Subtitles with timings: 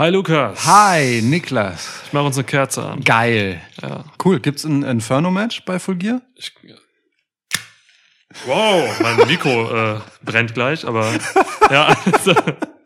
[0.00, 0.64] Hi Lukas.
[0.64, 2.04] Hi, Niklas.
[2.06, 3.00] Ich mache uns eine Kerze an.
[3.00, 3.60] Geil.
[3.82, 4.06] Ja.
[4.24, 4.40] Cool.
[4.40, 6.22] Gibt's ein Inferno-Match bei Full Gear?
[6.36, 6.54] Ich,
[8.46, 11.06] wow, mein Mikro äh, brennt gleich, aber
[11.70, 11.94] ja.
[12.06, 12.34] Also,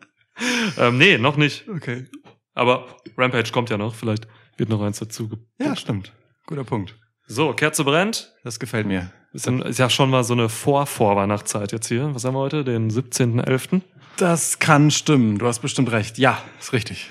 [0.77, 1.69] ähm, nee, noch nicht.
[1.69, 2.05] Okay.
[2.53, 3.95] Aber Rampage kommt ja noch.
[3.95, 4.27] Vielleicht
[4.57, 5.29] wird noch eins dazu.
[5.57, 6.11] Ja, stimmt.
[6.47, 6.95] Guter Punkt.
[7.27, 8.33] So, Kerze brennt.
[8.43, 9.09] Das gefällt mir.
[9.31, 12.13] Ist, dann, ist ja schon mal so eine Vor-Vorweihnachtszeit jetzt hier.
[12.13, 12.65] Was haben wir heute?
[12.65, 13.83] Den 17.11.
[14.17, 15.37] Das kann stimmen.
[15.39, 16.17] Du hast bestimmt recht.
[16.17, 17.09] Ja, ist richtig.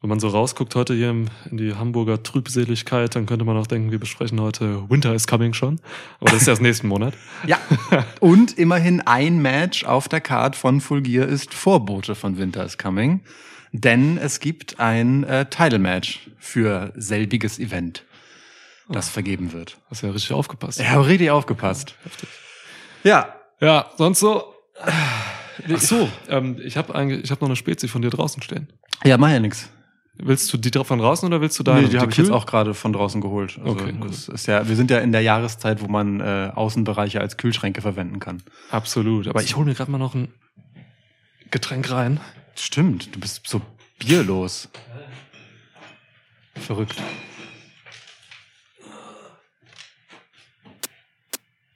[0.00, 3.90] Wenn man so rausguckt heute hier in die Hamburger Trübseligkeit, dann könnte man auch denken,
[3.90, 5.78] wir besprechen heute Winter is Coming schon.
[6.20, 7.12] Aber das ist erst nächsten Monat.
[7.46, 7.58] Ja.
[8.20, 12.78] Und immerhin ein Match auf der Card von Full Gear ist Vorbote von Winter is
[12.78, 13.20] Coming.
[13.72, 18.04] Denn es gibt ein äh, Title-Match für selbiges Event,
[18.88, 19.76] das vergeben wird.
[19.90, 20.82] Hast ja richtig aufgepasst.
[20.82, 21.94] Habe richtig aufgepasst.
[23.04, 23.34] Ja.
[23.60, 24.54] Ja, sonst so.
[25.72, 26.92] Ach so, ähm, ich habe
[27.30, 28.68] habe noch eine Spezi von dir draußen stehen.
[29.04, 29.70] Ja, mach ja nix.
[30.22, 31.82] Willst du die von draußen oder willst du deine?
[31.82, 33.58] Nee, die habe ich jetzt auch gerade von draußen geholt.
[33.58, 37.20] Also Okay, das ist ja, wir sind ja in der Jahreszeit, wo man äh, Außenbereiche
[37.20, 38.42] als Kühlschränke verwenden kann.
[38.70, 39.28] Absolut.
[39.28, 40.28] Aber ich hole mir gerade mal noch ein
[41.50, 42.20] Getränk rein.
[42.54, 43.62] Stimmt, du bist so
[43.98, 44.68] bierlos.
[46.54, 46.96] Verrückt.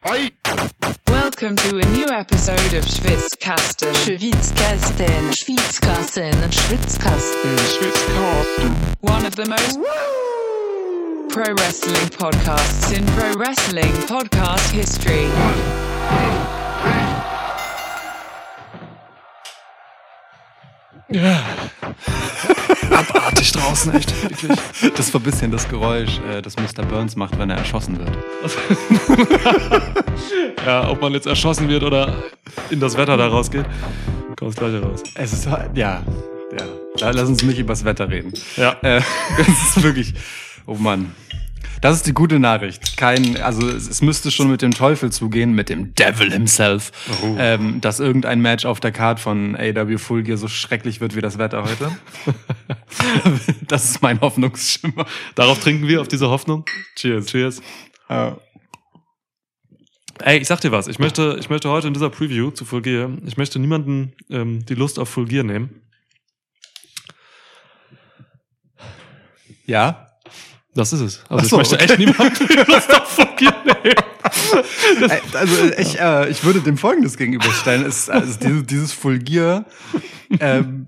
[0.04, 3.94] Welcome to a new episode of Schwitzkasten.
[4.04, 8.96] Schwitzkasten, Schwitzkasten, Schwitzkasten, Schwitzkasten.
[9.00, 9.78] One of the most
[11.32, 15.24] pro wrestling podcasts in pro wrestling podcast history.
[21.08, 22.64] Ja.
[22.96, 24.22] Abartig draußen, echt.
[24.22, 24.58] Wirklich.
[24.96, 26.84] Das war ein bisschen das Geräusch, äh, das Mr.
[26.88, 28.10] Burns macht, wenn er erschossen wird.
[30.66, 32.14] Ja, ob man jetzt erschossen wird oder
[32.70, 33.66] in das Wetter da rausgeht,
[34.38, 35.02] kommt das gleiche raus.
[35.14, 36.02] Es ist halt- ja,
[36.98, 37.10] ja.
[37.10, 38.32] Lass uns nicht übers Wetter reden.
[38.56, 38.74] Ja.
[38.80, 39.02] Äh,
[39.38, 40.14] es ist wirklich,
[40.66, 41.12] oh Mann.
[41.84, 42.96] Das ist die gute Nachricht.
[42.96, 46.92] Kein, also es, müsste schon mit dem Teufel zugehen, mit dem Devil himself,
[47.22, 47.36] Oh.
[47.38, 51.20] ähm, dass irgendein Match auf der Card von AW Full Gear so schrecklich wird wie
[51.20, 51.94] das Wetter heute.
[53.68, 55.04] das ist mein Hoffnungsschimmer.
[55.34, 56.64] Darauf trinken wir, auf diese Hoffnung.
[56.96, 57.26] Cheers.
[57.26, 57.60] Cheers.
[58.08, 58.30] Äh,
[60.20, 60.88] Ey, ich sag dir was.
[60.88, 64.64] Ich möchte, ich möchte heute in dieser Preview zu Full Gear, ich möchte niemanden ähm,
[64.64, 65.82] die Lust auf Full Gear nehmen.
[69.66, 70.03] ja.
[70.74, 71.24] Das ist es.
[71.28, 71.84] Also so, ich möchte okay.
[71.84, 72.66] echt niemanden nehmen.
[75.32, 77.84] Also ich, äh, ich würde dem Folgendes gegenüberstellen.
[77.86, 79.64] Es, also dieses, dieses Fulgier
[80.40, 80.86] ähm,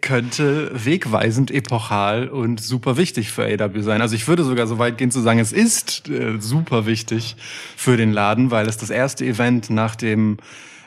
[0.00, 4.02] könnte wegweisend, epochal und super wichtig für AW sein.
[4.02, 7.36] Also ich würde sogar so weit gehen zu sagen, es ist äh, super wichtig
[7.76, 10.38] für den Laden, weil es das erste Event nach dem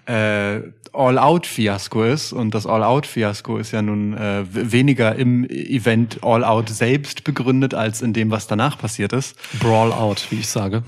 [0.05, 0.61] äh,
[0.93, 2.31] All-Out-Fiasko ist.
[2.33, 8.13] Und das All-Out-Fiasko ist ja nun äh, weniger im Event All-Out selbst begründet, als in
[8.13, 9.35] dem, was danach passiert ist.
[9.59, 10.83] Brawl out, wie ich sage.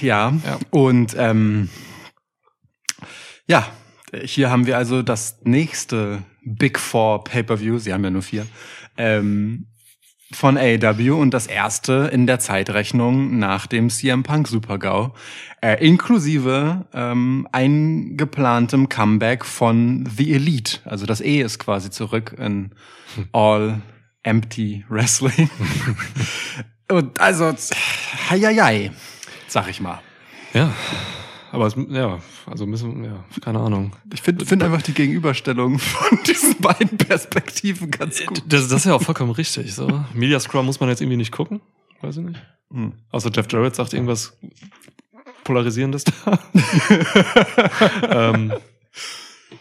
[0.00, 0.58] Ja, Ja.
[0.70, 1.68] und ähm,
[3.48, 3.66] ja,
[4.22, 8.46] hier haben wir also das nächste Big Four Pay-per-View, sie haben ja nur vier,
[8.96, 9.66] ähm,
[10.32, 15.12] von AEW und das erste in der Zeitrechnung nach dem CM Punk Super-GAU,
[15.60, 20.78] äh, inklusive ähm, eingeplantem Comeback von The Elite.
[20.84, 22.70] Also das E ist quasi zurück in
[23.32, 23.80] All
[24.22, 25.50] Empty Wrestling.
[26.90, 27.52] und also,
[28.30, 28.92] heieiei,
[29.48, 30.00] sag ich mal.
[30.54, 30.72] Ja.
[31.52, 33.92] Aber es, ja, also müssen, ja, keine Ahnung.
[34.12, 38.42] Ich finde find einfach die Gegenüberstellung von diesen beiden Perspektiven ganz gut.
[38.46, 39.74] Das, das ist ja auch vollkommen richtig.
[39.74, 40.04] So.
[40.14, 41.60] Media Scrum muss man jetzt irgendwie nicht gucken.
[42.00, 42.40] Weiß ich nicht.
[42.72, 42.92] Hm.
[43.10, 44.38] Außer Jeff Jarrett sagt irgendwas
[45.44, 46.38] Polarisierendes da.
[48.32, 48.52] ähm,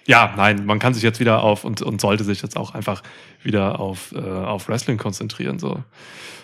[0.06, 3.02] ja, nein, man kann sich jetzt wieder auf und, und sollte sich jetzt auch einfach
[3.42, 5.60] wieder auf, äh, auf Wrestling konzentrieren.
[5.60, 5.84] So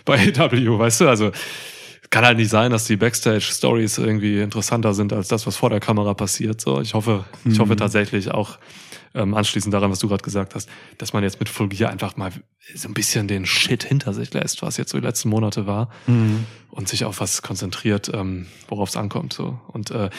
[0.06, 1.32] bei AW, weißt du, also
[2.16, 5.82] kann halt nicht sein, dass die Backstage-Stories irgendwie interessanter sind als das, was vor der
[5.82, 6.62] Kamera passiert.
[6.62, 8.58] So, ich hoffe, ich hoffe tatsächlich auch
[9.16, 12.18] ähm, anschließend daran, was du gerade gesagt hast, dass man jetzt mit Full Gear einfach
[12.18, 12.32] mal
[12.74, 15.90] so ein bisschen den Shit hinter sich lässt, was jetzt so die letzten Monate war
[16.76, 19.32] und sich auf was konzentriert, ähm, worauf es ankommt.
[19.32, 19.58] So.
[19.68, 20.10] Und äh,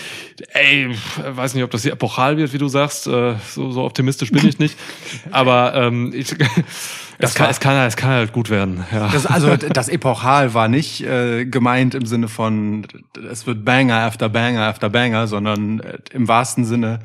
[0.55, 0.89] ey,
[1.23, 3.07] weiß nicht, ob das hier epochal wird, wie du sagst.
[3.07, 4.77] Äh, so, so optimistisch bin ich nicht.
[5.31, 6.35] Aber ähm, ich,
[7.19, 8.85] es, kann, es, kann, es kann halt gut werden.
[8.91, 9.09] Ja.
[9.09, 12.87] Das, also das Epochal war nicht äh, gemeint im Sinne von,
[13.31, 17.01] es wird Banger after Banger after Banger, sondern äh, im wahrsten Sinne,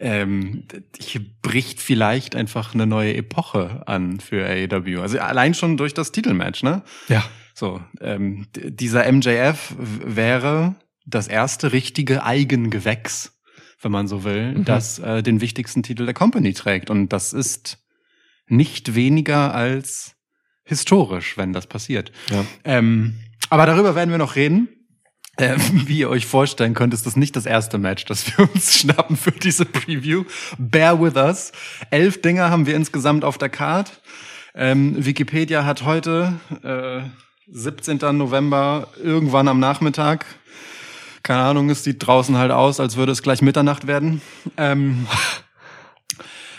[0.00, 0.64] ähm,
[0.98, 5.00] hier bricht vielleicht einfach eine neue Epoche an für AEW.
[5.00, 6.82] Also allein schon durch das Titelmatch, ne?
[7.08, 7.24] ja.
[7.56, 10.74] So, ähm, dieser MJF wäre
[11.06, 13.38] das erste richtige Eigengewächs,
[13.80, 14.64] wenn man so will, Mhm.
[14.64, 16.90] das äh, den wichtigsten Titel der Company trägt.
[16.90, 17.78] Und das ist
[18.48, 20.16] nicht weniger als
[20.64, 22.10] historisch, wenn das passiert.
[22.30, 22.44] Ja.
[22.64, 23.20] Ähm,
[23.50, 24.68] aber darüber werden wir noch reden.
[25.36, 28.78] Äh, wie ihr euch vorstellen könnt, ist das nicht das erste Match, das wir uns
[28.78, 30.24] schnappen für diese Preview.
[30.58, 31.52] Bear with us.
[31.90, 34.00] Elf Dinger haben wir insgesamt auf der Card.
[34.54, 37.02] Ähm, Wikipedia hat heute, äh,
[37.50, 38.16] 17.
[38.16, 40.24] November, irgendwann am Nachmittag,
[41.22, 44.20] keine Ahnung, es sieht draußen halt aus, als würde es gleich Mitternacht werden.
[44.56, 45.06] Ähm,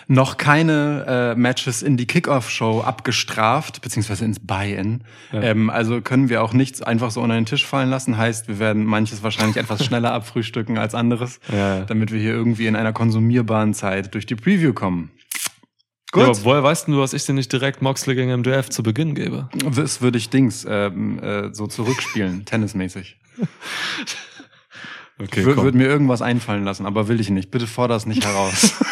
[0.08, 5.04] noch keine äh, Matches in die Kickoff-Show abgestraft, beziehungsweise ins Buy-In.
[5.32, 5.42] Ja.
[5.42, 8.18] Ähm, also können wir auch nichts einfach so unter den Tisch fallen lassen.
[8.18, 11.86] Heißt, wir werden manches wahrscheinlich etwas schneller abfrühstücken als anderes, Ja, ja.
[11.86, 15.12] damit wir hier irgendwie in einer konsumierbaren Zeit durch die Preview kommen.
[16.16, 18.84] Ja, Gut, aber woher weißt du, dass ich dir nicht direkt Moxley gegen MDF zu
[18.84, 19.50] Beginn gebe?
[19.76, 23.18] das würde ich Dings ähm, äh, so zurückspielen, tennismäßig.
[25.22, 25.64] Okay, komm.
[25.64, 27.50] Würde mir irgendwas einfallen lassen, aber will ich nicht.
[27.52, 28.76] Bitte forder es nicht heraus.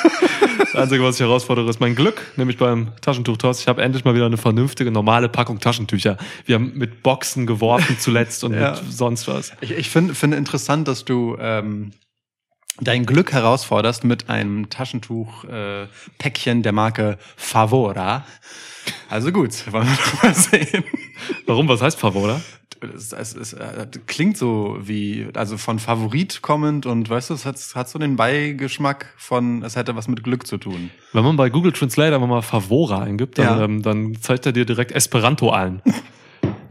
[0.73, 3.59] Das Einzige, was ich herausfordere, ist mein Glück, nämlich beim Taschentuchtoss.
[3.59, 6.17] Ich habe endlich mal wieder eine vernünftige, normale Packung Taschentücher.
[6.45, 8.71] Wir haben mit Boxen geworfen zuletzt und Ja.
[8.71, 9.53] mit sonst was.
[9.61, 11.91] Ich, ich finde finde interessant, dass du ähm,
[12.81, 18.25] dein Glück herausforderst mit einem Taschentuch-Päckchen äh, der Marke Favora.
[19.09, 20.83] Also gut, wollen wir doch mal sehen.
[21.45, 21.67] Warum?
[21.67, 22.41] Was heißt Favora?
[22.95, 27.45] Es, es, es äh, klingt so wie, also von Favorit kommend und weißt du, es
[27.45, 30.89] hat, hat so den Beigeschmack von, es hätte was mit Glück zu tun.
[31.13, 33.63] Wenn man bei Google Translate einfach mal Favora eingibt, dann, Ja.
[33.63, 35.81] ähm, dann zeigt er dir direkt Esperanto ein.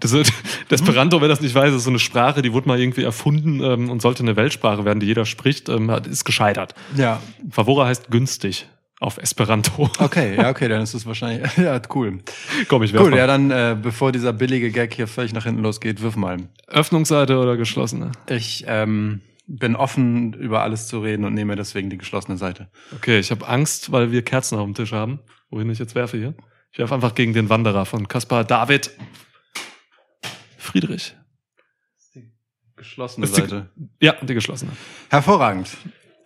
[0.00, 0.32] Das, ist-
[0.68, 3.88] Esperanto, wer das nicht weiß, ist so eine Sprache, die wurde mal irgendwie erfunden ähm,
[3.88, 6.74] und sollte eine Weltsprache werden, die jeder spricht, ähm, ist gescheitert.
[6.96, 7.20] Ja.
[7.52, 8.66] Favora heißt günstig
[9.02, 9.90] auf Esperanto.
[9.98, 12.20] Okay, ja, okay, dann ist es wahrscheinlich, ja, cool.
[12.68, 13.18] Komm, ich werf Gut, mal.
[13.18, 16.48] ja, dann, äh, bevor dieser billige Gag hier völlig nach hinten losgeht, wirf mal.
[16.68, 18.12] Öffnungsseite oder geschlossene?
[18.28, 22.70] Ich ähm, bin offen, über alles zu reden und nehme deswegen die geschlossene Seite.
[22.94, 25.20] Okay, ich habe Angst, weil wir Kerzen auf dem Tisch haben.
[25.50, 26.34] Wohin ich jetzt werfe hier?
[26.70, 28.90] Ich werfe einfach gegen den Wanderer von Kaspar David
[30.56, 31.14] Friedrich.
[32.76, 33.70] Geschlossene Ist die- Seite.
[34.00, 34.72] Ja, die geschlossene.
[35.10, 35.68] Hervorragend.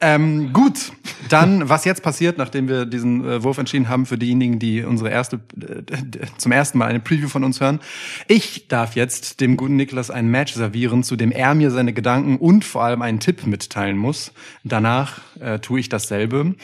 [0.00, 0.92] Ähm, gut,
[1.30, 5.10] dann was jetzt passiert, nachdem wir diesen äh, Wurf entschieden haben für diejenigen, die unsere
[5.10, 7.80] erste äh, zum ersten Mal eine Preview von uns hören.
[8.28, 12.36] Ich darf jetzt dem guten Niklas ein Match servieren, zu dem er mir seine Gedanken
[12.36, 14.32] und vor allem einen Tipp mitteilen muss.
[14.64, 16.54] Danach äh, tue ich dasselbe.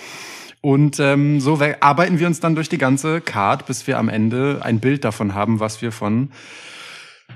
[0.60, 4.60] Und ähm, so arbeiten wir uns dann durch die ganze Card, bis wir am Ende
[4.62, 6.30] ein Bild davon haben, was wir von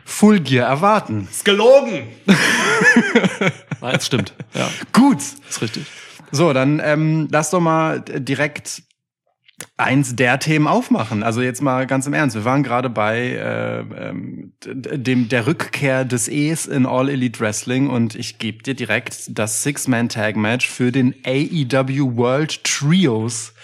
[0.04, 1.26] Full Gear erwarten.
[1.30, 2.06] Ist gelogen!
[3.86, 4.32] Nein, es stimmt.
[4.54, 5.86] Ja, Gut, ist richtig.
[6.32, 8.82] So, dann ähm, lass doch mal direkt
[9.76, 11.22] eins der Themen aufmachen.
[11.22, 12.34] Also jetzt mal ganz im Ernst.
[12.34, 13.78] Wir waren gerade bei äh,
[14.08, 19.38] ähm, dem der Rückkehr des E's in All Elite Wrestling und ich gebe dir direkt
[19.38, 23.54] das Six-Man-Tag-Match für den AEW World Trios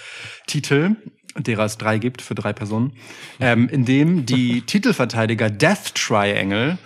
[0.47, 0.97] Titel
[1.37, 2.93] derer es drei gibt für drei Personen,
[3.41, 6.79] ähm, in dem die Titelverteidiger Death Triangle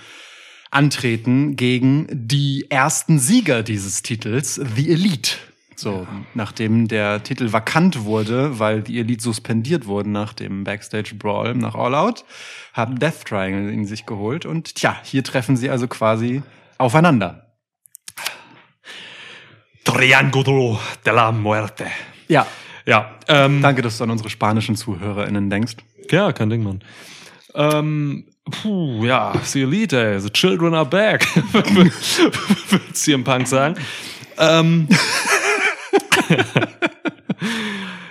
[0.71, 5.33] antreten gegen die ersten Sieger dieses Titels, The Elite.
[5.79, 11.55] So, nachdem der Titel vakant wurde, weil die Elite suspendiert wurden nach dem Backstage Brawl
[11.55, 12.25] nach All Out,
[12.73, 16.43] haben Death Triangle ihn sich geholt und tja, hier treffen sie also quasi
[16.79, 17.53] aufeinander.
[19.85, 21.87] Triángulo de la Muerte.
[22.29, 22.47] Ja,
[22.87, 25.77] Ja, ähm, danke, dass du an unsere spanischen ZuhörerInnen denkst.
[26.11, 26.81] ja, kein Ding, Mann.
[27.55, 31.91] Ähm, puh, ja, the Elite, ey, the children are back, würde
[32.93, 33.77] CM Punk sagen.
[34.39, 34.89] Ähm,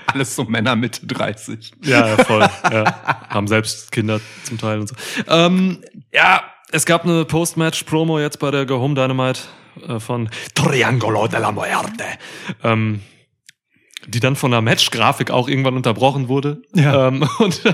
[0.07, 1.73] Alles so Männer Mitte 30.
[1.83, 2.47] Ja, ja, voll.
[2.71, 2.85] ja.
[3.29, 4.95] Haben selbst Kinder zum Teil und so.
[5.27, 9.41] Ähm, ja, es gab eine Post-Match-Promo jetzt bei der Go Home Dynamite
[9.87, 12.05] äh, von Triangolo de la Muerte.
[12.63, 13.01] Ähm,
[14.07, 16.61] die dann von der Match-Grafik auch irgendwann unterbrochen wurde.
[16.73, 17.07] Ja.
[17.07, 17.73] Ähm, und äh,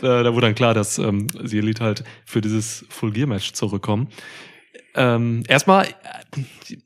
[0.00, 4.08] da wurde dann klar, dass ähm, die Elite halt für dieses Full-Gear-Match zurückkommen.
[4.94, 6.76] Ähm, erstmal, äh,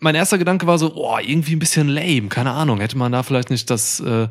[0.00, 2.80] mein erster Gedanke war so, oh, irgendwie ein bisschen lame, keine Ahnung.
[2.80, 4.28] Hätte man da vielleicht nicht das äh,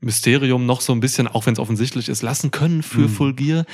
[0.00, 3.08] Mysterium noch so ein bisschen, auch wenn es offensichtlich ist, lassen können für Mhm.
[3.08, 3.64] Full Gear.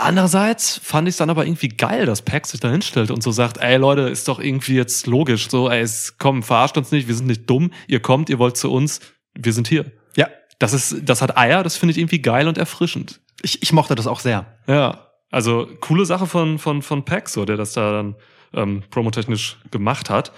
[0.00, 3.30] Andererseits fand ich es dann aber irgendwie geil, dass Pack sich da hinstellt und so
[3.30, 7.08] sagt, ey Leute, ist doch irgendwie jetzt logisch, so, ey, es, komm, verarscht uns nicht,
[7.08, 9.00] wir sind nicht dumm, ihr kommt, ihr wollt zu uns,
[9.34, 9.90] wir sind hier.
[10.16, 10.28] Ja,
[10.58, 13.20] Das ist, das hat Eier, das finde ich irgendwie geil und erfrischend.
[13.42, 14.46] ich, ich mochte das auch sehr.
[14.66, 18.16] Ja, also coole Sache von, von, von Pack, so, der das da dann
[18.54, 20.32] ähm, promotechnisch gemacht hat.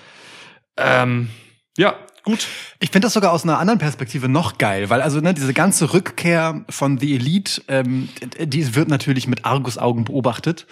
[0.76, 1.30] Ähm,
[1.76, 2.46] ja, gut.
[2.80, 5.92] Ich finde das sogar aus einer anderen Perspektive noch geil, weil also ne, diese ganze
[5.92, 8.08] Rückkehr von The Elite, ähm,
[8.38, 10.66] die wird natürlich mit Argusaugen beobachtet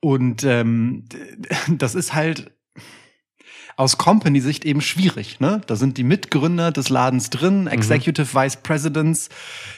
[0.00, 1.04] und ähm,
[1.68, 2.52] das ist halt
[3.76, 5.40] aus Company-Sicht eben schwierig.
[5.40, 5.60] Ne?
[5.66, 9.28] Da sind die Mitgründer des Ladens drin, Executive Vice Presidents,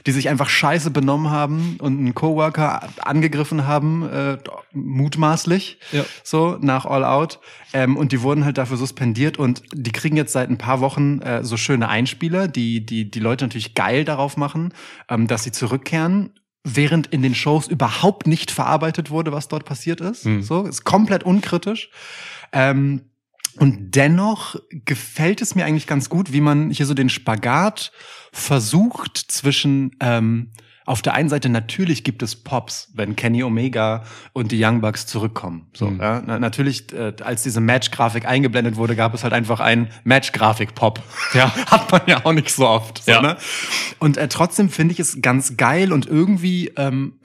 [0.06, 4.38] die sich einfach scheiße benommen haben und einen Coworker angegriffen haben, äh,
[4.72, 6.04] mutmaßlich, Ja.
[6.22, 7.40] so nach All Out.
[7.72, 11.20] Ähm, und die wurden halt dafür suspendiert und die kriegen jetzt seit ein paar Wochen
[11.20, 14.74] äh, so schöne Einspieler, die, die die Leute natürlich geil darauf machen,
[15.08, 16.30] ähm, dass sie zurückkehren
[16.64, 20.24] während in den Shows überhaupt nicht verarbeitet wurde, was dort passiert ist.
[20.24, 20.42] Hm.
[20.42, 21.90] So, ist komplett unkritisch.
[22.52, 23.02] Ähm,
[23.58, 27.92] und dennoch gefällt es mir eigentlich ganz gut, wie man hier so den Spagat
[28.32, 30.50] versucht zwischen ähm,
[30.84, 35.06] auf der einen Seite natürlich gibt es Pops, wenn Kenny Omega und die Young Bucks
[35.06, 35.68] zurückkommen.
[35.74, 36.00] So, Mhm.
[36.00, 41.00] ja, na, natürlich, äh, als diese Match-Grafik eingeblendet wurde, gab es halt einfach einen Match-Grafik-Pop.
[41.34, 41.54] Ja.
[41.70, 43.04] Hat man ja auch nicht so oft.
[43.04, 43.22] So, Ja.
[43.22, 43.36] ne?
[44.00, 47.20] Und äh, trotzdem finde ich es ganz geil und irgendwie ähm,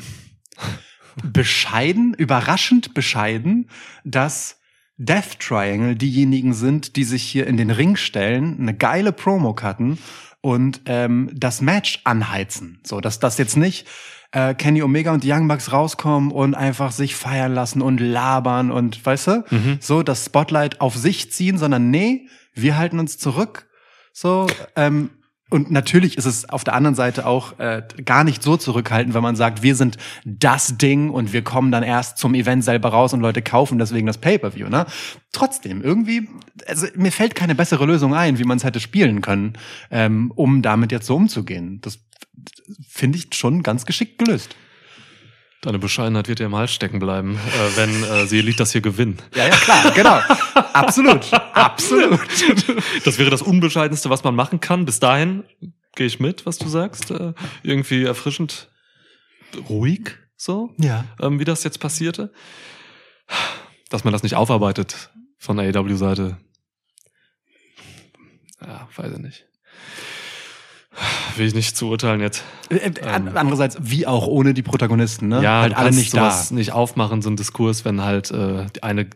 [1.24, 3.70] bescheiden, überraschend bescheiden,
[4.04, 4.57] dass
[4.98, 10.00] Death Triangle diejenigen sind, die sich hier in den Ring stellen, eine geile Promo cutten
[10.42, 12.80] und ähm, das Match anheizen.
[12.84, 13.88] So, dass das jetzt nicht
[14.32, 18.72] äh, Kenny Omega und die Young Bucks rauskommen und einfach sich feiern lassen und labern
[18.72, 19.44] und weißt du,
[19.80, 23.68] so das Spotlight auf sich ziehen, sondern nee, wir halten uns zurück.
[24.14, 25.12] So, ähm,
[25.50, 29.24] und natürlich ist es auf der anderen Seite auch äh, gar nicht so zurückhaltend, wenn
[29.24, 33.14] man sagt, wir sind das Ding und wir kommen dann erst zum Event selber raus
[33.14, 34.68] und Leute kaufen deswegen das Pay-per-View.
[34.68, 34.86] Ne?
[35.32, 36.28] Trotzdem, irgendwie,
[36.68, 39.54] also mir fällt keine bessere Lösung ein, wie man es hätte spielen können,
[39.90, 41.80] ähm, um damit jetzt so umzugehen.
[41.82, 42.00] Das
[42.90, 44.56] finde ich schon ganz geschickt gelöst.
[45.62, 48.82] Deine Bescheidenheit wird dir im Hals stecken bleiben, äh, wenn äh, sie Elite das hier
[48.82, 49.18] gewinnen.
[49.34, 50.20] Ja, ja, klar, genau.
[50.74, 51.32] Absolut.
[51.34, 52.20] Absolut.
[53.06, 54.86] Das wäre das Unbescheidenste, was man machen kann.
[54.86, 55.44] Bis dahin
[55.96, 57.12] gehe ich mit, was du sagst.
[57.12, 57.34] Äh,
[57.64, 58.70] irgendwie erfrischend
[59.70, 61.06] ruhig, so, Ja.
[61.22, 62.32] ähm, wie das jetzt passierte.
[63.90, 66.38] Dass man das nicht aufarbeitet von der AEW-Seite.
[68.66, 69.46] Ja, weiß ich nicht.
[71.36, 72.44] Will ich nicht zu urteilen jetzt.
[72.70, 75.44] Äh, an- Andererseits, wie auch ohne die Protagonisten, ne?
[75.44, 76.44] Ja, halt alle nicht da.
[76.50, 79.08] nicht aufmachen, so ein Diskurs, wenn halt äh, eine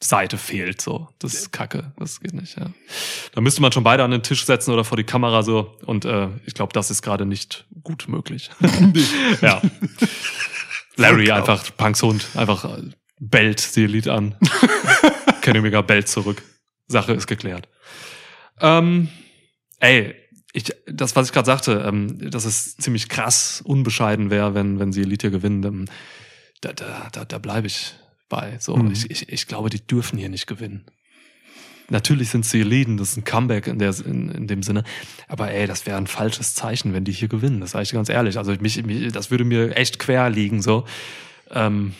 [0.00, 0.80] Seite fehlt.
[0.80, 1.92] So, das ist Kacke.
[1.98, 2.58] Das geht nicht.
[2.58, 2.70] Ja.
[3.32, 5.76] Da müsste man schon beide an den Tisch setzen oder vor die Kamera so.
[5.86, 8.50] Und äh, ich glaube, das ist gerade nicht gut möglich.
[9.40, 9.62] ja.
[10.96, 14.34] Larry einfach Punks Hund einfach äh, bellt die Elite an.
[15.42, 16.42] Kenny Omega bellt zurück.
[16.88, 17.68] Sache ist geklärt.
[18.60, 19.08] Ähm,
[19.80, 20.14] ey,
[20.52, 24.92] ich, das, was ich gerade sagte, ähm, dass es ziemlich krass unbescheiden wäre, wenn, wenn
[24.92, 25.84] sie Elite gewinnen, ähm,
[26.60, 27.94] da, da, da, da bleibe ich
[28.28, 28.58] bei.
[28.58, 28.90] So, Mhm.
[28.92, 30.84] ich, ich, ich glaube, die dürfen hier nicht gewinnen.
[31.88, 34.82] Natürlich sind sie Eliten, das ist ein Comeback in, der, in, in dem Sinne.
[35.28, 37.60] Aber ey, das wäre ein falsches Zeichen, wenn die hier gewinnen.
[37.60, 38.38] Das sage ich ganz ehrlich.
[38.38, 40.62] Also mich, mich, das würde mir echt quer liegen.
[40.62, 40.84] So.
[41.50, 41.94] Ähm,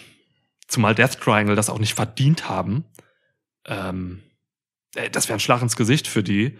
[0.66, 2.85] zumal Death Triangle das auch nicht verdient haben.
[3.64, 4.23] Ähm,
[4.97, 6.59] ey, das wäre ein Schlag ins Gesicht für die.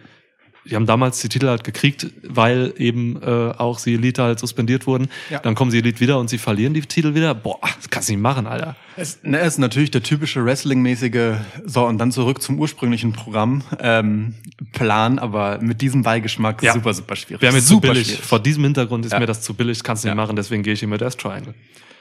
[0.69, 3.25] Die haben damals die Titel halt gekriegt, weil eben äh,
[3.57, 5.07] auch sie Elite halt suspendiert wurden.
[5.29, 5.39] Ja.
[5.39, 7.33] Dann kommen sie Elite wieder und sie verlieren die Titel wieder.
[7.33, 8.75] Boah, das kannst du nicht machen, Alter.
[8.95, 13.61] Es, ne, es ist natürlich der typische Wrestling-mäßige, so und dann zurück zum ursprünglichen Programm,
[13.79, 14.35] ähm,
[14.73, 16.73] Plan, aber mit diesem Beigeschmack Ja.
[16.73, 17.41] super, super schwierig.
[17.41, 18.07] Wäre mir zu super billig.
[18.07, 18.23] schwierig.
[18.23, 19.19] Vor diesem Hintergrund ist Ja.
[19.19, 21.53] mir das zu billig, kannst du nicht machen, deswegen gehe ich hier mit Death Triangle.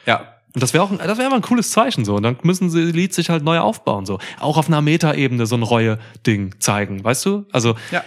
[0.06, 0.35] Ja.
[0.54, 2.14] Und das wäre auch, ein- das wäre mal ein cooles Zeichen so.
[2.16, 4.18] Und dann müssen sie Elite sich halt neu aufbauen so.
[4.40, 7.44] Auch auf einer Meta-Ebene so ein Reue-Ding zeigen, weißt du?
[7.52, 8.02] Also Ja.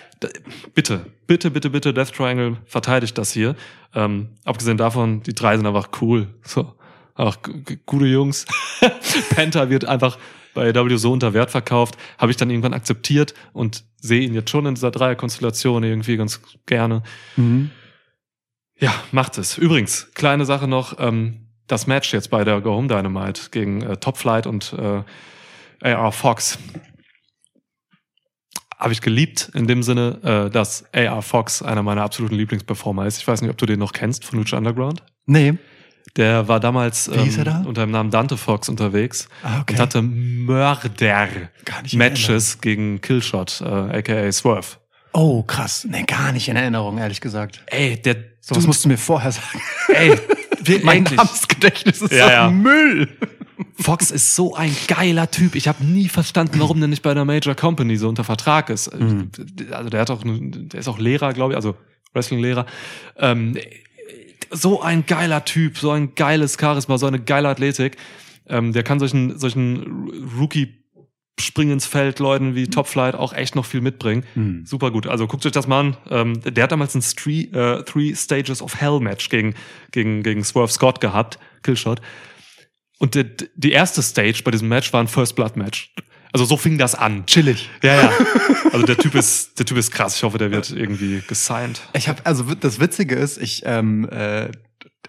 [0.74, 3.56] bitte, bitte, bitte, bitte, Death Triangle verteidigt das hier.
[3.94, 6.28] Ähm, abgesehen davon, die drei sind einfach cool.
[6.44, 6.74] So,
[7.16, 7.38] auch
[7.86, 8.46] gute Jungs.
[9.36, 10.18] Penta wird einfach
[10.56, 14.50] bei AW so unter Wert verkauft, habe ich dann irgendwann akzeptiert und sehe ihn jetzt
[14.50, 17.04] schon in dieser Dreierkonstellation irgendwie ganz gerne.
[17.38, 17.70] Mhm.
[18.80, 19.58] Ja, macht es.
[19.58, 23.96] Übrigens, kleine Sache noch, ähm, das Match jetzt bei der Go Home Dynamite gegen äh,
[23.98, 25.04] Top Flight und äh,
[25.94, 26.60] AR Fox
[28.78, 33.18] habe ich geliebt in dem Sinne, äh, dass AR Fox einer meiner absoluten Lieblingsperformer ist.
[33.18, 35.04] Ich weiß nicht, ob du den noch kennst von Lucha Underground.
[35.26, 35.54] Nee.
[36.16, 37.64] Der war damals ähm, da?
[37.68, 39.74] unter dem Namen Dante Fox unterwegs Ah, okay.
[39.74, 41.28] und hatte Mörder Gar
[41.84, 44.78] nicht in Matches gegen Killshot, äh, aka Swerve.
[45.14, 45.86] Oh, krass.
[45.90, 47.62] Nee, gar nicht in Erinnerung, ehrlich gesagt.
[47.68, 49.62] Ey, der So was musst du mir vorher sagen.
[49.90, 50.18] ey,
[50.70, 51.18] wir, mein endlich.
[51.18, 52.50] Namensgedächtnis ist Ja, ja.
[52.50, 53.10] Müll.
[53.78, 55.56] Fox ist so ein geiler Typ.
[55.56, 58.94] Ich habe nie verstanden, warum der nicht bei einer Major Company so unter Vertrag ist.
[58.98, 59.32] Mhm.
[59.72, 61.76] Also der hat auch, der ist auch Lehrer, glaube ich, also
[62.14, 62.66] Wrestling-Lehrer.
[63.18, 63.58] Ähm,
[64.52, 67.98] so ein geiler Typ, so ein geiles Charisma, so eine geile Athletik.
[68.48, 70.10] Ähm, der kann solchen, solchen
[70.40, 70.79] Rookie
[71.40, 74.24] Springen ins Feld Leuten wie Top Flight auch echt noch viel mitbringen.
[74.36, 74.66] Mhm.
[74.66, 75.08] Super gut.
[75.08, 75.98] Also guckt euch das mal an.
[76.10, 79.56] Ähm, der hat damals ein Three, äh, Three Stages of Hell Match gegen,
[79.92, 81.40] gegen, gegen Swerve Scott gehabt.
[81.64, 82.02] Killshot.
[83.00, 85.94] Und die, die erste Stage bei diesem Match war ein First Blood Match.
[86.32, 87.26] Also so fing das an.
[87.26, 87.70] Chillig.
[87.82, 88.14] Ja, ja.
[88.72, 90.16] Also der Typ ist, der Typ ist krass.
[90.16, 91.82] Ich hoffe, der wird irgendwie gesigned.
[91.94, 94.52] Ich habe also das Witzige ist, ich ähm, äh,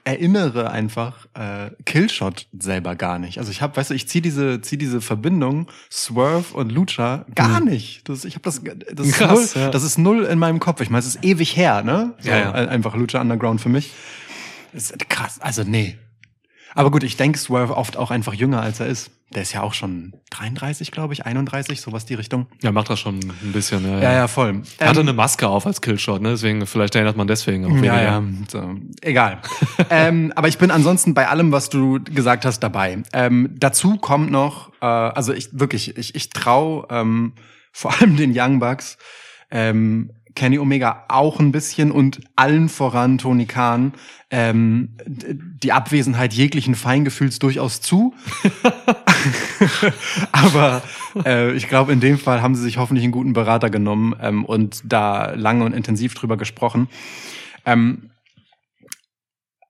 [0.04, 3.38] erinnere einfach äh, Killshot selber gar nicht.
[3.38, 7.60] Also ich habe, weißt du, ich ziehe diese zieh diese Verbindung Swerve und Lucha gar
[7.60, 8.08] nicht.
[8.08, 9.24] Das, ich habe das das ist, Mhm.
[9.24, 9.70] Krass, null, ja.
[9.70, 10.80] das ist null in meinem Kopf.
[10.80, 12.14] Ich meine, es ist ewig her, ne?
[12.20, 12.50] So, Ja, ja.
[12.52, 13.92] Einfach Lucha Underground für mich.
[14.72, 15.40] Das ist krass.
[15.40, 15.98] Also nee.
[16.74, 19.10] Aber gut, ich denke Swerve oft auch einfach jünger als er ist.
[19.32, 22.46] Der ist ja auch schon 33, glaube ich, 31, sowas die Richtung.
[22.62, 23.84] Ja, macht das schon ein bisschen.
[23.84, 24.62] Ja, Ja, ja, voll.
[24.78, 26.30] Er hatte Ähm, eine Maske auf als Killshot, ne?
[26.30, 27.84] Deswegen, vielleicht erinnert man deswegen auch.
[27.84, 29.38] Ja, ja, so, egal.
[29.90, 32.98] ähm, aber ich bin ansonsten bei allem, was du gesagt hast, dabei.
[33.12, 37.34] Ähm, dazu kommt noch, äh, also ich wirklich, ich, ich trau ähm,
[37.72, 38.98] vor allem den Young Bucks,
[39.52, 43.92] ähm, Kenny Omega auch ein bisschen und allen voran Tony Khan
[44.30, 48.14] ähm, die Abwesenheit jeglichen Feingefühls durchaus zu.
[50.32, 50.82] Aber
[51.24, 54.44] äh, ich glaube, in dem Fall haben sie sich hoffentlich einen guten Berater genommen ähm,
[54.44, 56.88] und da lange und intensiv drüber gesprochen.
[57.66, 58.10] Ähm,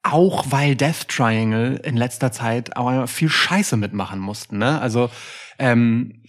[0.03, 4.59] auch weil Death Triangle in letzter Zeit auch viel Scheiße mitmachen mussten.
[4.59, 4.81] Ne?
[4.81, 5.11] Also
[5.59, 6.20] ähm,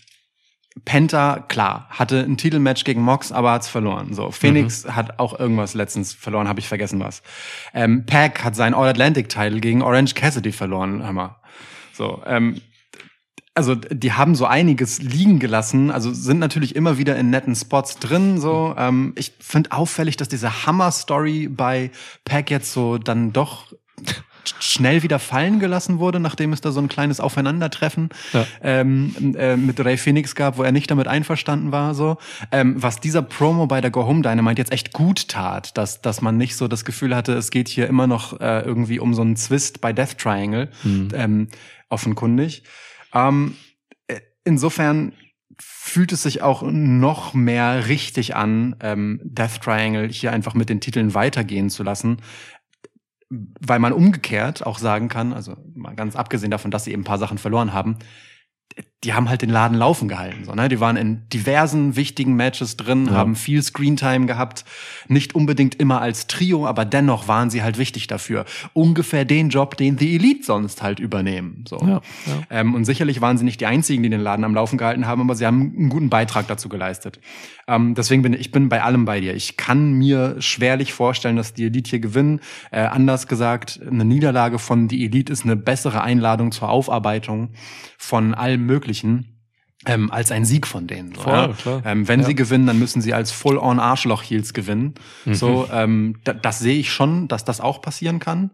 [0.85, 4.13] Penta, klar, hatte ein Titelmatch gegen Mox, aber hat's verloren.
[4.13, 7.21] So, Phoenix hat auch irgendwas letztens verloren, habe ich vergessen was.
[7.73, 11.35] Ähm, Pac hat seinen All-Atlantic-Title gegen Orange Cassidy verloren, mal.
[11.93, 12.61] So, ähm,
[13.53, 17.97] also die haben so einiges liegen gelassen, also sind natürlich immer wieder in netten Spots
[17.97, 18.39] drin.
[18.39, 21.91] So, ähm, ich finde auffällig, dass diese Hammer-Story bei
[22.23, 23.73] Pack jetzt so dann doch
[24.59, 28.45] schnell wieder fallen gelassen wurde, nachdem es da so ein kleines Aufeinandertreffen Ja.
[28.61, 31.93] ähm, äh, mit Ray Phoenix gab, wo er nicht damit einverstanden war.
[31.93, 32.17] So,
[32.51, 36.21] ähm, was dieser Promo bei der Go Home Dynamite jetzt echt gut tat, dass dass
[36.21, 39.21] man nicht so das Gefühl hatte, es geht hier immer noch äh, irgendwie um so
[39.21, 41.47] einen Zwist bei Death Triangle, ähm,
[41.89, 42.63] offenkundig.
[43.13, 43.55] Ähm,
[44.07, 45.13] äh, insofern
[45.59, 50.79] fühlt es sich auch noch mehr richtig an, ähm, Death Triangle hier einfach mit den
[50.81, 52.17] Titeln weitergehen zu lassen,
[53.31, 57.05] weil man umgekehrt auch sagen kann, also mal ganz abgesehen davon, dass sie eben ein
[57.05, 57.97] paar Sachen verloren haben,
[59.03, 60.45] die haben halt den Laden laufen gehalten.
[60.45, 60.69] So, ne?
[60.69, 63.13] Die waren in diversen wichtigen Matches drin, Ja.
[63.13, 64.63] haben viel Screentime gehabt.
[65.07, 68.45] Nicht unbedingt immer als Trio, aber dennoch waren sie halt wichtig dafür.
[68.73, 71.65] Ungefähr den Job, den The Elite sonst halt übernehmen.
[71.67, 71.79] So.
[71.79, 72.01] Ja, ja.
[72.51, 75.21] Ähm, und sicherlich waren sie nicht die einzigen, die den Laden am Laufen gehalten haben,
[75.21, 77.19] aber sie haben einen guten Beitrag dazu geleistet.
[77.67, 79.33] Ähm, deswegen bin ich bin bei allem bei dir.
[79.33, 82.39] Ich kann mir schwerlich vorstellen, dass die Elite hier gewinnen.
[82.69, 87.49] Äh, anders gesagt, eine Niederlage von die Elite ist eine bessere Einladung zur Aufarbeitung
[87.97, 88.90] von allem Möglichen.
[89.85, 91.15] Ähm, als ein Sieg von denen.
[91.15, 91.81] So, Voll, ja?
[91.85, 92.25] Ähm, wenn Ja.
[92.27, 94.93] sie gewinnen, dann müssen sie als Full-on Arschloch-Heels gewinnen.
[95.25, 98.51] So, ähm, da, das sehe ich schon, dass das auch passieren kann.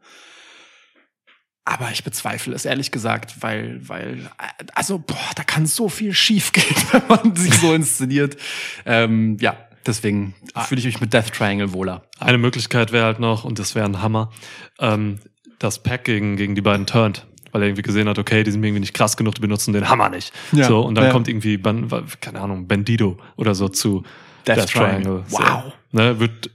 [1.66, 6.14] Aber ich bezweifle es ehrlich gesagt, weil, weil, äh, also, boah, da kann so viel
[6.14, 8.38] schief gehen, wenn man sich so inszeniert.
[8.86, 10.34] Ähm, ja, deswegen
[10.66, 12.04] fühle ich mich mit Death Triangle wohler.
[12.20, 14.32] Eine Möglichkeit wäre halt noch, und das wäre ein Hammer,
[14.80, 15.20] ähm,
[15.60, 17.28] dass Pack gegen, gegen die beiden turnt.
[17.58, 19.90] Weil er irgendwie gesehen hat, okay, die sind irgendwie nicht krass genug, die benutzen den
[19.90, 20.32] Hammer nicht.
[20.52, 21.12] Ja, so, und dann ja.
[21.12, 21.90] kommt irgendwie, ban-
[22.22, 24.04] keine Ahnung, Bandido oder so zu
[24.46, 25.24] Death Death, Triangle.
[25.28, 25.64] Triangle.
[25.64, 25.74] Wow.
[25.92, 26.52] So, ne, wird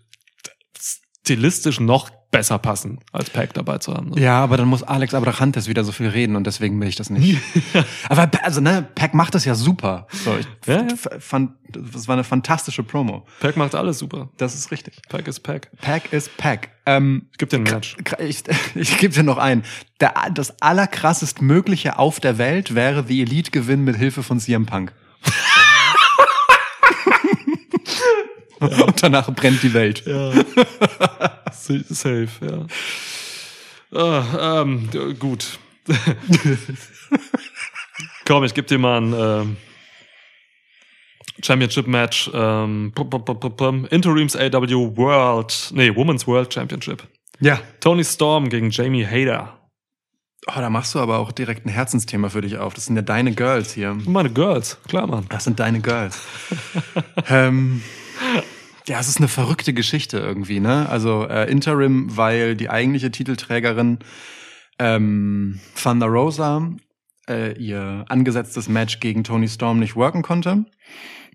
[1.25, 4.09] stilistisch noch besser passen, als Pack dabei zu haben.
[4.11, 4.21] Ne?
[4.21, 7.11] Ja, aber dann muss Alex Abrachantes wieder so viel reden und deswegen will ich das
[7.11, 7.39] nicht.
[8.09, 10.07] aber also ne, Pack macht das ja super.
[10.11, 10.89] So, ich Ja, ja.
[11.21, 13.25] fand, das war eine fantastische Promo.
[13.41, 14.31] Pack macht alles super.
[14.39, 14.95] Das ist richtig.
[15.09, 15.71] Pack ist Pack.
[15.81, 16.71] Pack ist Pack.
[16.87, 17.97] Ähm, Ich geb dir ein Match.
[18.19, 18.43] Ich,
[18.75, 19.63] ich gebe dir noch ein.
[20.01, 24.67] Der, das allerkrassest Mögliche auf der Welt wäre The Elite Gewinn mit Hilfe von CM
[24.67, 24.93] Punk.
[28.63, 30.05] Und danach brennt die Welt.
[30.07, 30.33] Ja.
[31.53, 32.67] Safe, ja.
[33.99, 35.59] Ah, ähm, gut.
[38.27, 39.57] Komm, ich gebe dir mal ein ähm,
[41.43, 42.31] Championship-Match.
[42.33, 42.93] Ähm.
[43.91, 47.03] Interims AW World, nee, Women's World Championship.
[47.41, 47.61] Ja.
[47.81, 49.59] Tony Storm gegen Jamie Hader.
[50.49, 52.75] Oh, da machst du aber auch direkt ein Herzensthema für dich auf.
[52.75, 53.95] Das sind ja deine Girls hier.
[54.07, 55.27] Meine Girls, klar, Mann.
[55.29, 56.21] Das sind deine Girls.
[57.29, 57.83] ähm,
[58.87, 60.89] ja, es ist eine verrückte Geschichte irgendwie, ne?
[60.89, 63.99] Also äh, Interim, weil die eigentliche Titelträgerin
[64.79, 66.69] ähm, Thunder Rosa
[67.29, 70.65] äh, ihr angesetztes Match gegen Tony Storm nicht worken konnte.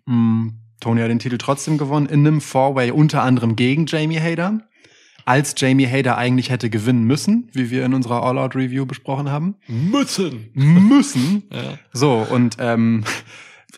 [0.06, 4.60] Mm, Tony hat den Titel trotzdem gewonnen in einem Four-Way unter anderem gegen Jamie Hader.
[5.26, 9.56] Als Jamie Hader eigentlich hätte gewinnen müssen, wie wir in unserer All-Out-Review besprochen haben.
[9.68, 10.52] Mützen.
[10.54, 11.44] Müssen.
[11.52, 11.78] Ja.
[11.92, 13.04] So, und ähm,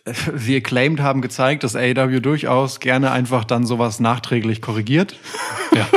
[0.32, 5.16] wir Acclaimed haben gezeigt, dass AEW durchaus gerne einfach dann sowas nachträglich korrigiert.
[5.74, 5.88] ja.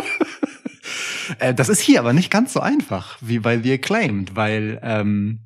[1.39, 5.39] Äh, das ist hier aber nicht ganz so einfach wie bei The Acclaimed, weil ähm,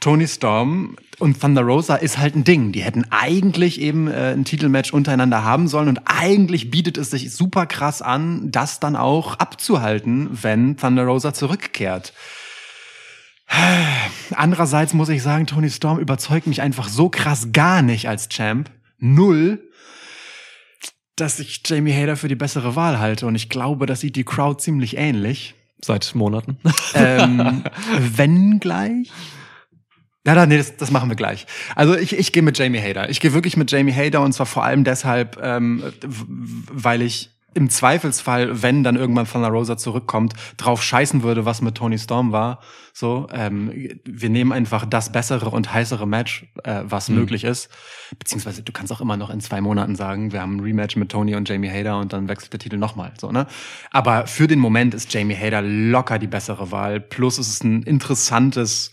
[0.00, 2.72] Tony Storm und Thunder Rosa ist halt ein Ding.
[2.72, 7.32] Die hätten eigentlich eben äh, ein Titelmatch untereinander haben sollen und eigentlich bietet es sich
[7.32, 12.14] super krass an, das dann auch abzuhalten, wenn Thunder Rosa zurückkehrt.
[14.34, 18.70] Andererseits muss ich sagen, Tony Storm überzeugt mich einfach so krass gar nicht als Champ.
[18.98, 19.68] Null.
[21.16, 23.26] Dass ich Jamie Hader für die bessere Wahl halte.
[23.26, 25.54] Und ich glaube, das sieht die Crowd ziemlich ähnlich.
[25.82, 26.58] Seit Monaten.
[26.94, 27.64] Ähm,
[27.98, 29.10] wenn gleich.
[30.26, 31.46] Ja, da, nee, das, das machen wir gleich.
[31.74, 33.08] Also ich, ich gehe mit Jamie Hader.
[33.08, 37.68] Ich gehe wirklich mit Jamie Hader und zwar vor allem deshalb, ähm, weil ich im
[37.68, 42.60] Zweifelsfall, wenn dann irgendwann Thunder Rosa zurückkommt, drauf scheißen würde, was mit Tony Storm war.
[42.92, 47.68] So, ähm, wir nehmen einfach das bessere und heißere Match, äh, was möglich ist.
[48.18, 51.10] Beziehungsweise du kannst auch immer noch in zwei Monaten sagen, wir haben ein Rematch mit
[51.10, 53.12] Tony und Jamie Hader und dann wechselt der Titel nochmal.
[53.18, 53.46] So, ne?
[53.90, 57.00] Aber für den Moment ist Jamie Hader locker die bessere Wahl.
[57.00, 58.92] Plus es ist ein interessantes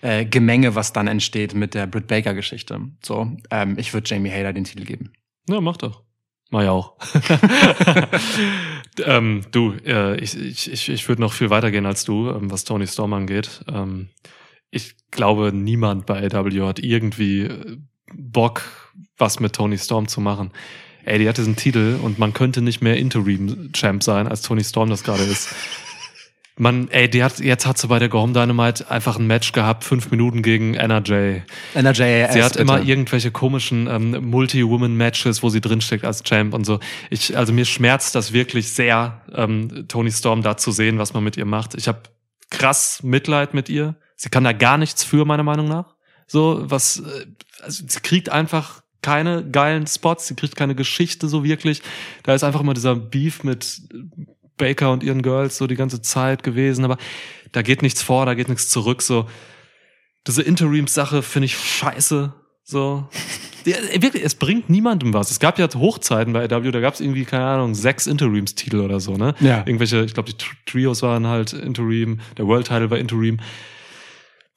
[0.00, 2.80] äh, Gemenge, was dann entsteht mit der Britt Baker Geschichte.
[3.04, 5.12] So, ähm, ich würde Jamie Hader den Titel geben.
[5.48, 6.07] Ja, mach doch.
[6.50, 6.94] Mach ja auch.
[9.04, 12.64] ähm, du, äh, ich, ich, ich, ich würde noch viel weitergehen als du, ähm, was
[12.64, 13.62] Tony Storm angeht.
[13.70, 14.08] Ähm,
[14.70, 17.76] ich glaube, niemand bei AW hat irgendwie äh,
[18.14, 18.62] Bock,
[19.18, 20.52] was mit Tony Storm zu machen.
[21.04, 24.90] Ey, die hat diesen Titel und man könnte nicht mehr Interim-Champ sein, als Tony Storm
[24.90, 25.54] das gerade ist.
[26.58, 29.52] Man, ey, die hat, jetzt hat sie bei der Go Home Dynamite einfach ein Match
[29.52, 31.42] gehabt, fünf Minuten gegen NRJ.
[31.74, 32.62] NRJAS, Sie hat bitte.
[32.62, 36.80] immer irgendwelche komischen ähm, Multi-Woman-Matches, wo sie drinsteckt als Champ und so.
[37.10, 41.22] Ich, also mir schmerzt das wirklich sehr, ähm, Tony Storm da zu sehen, was man
[41.22, 41.74] mit ihr macht.
[41.76, 42.02] Ich habe
[42.50, 43.94] krass Mitleid mit ihr.
[44.16, 45.94] Sie kann da gar nichts für, meiner Meinung nach.
[46.26, 47.26] So, was, äh,
[47.62, 51.82] also sie kriegt einfach keine geilen Spots, sie kriegt keine Geschichte so wirklich.
[52.24, 53.80] Da ist einfach immer dieser Beef mit
[54.58, 56.98] Baker und ihren Girls so die ganze Zeit gewesen, aber
[57.52, 59.26] da geht nichts vor, da geht nichts zurück, so
[60.26, 62.34] diese Interims-Sache finde ich scheiße.
[62.64, 63.08] So.
[63.64, 65.30] Wirklich, es bringt niemandem was.
[65.30, 69.00] Es gab ja Hochzeiten bei AW, da gab es irgendwie, keine Ahnung, sechs Interims-Titel oder
[69.00, 69.34] so, ne?
[69.40, 69.58] Ja.
[69.60, 73.38] Irgendwelche, ich glaube, die Tr- Trios waren halt Interim, der World-Title war Interim.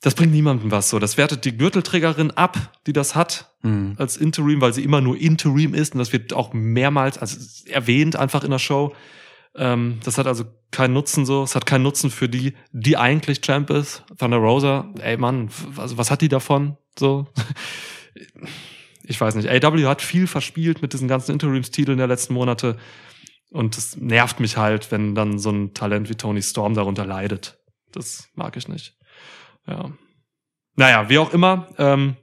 [0.01, 0.97] Das bringt niemandem was so.
[0.99, 3.93] Das wertet die Gürtelträgerin ab, die das hat Hm.
[3.97, 7.37] als Interim, weil sie immer nur Interim ist und das wird auch mehrmals also
[7.69, 8.93] erwähnt einfach in der Show.
[9.55, 11.43] Ähm, das hat also keinen Nutzen so.
[11.43, 14.03] Es hat keinen Nutzen für die, die eigentlich Champ ist.
[14.17, 16.77] Thunder Rosa, ey Mann, was, was hat die davon?
[16.97, 17.27] So.
[19.03, 19.49] Ich weiß nicht.
[19.49, 22.77] AW hat viel verspielt mit diesen ganzen Interimstiteln der letzten Monate.
[23.49, 27.59] Und es nervt mich halt, wenn dann so ein Talent wie Tony Storm darunter leidet.
[27.91, 28.95] Das mag ich nicht.
[29.67, 29.91] Ja.
[30.75, 31.67] Naja, wie auch immer.
[31.77, 32.15] Ähm,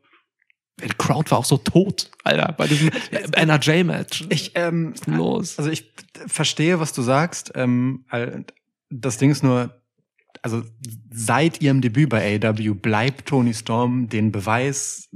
[0.82, 2.90] die Crowd war auch so tot, Alter, bei diesem
[3.32, 4.26] NRJ-Match.
[4.28, 5.58] Ich, ähm, los?
[5.58, 5.92] Also ich
[6.26, 7.52] verstehe, was du sagst.
[7.54, 8.04] Ähm,
[8.90, 9.80] das Ding ist nur,
[10.42, 10.62] also
[11.10, 15.08] seit ihrem Debüt bei AW bleibt Tony Storm den Beweis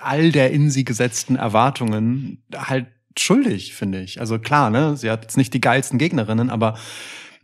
[0.00, 2.86] all der in sie gesetzten Erwartungen halt
[3.18, 4.20] schuldig, finde ich.
[4.20, 6.78] Also klar, ne, sie hat jetzt nicht die geilsten Gegnerinnen, aber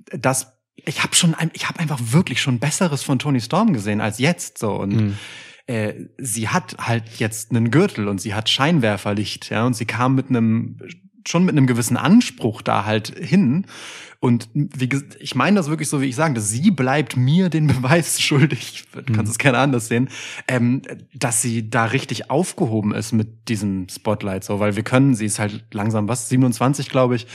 [0.07, 4.19] das ich habe schon ich habe einfach wirklich schon besseres von Tony Storm gesehen als
[4.19, 5.19] jetzt so und Mhm.
[5.67, 10.15] Äh, sie hat halt jetzt einen Gürtel und sie hat Scheinwerferlicht, ja, und sie kam
[10.15, 10.79] mit einem
[11.27, 13.65] schon mit einem gewissen Anspruch da halt hin.
[14.21, 17.49] Und wie ges- ich meine das wirklich so, wie ich sage, dass sie bleibt mir
[17.49, 20.09] den Beweis schuldig, du kannst es gerne anders sehen,
[20.49, 20.83] ähm,
[21.15, 25.39] dass sie da richtig aufgehoben ist mit diesem Spotlight, so, weil wir können, sie ist
[25.39, 27.27] halt langsam was, 27, glaube ich,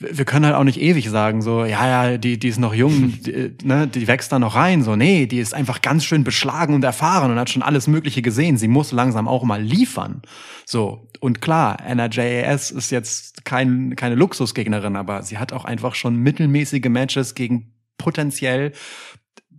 [0.00, 3.20] wir können halt auch nicht ewig sagen, so, ja, ja, die, die ist noch jung,
[3.26, 6.74] die, ne, die wächst da noch rein, so, nee, die ist einfach ganz schön beschlagen
[6.74, 8.56] und erfahren und hat schon alles Mögliche gesehen.
[8.56, 10.22] Sie muss langsam auch mal liefern.
[10.64, 11.06] So.
[11.20, 16.88] Und klar, NRJAS ist jetzt kein, keine Luxusgegnerin, aber sie hat auch einfach schon mittelmäßige
[16.88, 18.72] Matches gegen potenziell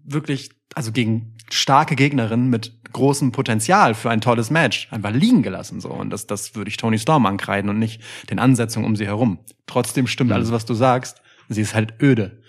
[0.03, 5.79] wirklich, also gegen starke Gegnerinnen mit großem Potenzial für ein tolles Match einfach liegen gelassen,
[5.79, 5.89] so.
[5.89, 9.39] Und das, das würde ich Tony Storm ankreiden und nicht den Ansetzungen um sie herum.
[9.67, 11.21] Trotzdem stimmt alles, was du sagst.
[11.49, 12.41] Sie ist halt öde.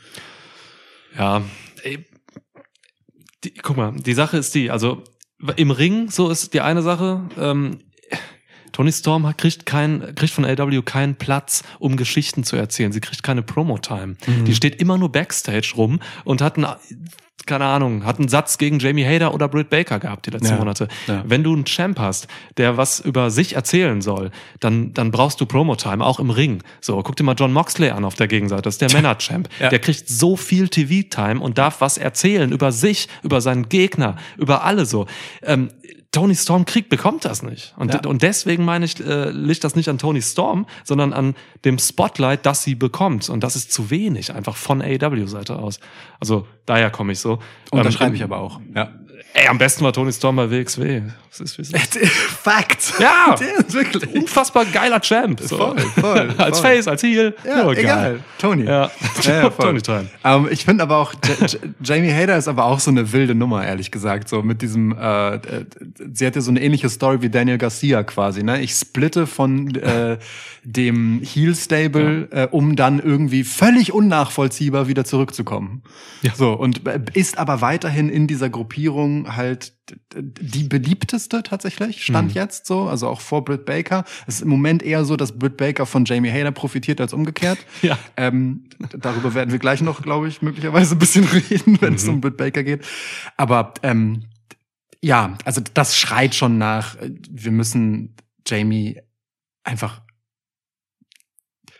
[1.16, 1.42] Ja,
[3.44, 5.02] die, guck mal, die Sache ist die, also
[5.56, 7.78] im Ring, so ist die eine Sache, ähm,
[8.72, 12.90] Tony Storm kriegt kein, kriegt von AW keinen Platz, um Geschichten zu erzählen.
[12.90, 14.16] Sie kriegt keine Promo-Time.
[14.46, 16.66] Die steht immer nur Backstage rum und hat einen,
[17.46, 20.56] keine Ahnung, hat einen Satz gegen Jamie Hader oder Britt Baker gehabt die letzten Ja,
[20.56, 20.88] Monate.
[21.06, 21.22] ja.
[21.26, 25.46] Wenn du einen Champ hast, der was über sich erzählen soll, dann, dann brauchst du
[25.46, 26.62] Promo-Time, auch im Ring.
[26.80, 28.62] So, guck dir mal John Moxley an auf der Gegenseite.
[28.62, 29.48] Das ist der Männer-Champ.
[29.60, 29.68] Ja.
[29.70, 34.64] Der kriegt so viel TV-Time und darf was erzählen über sich, über seinen Gegner, über
[34.64, 35.06] alle so.
[35.42, 35.70] Ähm,
[36.12, 37.74] Tony Storm kriegt, bekommt das nicht.
[37.76, 38.00] Und, Ja.
[38.06, 42.44] und deswegen meine ich, äh, liegt das nicht an Tony Storm, sondern an dem Spotlight,
[42.44, 43.30] das sie bekommt.
[43.30, 45.80] Und das ist zu wenig, einfach von AEW-Seite aus.
[46.20, 47.38] Also daher komme ich so.
[47.70, 48.60] Unterschreibe Ähm, ich aber auch.
[48.74, 48.92] Ja.
[49.34, 51.02] Ey, am besten war Tony Storm bei WXW.
[51.30, 51.98] Das ist, wie ist.
[51.98, 52.92] Fakt.
[52.98, 53.34] Ja.
[53.68, 54.14] Wirklich.
[54.14, 55.40] Unfassbar geiler Champ.
[55.40, 55.56] So.
[55.56, 56.70] Voll, voll, als voll.
[56.70, 57.34] Face, als Heel.
[57.46, 58.20] Ja, Nur egal.
[58.38, 58.64] Tony.
[58.64, 58.90] Ja,
[59.22, 59.50] Ja, ja.
[59.50, 60.08] Tony Time.
[60.24, 61.14] Ähm, ich finde aber auch,
[61.82, 64.28] Jamie Hader ist aber auch so eine wilde Nummer, ehrlich gesagt.
[64.28, 65.40] So mit diesem, äh, äh,
[66.12, 68.42] sie hat ja so eine ähnliche Story wie Daniel Garcia quasi.
[68.42, 68.60] Ne?
[68.60, 70.18] Ich splitte von äh,
[70.64, 75.82] dem Heel Stable, äh, um dann irgendwie völlig unnachvollziehbar wieder zurückzukommen.
[76.20, 76.34] Ja.
[76.34, 79.74] So und äh, ist aber weiterhin in dieser Gruppierung halt
[80.16, 82.34] die beliebteste tatsächlich stand Mhm.
[82.34, 84.04] jetzt so, also auch vor Britt Baker.
[84.26, 87.58] Es ist im Moment eher so, dass Britt Baker von Jamie Hader profitiert als umgekehrt.
[87.82, 87.98] Ja.
[88.16, 92.14] Ähm, darüber werden wir gleich noch, glaube ich, möglicherweise ein bisschen reden, wenn es Mhm.
[92.14, 92.84] um Britt Baker geht.
[93.36, 94.24] Aber ähm,
[95.02, 98.14] ja, also das schreit schon nach, äh, wir müssen
[98.46, 99.00] Jamie
[99.64, 100.02] einfach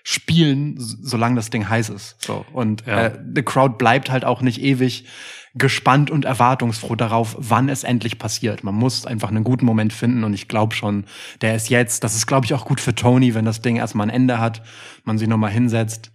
[0.05, 2.17] spielen, solange das Ding heiß ist.
[2.25, 3.07] So und Ja.
[3.07, 5.07] äh, the Crowd bleibt halt auch nicht ewig
[5.55, 8.65] gespannt und erwartungsfroh darauf, wann es endlich passiert.
[8.65, 11.05] Man muss einfach einen guten Moment finden und ich glaube schon,
[11.41, 12.05] der ist jetzt.
[12.05, 14.63] Das ist glaube ich auch gut für Tony, wenn das Ding erstmal ein Ende hat,
[15.05, 16.11] man sich noch mal hinsetzt,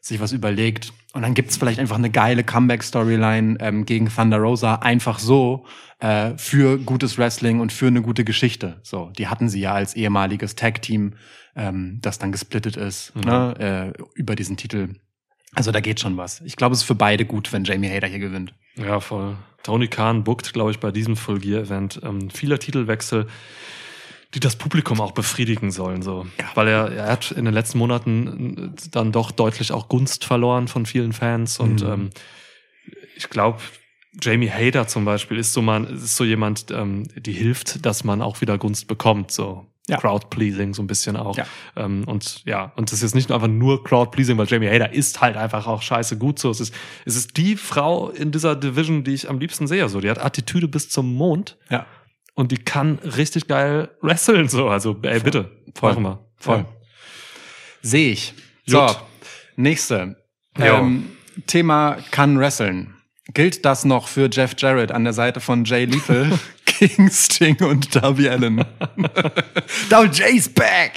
[0.00, 4.76] sich was überlegt und dann gibt's vielleicht einfach eine geile Comeback-Storyline ähm, gegen Thunder Rosa
[4.76, 5.66] einfach so
[5.98, 8.78] äh, für gutes Wrestling und für eine gute Geschichte.
[8.82, 11.14] So, die hatten sie ja als ehemaliges Tag-Team,
[11.56, 13.22] ähm, das dann gesplittet ist Mhm.
[13.22, 14.94] ne, äh, über diesen Titel.
[15.54, 16.40] Also da geht schon was.
[16.42, 18.54] Ich glaube, es ist für beide gut, wenn Jamie Hader hier gewinnt.
[18.76, 19.36] Ja, voll.
[19.62, 23.26] Tony Khan bookt, glaube ich, bei diesem Full Gear Event ähm, viele Titelwechsel,
[24.34, 26.02] die das Publikum auch befriedigen sollen.
[26.02, 26.26] So.
[26.38, 26.44] Ja.
[26.54, 30.68] Weil er, er hat in den letzten Monaten äh, dann doch deutlich auch Gunst verloren
[30.68, 31.58] von vielen Fans.
[31.58, 31.88] Und Mhm.
[31.88, 32.10] ähm,
[33.16, 33.58] ich glaube,
[34.20, 38.22] Jamie Hader zum Beispiel ist so, man, ist so jemand, ähm, die hilft, dass man
[38.22, 39.30] auch wieder Gunst bekommt.
[39.32, 39.66] So.
[39.88, 39.96] Ja.
[39.98, 41.36] Crowd-pleasing so ein bisschen auch.
[41.36, 41.46] Ja.
[41.76, 45.20] Ähm, und ja, und das ist nicht nur einfach nur Crowd-pleasing, weil Jamie Hader ist
[45.20, 46.50] halt einfach auch scheiße gut so.
[46.50, 46.74] Es ist,
[47.06, 49.88] es ist die Frau in dieser Division, die ich am liebsten sehe.
[49.88, 51.86] So, die hat Attitüde bis zum Mond Ja.
[52.34, 54.48] und die kann richtig geil wresteln.
[54.48, 55.96] So, also ey, bitte, Voll.
[55.98, 56.18] wir.
[56.36, 56.66] Voll.
[57.82, 58.34] Sehe ich.
[58.66, 58.98] So, Gut.
[59.56, 60.16] nächste.
[60.58, 60.64] Jo.
[60.64, 61.10] Ähm,
[61.46, 62.94] Thema kann wresteln.
[63.34, 66.38] Gilt das noch für Jeff Jarrett an der Seite von Jay Lethal
[66.78, 68.64] gegen Sting und Darby Allen?
[69.90, 70.92] Double J's back!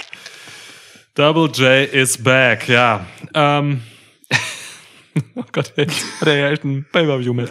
[1.14, 3.04] Double J is back, ja.
[3.34, 3.82] Ähm,
[5.36, 7.50] oh Gott, ey, hat er ja echt ein Pay-Per-View mit.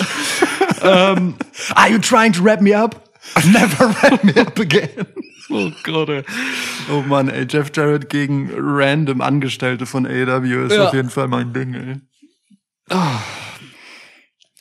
[0.81, 1.35] ähm,
[1.75, 3.07] Are you trying to wrap me up?
[3.45, 4.89] Never wrap me up again.
[5.51, 6.23] oh Gott, ey.
[6.91, 10.87] Oh Mann, ey, Jeff Jarrett gegen random Angestellte von AEW ist Ja.
[10.87, 12.97] auf jeden Fall mein Ding, ey.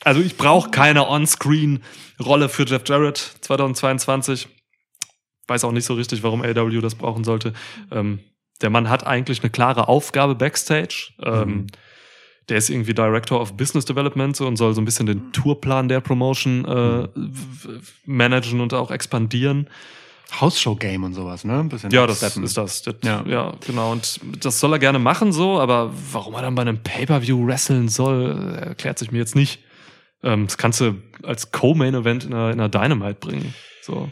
[0.03, 4.47] Also ich brauche keine On-Screen-Rolle für Jeff Jarrett 2022.
[5.47, 7.53] Weiß auch nicht so richtig, warum AW das brauchen sollte.
[7.91, 8.19] Ähm,
[8.61, 11.11] der Mann hat eigentlich eine klare Aufgabe backstage.
[11.23, 11.67] Ähm, Mhm.
[12.49, 16.01] Der ist irgendwie Director of Business Development und soll so ein bisschen den Tourplan der
[16.01, 19.69] Promotion äh, w- managen und auch expandieren.
[20.39, 21.59] Hausshow-Game und sowas, ne?
[21.59, 22.43] Ein bisschen Ja, das absteppen.
[22.43, 22.81] ist das.
[22.81, 23.23] das Ja.
[23.27, 23.53] ja.
[23.65, 23.91] genau.
[23.91, 27.87] Und das soll er gerne machen so, aber warum er dann bei einem Pay-Per-View wresteln
[27.89, 29.59] soll, erklärt sich mir jetzt nicht.
[30.23, 33.53] Ähm, das kannst du als Co-Main-Event in einer, in einer Dynamite bringen.
[33.81, 34.11] So,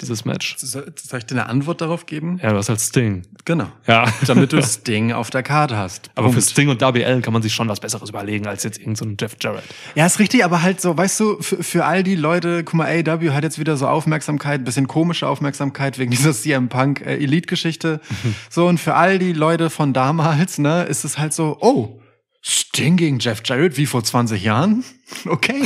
[0.00, 0.56] dieses Match.
[0.58, 2.40] Soll, soll ich dir eine Antwort darauf geben?
[2.42, 3.22] Ja, du hast halt Sting.
[3.44, 3.66] Genau.
[3.86, 4.06] Ja.
[4.26, 6.10] Damit du Sting auf der Karte hast.
[6.14, 6.50] Aber für Punkt.
[6.50, 9.16] Sting und Allen kann man sich schon was Besseres überlegen als jetzt irgendein so ein
[9.20, 9.64] Jeff Jarrett.
[9.94, 12.86] Ja, ist richtig, aber halt so, weißt du, für, für all die Leute, guck mal,
[12.86, 18.00] AEW hat jetzt wieder so Aufmerksamkeit, bisschen komische Aufmerksamkeit wegen dieser CM Punk äh, Elite-Geschichte.
[18.48, 22.00] so, und für all die Leute von damals, ne, ist es halt so, oh,
[22.42, 24.84] Sting gegen Jeff Jarrett wie vor 20 Jahren?
[25.26, 25.62] Okay.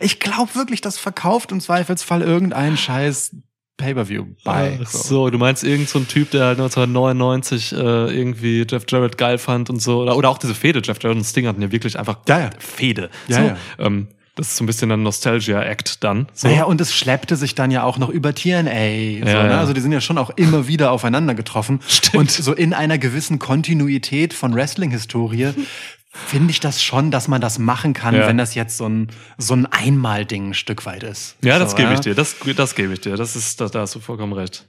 [0.00, 3.36] Ich glaube wirklich, das verkauft im Zweifelsfall irgendein scheiß
[3.76, 4.80] Pay-Per-View bei.
[4.82, 9.18] Ach so, du meinst irgend so ein Typ, der halt 1999 äh, irgendwie Jeff Jarrett
[9.18, 10.00] geil fand und so.
[10.00, 10.80] Oder, oder auch diese Fehde.
[10.82, 12.50] Jeff Jarrett und Sting hatten ja wirklich einfach Ja, ja.
[12.58, 13.10] Fehde.
[13.28, 13.56] Ja, so, ja.
[13.78, 16.28] Ähm, das ist so ein bisschen ein Nostalgia-Act dann.
[16.32, 16.48] So.
[16.48, 18.62] Naja, und es schleppte sich dann ja auch noch über TNA.
[18.62, 19.50] So, Ja, ne?
[19.50, 19.58] ja.
[19.60, 21.80] Also die sind ja schon auch immer wieder aufeinander getroffen.
[21.88, 22.14] Stimmt.
[22.14, 25.50] Und so in einer gewissen Kontinuität von Wrestling-Historie
[26.10, 28.26] finde ich das schon, dass man das machen kann, Ja.
[28.26, 31.36] wenn das jetzt so ein, so ein Einmal-Ding ein Stück weit ist.
[31.42, 31.94] Ja, das so, gebe ja?
[31.94, 32.14] ich dir.
[32.14, 33.16] Das, das gebe ich dir.
[33.16, 34.66] Das ist, da, da hast du vollkommen recht.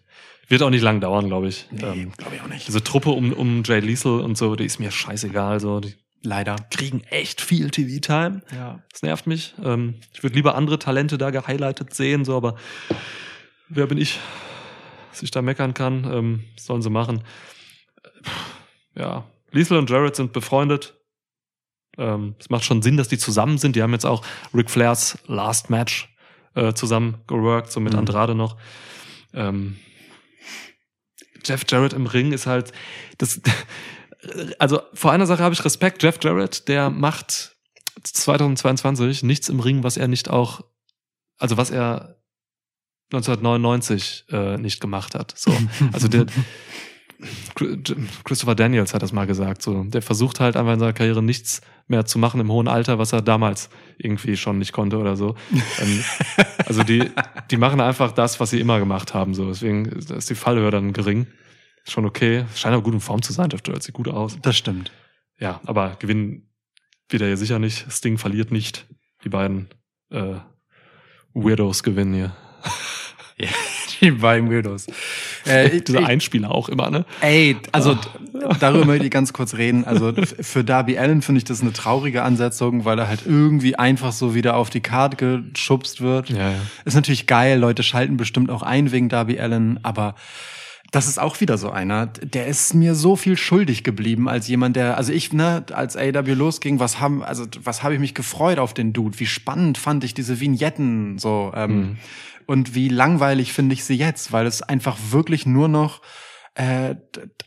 [0.48, 1.68] Wird auch nicht lang dauern, glaube ich.
[1.72, 2.68] Nee, Ähm, glaube ich auch nicht.
[2.68, 5.60] diese Truppe um, um Jay Liesel und so, die ist mir scheißegal.
[5.60, 6.56] So, die Leider.
[6.72, 8.42] kriegen echt viel TV-Time.
[8.54, 8.82] Ja.
[8.92, 9.54] Das nervt mich.
[9.64, 12.56] Ähm, ich würde lieber andere Talente da gehighlightet sehen, so, aber
[13.70, 14.20] wer bin ich,
[15.12, 16.04] dass ich da meckern kann?
[16.12, 17.24] Ähm, was sollen sie machen?
[18.96, 20.96] Ja, Liesel und Jarrett sind befreundet.
[22.00, 23.76] Ähm, es macht schon Sinn, dass die zusammen sind.
[23.76, 26.10] Die haben jetzt auch Ric Flairs Last Match
[26.56, 28.00] äh, zusammen geworkt, so mit Mhm.
[28.00, 28.58] Andrade noch.
[29.34, 29.78] Ähm,
[31.46, 32.72] Jeff Jarrett im Ring ist halt
[33.18, 33.42] das.
[34.60, 36.04] Also vor einer Sache habe ich Respekt.
[36.04, 37.56] Jeff Jarrett, der macht
[38.04, 40.60] 2022 nichts im Ring, was er nicht auch
[41.40, 42.18] also was er
[43.12, 45.34] 1999 äh, nicht gemacht hat.
[45.36, 45.52] So,
[45.94, 46.28] also der
[48.24, 49.62] Christopher Daniels hat das mal gesagt.
[49.62, 52.98] So, der versucht halt einfach in seiner Karriere nichts mehr zu machen im hohen Alter,
[52.98, 55.36] was er damals irgendwie schon nicht konnte oder so.
[55.80, 56.04] ähm,
[56.66, 57.12] also die,
[57.52, 59.34] die machen einfach das, was sie immer gemacht haben.
[59.34, 61.28] So, deswegen ist die Fallhöhe dann gering.
[61.86, 62.46] Schon okay.
[62.56, 63.50] Scheint auch gut in Form zu sein.
[63.52, 64.38] Jeff Jarrett sieht gut aus.
[64.42, 64.92] Das stimmt.
[65.40, 66.50] Ja, aber gewinnen
[67.10, 67.92] wird er ja sicher nicht.
[67.92, 68.88] Sting verliert nicht.
[69.24, 69.68] Die beiden
[70.12, 70.36] äh,
[71.34, 72.36] Weirdos gewinnen hier.
[74.02, 74.88] Die beiden Weirdos.
[75.46, 77.06] Äh, Dieser ich- Einspieler auch immer, ne?
[77.22, 78.02] Ey, also d-
[78.60, 79.84] darüber möchte ich ganz kurz reden.
[79.86, 84.12] Also für Darby Allen finde ich das eine traurige Ansetzung, weil er halt irgendwie einfach
[84.14, 85.18] so wieder auf die Karte
[85.54, 86.30] geschubst wird.
[86.30, 86.56] Ja, ja.
[86.86, 90.16] Ist natürlich geil, Leute schalten bestimmt auch ein wegen Darby Allen, aber
[90.92, 94.76] das ist auch wieder so einer, der ist mir so viel schuldig geblieben als jemand,
[94.76, 98.58] der, also ich, ne, als AW losging, was haben, also was habe ich mich gefreut
[98.58, 99.20] auf den Dude?
[99.20, 101.98] Wie spannend fand ich diese Vignetten so ähm,
[102.50, 106.02] und wie langweilig finde ich sie jetzt, weil es einfach wirklich nur noch
[106.56, 106.96] äh,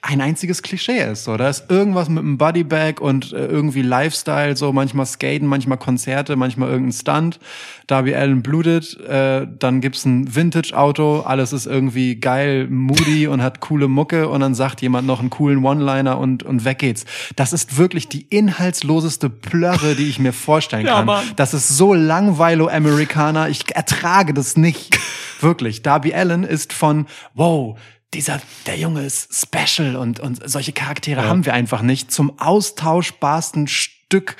[0.00, 1.24] ein einziges Klischee ist.
[1.24, 5.78] So, da ist irgendwas mit einem Bodybag und äh, irgendwie Lifestyle, so manchmal Skaten, manchmal
[5.78, 7.38] Konzerte, manchmal irgendein Stunt.
[7.86, 13.60] Darby Allen blutet, äh, dann gibt's ein Vintage-Auto, alles ist irgendwie geil, moody und hat
[13.60, 17.04] coole Mucke und dann sagt jemand noch einen coolen One-Liner und, und weg geht's.
[17.36, 21.06] Das ist wirklich die inhaltsloseste Plörre, die ich mir vorstellen Ja, kann.
[21.06, 21.24] Mann.
[21.36, 24.98] Das ist so langweilo Amerikaner, ich ertrage das nicht.
[25.40, 25.82] Wirklich.
[25.82, 27.76] Darby Allen ist von, wow,
[28.14, 33.68] dieser, der Junge ist special und, und solche Charaktere haben wir einfach nicht, zum austauschbarsten
[33.68, 34.36] Stück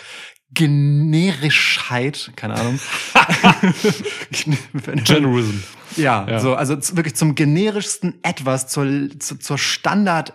[0.54, 2.78] Generischheit, keine Ahnung.
[5.04, 5.62] Generism.
[5.96, 6.40] ja, Ja.
[6.40, 8.86] so, also wirklich zum generischsten etwas, zur,
[9.18, 10.34] zu, zur Standard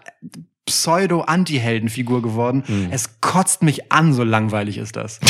[0.66, 2.64] Pseudo-Anti-Heldenfigur geworden.
[2.66, 2.90] Hm.
[2.92, 5.20] Es kotzt mich an, so langweilig ist das.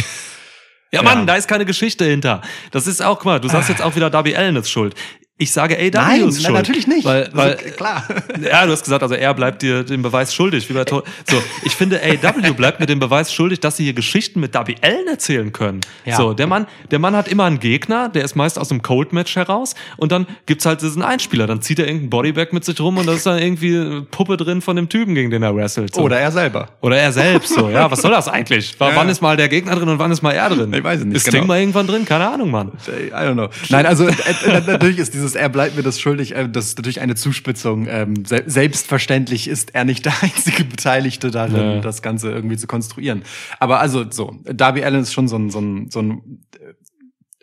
[0.89, 2.41] Ja, Mann, da ist keine Geschichte hinter.
[2.71, 4.95] Das ist auch, guck mal, du sagst jetzt auch wieder, Darby Allen ist schuld.
[5.39, 6.53] Ich sage AW Nein, ist schuld.
[6.55, 7.05] natürlich nicht.
[7.05, 8.03] Weil, Also, weil, klar.
[8.41, 10.67] Ja, du hast gesagt, also er bleibt dir den Beweis schuldig.
[10.67, 13.93] Wie bei Tor so, ich finde, AW bleibt mir den Beweis schuldig, dass sie hier
[13.93, 15.81] Geschichten mit Darby Allen erzählen können.
[16.05, 16.15] Ja.
[16.17, 19.13] So, der Mann, der Mann hat immer einen Gegner, der ist meist aus einem Cold
[19.13, 22.79] Match heraus und dann gibt's halt diesen Einspieler, dann zieht er irgendein Bodybag mit sich
[22.79, 25.55] rum und da ist dann irgendwie eine Puppe drin von dem Typen, gegen den er
[25.55, 25.93] wrestelt.
[25.93, 26.01] So.
[26.01, 26.69] Oder er selber.
[26.81, 27.91] Oder er selbst so, ja.
[27.91, 28.79] Was soll das eigentlich?
[28.79, 28.95] W Ja.
[28.95, 30.73] Wann ist mal der Gegner drin und wann ist mal er drin?
[30.73, 31.37] Ich weiß es nicht, Ist genau.
[31.37, 32.05] Sting mal irgendwann drin?
[32.05, 32.71] Keine Ahnung, Mann.
[32.87, 33.49] I don't know.
[33.69, 34.11] Nein, also äh,
[34.47, 37.87] äh, natürlich ist dieses, er bleibt mir das schuldig, äh, das ist natürlich eine Zuspitzung.
[37.89, 41.79] Ähm, se selbstverständlich ist er nicht der einzige Beteiligte darin, Ja.
[41.81, 43.23] das Ganze irgendwie zu konstruieren.
[43.59, 46.73] Aber also so, Darby Allen ist schon so ein, so ein, so ein äh,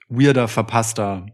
[0.08, 1.26] weirder, verpasster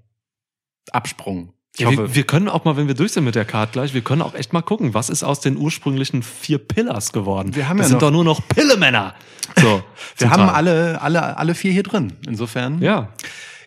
[0.93, 1.53] Absprung.
[1.75, 3.73] Ich Ja, hoffe, wir, wir können auch mal, wenn wir durch sind mit der Card
[3.73, 7.55] gleich, wir können auch echt mal gucken, was ist aus den ursprünglichen vier Pillars geworden.
[7.55, 9.15] Wir haben das ja sind doch nur noch Pillemänner.
[9.61, 9.83] So,
[10.19, 10.55] wir haben Teil.
[10.55, 12.13] alle, alle, alle vier hier drin.
[12.25, 13.09] Insofern Ja,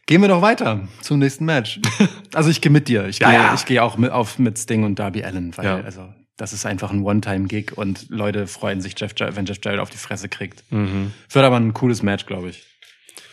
[0.06, 1.80] gehen wir doch weiter zum nächsten Match.
[2.34, 3.08] Also ich gehe mit dir.
[3.08, 3.54] Ich gehe, Ja, ja.
[3.54, 5.76] ich gehe auch mit, auf mit Sting und Darby Allen, weil Ja.
[5.82, 9.92] also das ist einfach ein One-Time-Gig und Leute freuen sich, Jeff, wenn Jeff Jarrett auf
[9.92, 10.64] die Fresse kriegt.
[10.72, 11.14] mhm.
[11.30, 12.64] Wird aber ein cooles Match, glaube ich.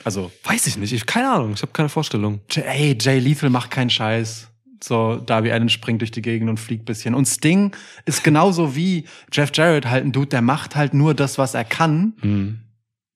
[0.05, 0.93] Also, weiß ich nicht.
[0.93, 1.53] Ich keine Ahnung.
[1.55, 2.41] Ich habe keine Vorstellung.
[2.51, 4.49] J- ey, Jay Lethal macht keinen Scheiß.
[4.85, 7.15] So, Darby Allen springt durch die Gegend und fliegt bisschen.
[7.15, 11.39] Und Sting ist genauso wie Jeff Jarrett halt ein Dude, der macht halt nur das,
[11.39, 12.13] was er kann.
[12.21, 12.61] Mhm.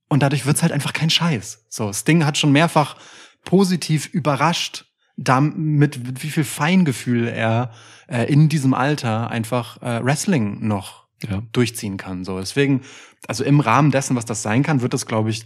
[0.08, 1.66] Und dadurch wird's halt einfach kein Scheiß.
[1.68, 2.96] So, Sting hat schon mehrfach
[3.44, 7.72] positiv überrascht, damit mit wie viel Feingefühl er
[8.08, 11.42] äh, in diesem Alter einfach äh, Wrestling noch Ja.
[11.52, 12.24] durchziehen kann.
[12.24, 12.82] So, deswegen,
[13.28, 15.44] also im Rahmen dessen, was das sein kann, wird das, glaube ich,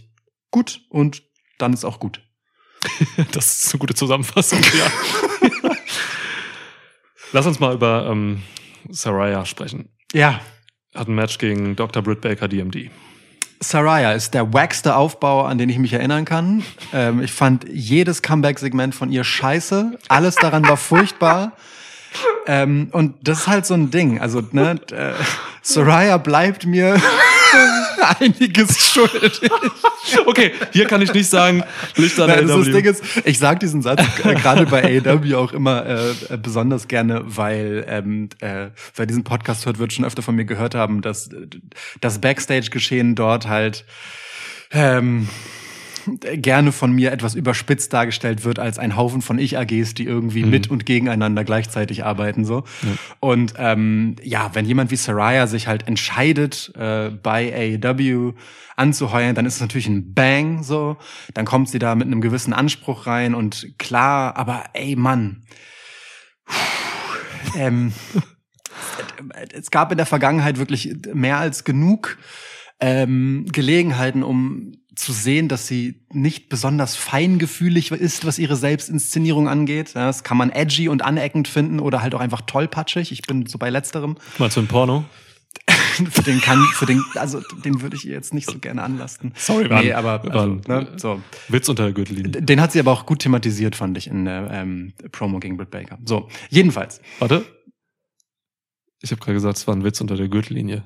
[0.51, 1.23] gut und
[1.59, 2.21] dann ist auch gut.
[3.31, 5.71] Das ist eine gute Zusammenfassung, ja.
[7.31, 8.41] Lass uns mal über ähm,
[8.89, 9.89] Saraya sprechen.
[10.13, 10.41] Ja,
[10.95, 12.01] Hat ein Match gegen Dr.
[12.01, 12.89] Britt Baker DMD.
[13.61, 16.63] Saraya ist der wackste Aufbau, an den ich mich erinnern kann.
[16.93, 19.97] Ähm, ich fand jedes Comeback-Segment von ihr scheiße.
[20.07, 21.53] Alles daran war furchtbar.
[22.47, 24.19] Ähm, und das ist halt so ein Ding.
[24.19, 25.11] Also, ne, äh,
[25.61, 26.99] Saraya bleibt mir
[28.19, 29.41] einiges schuldig.
[30.25, 31.63] Okay, hier kann ich nicht sagen,
[31.95, 32.57] Licht an Nein, AEW.
[32.57, 36.37] das Ding ist, ich sage diesen Satz äh, gerade bei AEW auch immer äh, äh,
[36.37, 40.75] besonders gerne, weil ähm, äh, wer diesen Podcast hört, wird schon öfter von mir gehört
[40.75, 41.47] haben, dass äh,
[42.01, 43.85] das Backstage-Geschehen dort halt
[44.71, 45.27] ähm,
[46.19, 50.69] gerne von mir etwas überspitzt dargestellt wird als ein Haufen von Ich-AGs, die irgendwie mit
[50.69, 52.63] und gegeneinander gleichzeitig arbeiten so.
[53.19, 58.33] Und ähm, ja, wenn jemand wie Saraya sich halt entscheidet, äh, bei AEW
[58.75, 60.97] anzuheuern, dann ist es natürlich ein Bang so.
[61.33, 65.43] Dann kommt sie da mit einem gewissen Anspruch rein und klar, aber ey Mann.
[67.55, 67.93] ähm,
[69.53, 72.17] es gab in der Vergangenheit wirklich mehr als genug
[72.79, 79.93] ähm, Gelegenheiten, um zu sehen, dass sie nicht besonders feingefühlig ist, was ihre Selbstinszenierung angeht.
[79.93, 83.11] Ja, das kann man edgy und aneckend finden oder halt auch einfach tollpatschig.
[83.11, 84.17] Ich bin so bei letzterem.
[84.37, 85.05] Mal zu einem Porno.
[86.11, 89.33] für den kann, für den, also den würde ich ihr jetzt nicht so gerne anlasten.
[89.35, 91.21] Sorry, nee, war- aber also, ein- ne, so.
[91.47, 92.29] Witz unter der Gürtellinie.
[92.41, 95.71] Den hat sie aber auch gut thematisiert, fand ich, in der ähm, Promo gegen Britt
[95.71, 95.97] Baker.
[96.05, 97.01] So, jedenfalls.
[97.19, 97.45] Warte.
[99.01, 100.83] Ich habe gerade gesagt, es war ein Witz unter der Gürtellinie.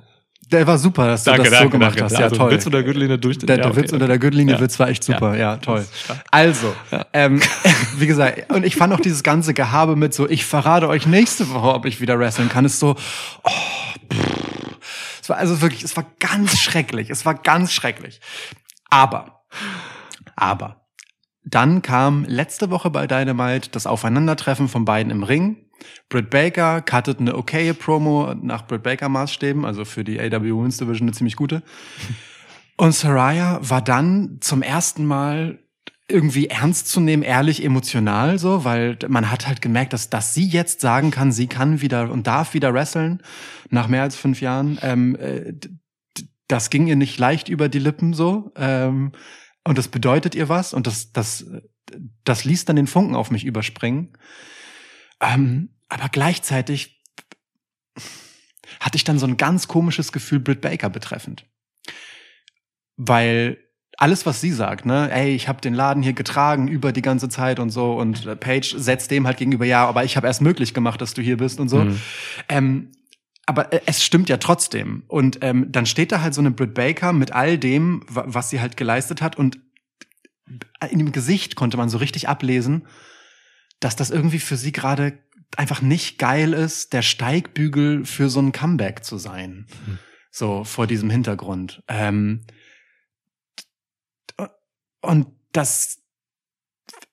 [0.52, 2.14] Der war super, dass du das so gemacht hast.
[2.14, 2.52] Ja, also, toll.
[2.52, 4.62] Witz unter der Gürtellinie durch den Der, der ja, okay, Witz unter der Gürtellinie Ja.
[4.62, 5.78] Witz war echt super, ja, toll.
[5.78, 6.24] Das ist stark.
[6.32, 7.06] Also, Ja.
[7.14, 7.42] ähm,
[7.98, 11.50] wie gesagt, und ich fand auch dieses ganze Gehabe mit so, ich verrate euch nächste
[11.50, 12.96] Woche, ob ich wieder wresteln kann, ist so,
[13.44, 13.50] oh,
[14.12, 14.78] pff.
[15.22, 18.20] es war also wirklich, es war ganz schrecklich, es war ganz schrecklich.
[18.90, 19.44] Aber,
[20.36, 20.84] aber,
[21.46, 25.58] dann kam letzte Woche bei Dynamite das Aufeinandertreffen von beiden im Ring.
[26.10, 30.78] Britt Baker cuttet eine okaye Promo nach Britt Baker Maßstäben, also für die AW Women's
[30.78, 31.64] Division eine ziemlich gute.
[32.78, 35.60] Und Saraya war dann zum ersten Mal
[36.08, 40.46] irgendwie ernst zu nehmen, ehrlich, emotional so, weil man hat halt gemerkt, dass, dass sie
[40.46, 43.22] jetzt sagen kann, sie kann wieder und darf wieder wresteln
[43.70, 44.78] nach mehr als fünf Jahren.
[44.82, 45.54] Ähm, äh,
[46.48, 48.52] das ging ihr nicht leicht über die Lippen so.
[48.56, 49.14] Ähm,
[49.64, 51.46] und das bedeutet ihr was und das, das,
[52.24, 54.14] das ließ dann den Funken auf mich überspringen.
[55.22, 57.02] Ähm, aber gleichzeitig
[58.80, 61.46] hatte ich dann so ein ganz komisches Gefühl Britt Baker betreffend.
[62.98, 63.58] Weil
[63.98, 67.30] alles, was sie sagt, ne, ey, ich habe den Laden hier getragen über die ganze
[67.30, 70.42] Zeit und so und äh, Paige setzt dem halt gegenüber, ja, aber ich habe erst
[70.42, 71.84] möglich gemacht, dass du hier bist und so.
[71.84, 72.02] Mhm.
[72.50, 72.92] Ähm,
[73.46, 75.04] aber äh, es stimmt ja trotzdem.
[75.08, 78.50] Und ähm, dann steht da halt so eine Britt Baker mit all dem, wa- was
[78.50, 79.60] sie halt geleistet hat und
[80.90, 82.88] in dem Gesicht konnte man so richtig ablesen,
[83.80, 85.20] dass das irgendwie für sie gerade
[85.58, 89.68] einfach nicht geil ist, der Steigbügel für so ein Comeback zu sein.
[89.86, 90.00] Mhm.
[90.32, 91.84] So vor diesem Hintergrund.
[91.88, 92.46] Ähm,
[95.02, 96.00] und das,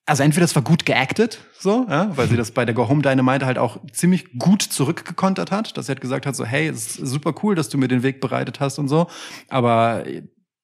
[0.05, 3.01] also entweder das war gut geactet, so, ja, weil sie das bei der Go Home
[3.01, 6.97] Dynamite halt auch ziemlich gut zurückgekontert hat, dass sie halt gesagt hat, so, hey, es
[6.97, 9.07] ist super cool, dass du mir den Weg bereitet hast und so,
[9.49, 10.05] aber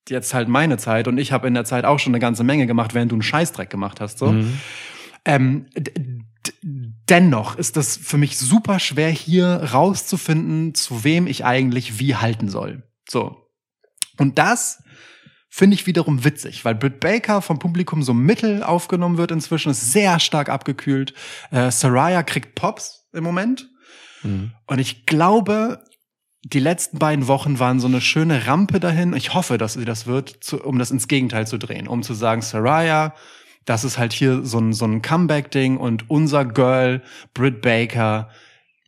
[0.09, 2.65] jetzt halt meine Zeit und ich habe in der Zeit auch schon eine ganze Menge
[2.65, 4.31] gemacht, während du einen Scheißdreck gemacht hast, so.
[4.31, 4.59] Mhm.
[5.25, 5.65] Ähm,
[7.09, 12.49] dennoch ist das für mich super schwer, hier rauszufinden, zu wem ich eigentlich wie halten
[12.49, 12.83] soll.
[13.07, 13.49] So.
[14.17, 14.83] Und das
[15.49, 19.91] finde ich wiederum witzig, weil Britt Baker vom Publikum so mittel aufgenommen wird inzwischen, ist
[19.91, 21.13] sehr stark abgekühlt.
[21.51, 23.69] Äh, Saraya kriegt Pops im Moment.
[24.23, 24.51] Mhm.
[24.67, 25.83] Und ich glaube,
[26.43, 29.13] die letzten beiden Wochen waren so eine schöne Rampe dahin.
[29.13, 32.13] Ich hoffe, dass sie das wird, zu, um das ins Gegenteil zu drehen, um zu
[32.13, 33.13] sagen, Saraya,
[33.67, 37.03] das ist halt hier so ein, so ein Comeback-Ding und unser Girl,
[37.33, 38.29] Britt Baker,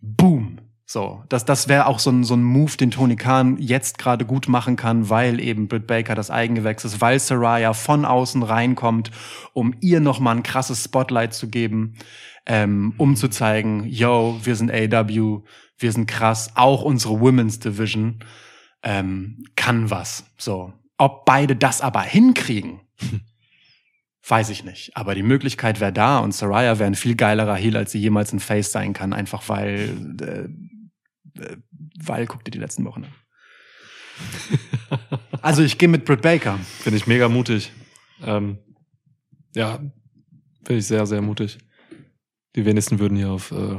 [0.01, 0.59] boom.
[0.85, 4.25] So, das, das wäre auch so ein, so ein Move, den Tony Khan jetzt gerade
[4.25, 9.11] gut machen kann, weil eben Britt Baker das Eigengewächs ist, weil Saraya von außen reinkommt,
[9.53, 11.95] um ihr nochmal ein krasses Spotlight zu geben,
[12.47, 15.41] ähm, um zu zeigen, yo, wir sind AW,
[15.77, 18.23] wir sind krass, auch unsere Women's Division
[18.81, 20.23] ähm, kann was.
[20.37, 22.79] So, ob beide das aber hinkriegen,
[24.27, 24.95] weiß ich nicht.
[24.95, 28.33] Aber die Möglichkeit wäre da und Saraya wäre ein viel geilerer Heel, als sie jemals
[28.33, 31.57] ein Face sein kann, einfach weil, äh, äh,
[32.01, 33.13] weil, guck dir die letzten Wochen an.
[35.41, 36.57] Also ich gehe mit Britt Baker.
[36.57, 37.71] Finde ich mega mutig.
[38.21, 38.57] Ähm,
[39.55, 39.77] ja,
[40.65, 41.59] finde ich sehr, sehr mutig.
[42.57, 43.77] Die wenigsten würden hier auf, äh,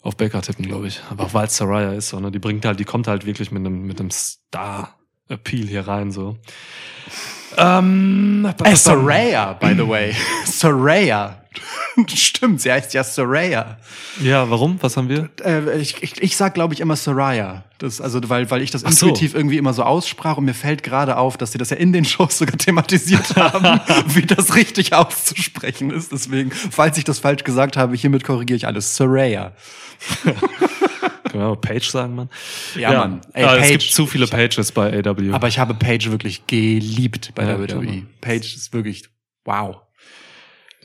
[0.00, 1.00] auf Baker tippen, glaube ich.
[1.10, 2.32] Aber auch weil es Saraya ist, so, ne?
[2.32, 6.38] die bringt halt, die kommt halt wirklich mit einem, mit einem Star-Appeal hier rein, so.
[7.58, 10.14] Ähm, Äh, Saraya, by the way.
[10.44, 11.36] Saraya.
[12.14, 13.76] Stimmt, sie heißt ja Saraya.
[14.20, 14.78] Ja, warum?
[14.80, 15.28] Was haben wir?
[15.44, 17.64] Äh, ich, ich, ich sag, glaube ich, immer Saraya.
[17.78, 18.88] Das, also, weil, weil ich das so.
[18.88, 21.92] intuitiv irgendwie immer so aussprach und mir fällt gerade auf, dass sie das ja in
[21.92, 26.12] den Shows sogar thematisiert haben, wie das richtig auszusprechen ist.
[26.12, 28.96] Deswegen, falls ich das falsch gesagt habe, hiermit korrigiere ich alles.
[28.96, 29.52] Saraya.
[31.34, 32.30] Mal Page sagen, Mann?
[32.76, 33.20] Ja, Mann.
[33.32, 35.32] Ey, ja, es gibt zu viele Pages bei AW.
[35.32, 38.02] Aber ich habe Paige wirklich geliebt bei Ja, WWE.
[38.20, 39.04] Paige ist wirklich
[39.44, 39.76] wow.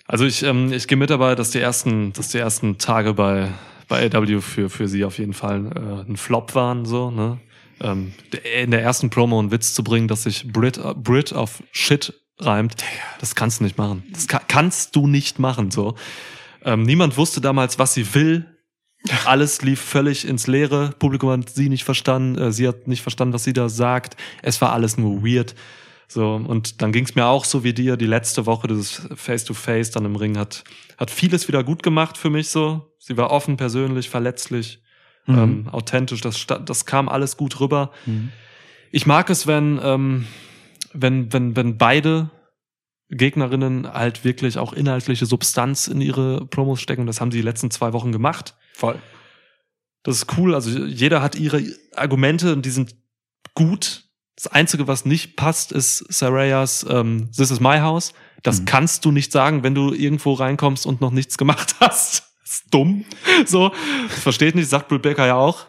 [0.06, 3.50] Also ich, ähm, ich gehe mit dabei, dass die ersten, dass die ersten Tage bei,
[3.88, 7.40] bei AW für, für sie auf jeden Fall äh, ein Flop waren, so, ne?
[7.82, 8.14] Ähm,
[8.62, 12.14] in der ersten Promo einen Witz zu bringen, dass sich Brit, äh, Brit auf Shit
[12.40, 12.76] reimt,
[13.20, 14.04] das kannst du nicht machen.
[14.12, 15.96] Das ka kannst du nicht machen, so.
[16.64, 18.46] Ähm, niemand wusste damals, was sie will.
[19.26, 20.94] Alles lief völlig ins Leere.
[21.00, 22.38] Publikum hat sie nicht verstanden.
[22.42, 24.16] Äh, sie hat nicht verstanden, was sie da sagt.
[24.42, 25.56] Es war alles nur weird.
[26.08, 27.98] So, und dann ging es mir auch so wie dir.
[27.98, 30.64] Die letzte Woche, dieses Face-to-Face dann im Ring, hat,
[30.98, 32.94] hat vieles wieder gut gemacht für mich so.
[33.00, 34.80] Sie war offen, persönlich, verletzlich,
[35.26, 35.38] Mhm.
[35.38, 36.20] ähm, authentisch.
[36.22, 37.92] Das, das kam alles gut rüber.
[38.92, 40.28] Ich mag es, wenn, ähm,
[40.94, 42.30] wenn, wenn, wenn beide
[43.10, 47.06] Gegnerinnen halt wirklich auch inhaltliche Substanz in ihre Promos stecken.
[47.08, 48.56] Das haben sie die letzten zwei Wochen gemacht.
[48.74, 49.00] Voll.
[50.04, 50.54] Das ist cool.
[50.54, 51.64] Also jeder hat ihre
[51.96, 52.96] Argumente und die sind
[53.56, 54.04] gut.
[54.36, 58.14] Das Einzige, was nicht passt, ist Sarayas ähm, This is my house.
[58.42, 58.66] Das Mhm.
[58.66, 62.24] kannst du nicht sagen, wenn du irgendwo reinkommst und noch nichts gemacht hast.
[62.42, 63.06] Das ist dumm.
[63.46, 63.72] So,
[64.10, 65.68] das versteht nicht, sagt Baker ja auch.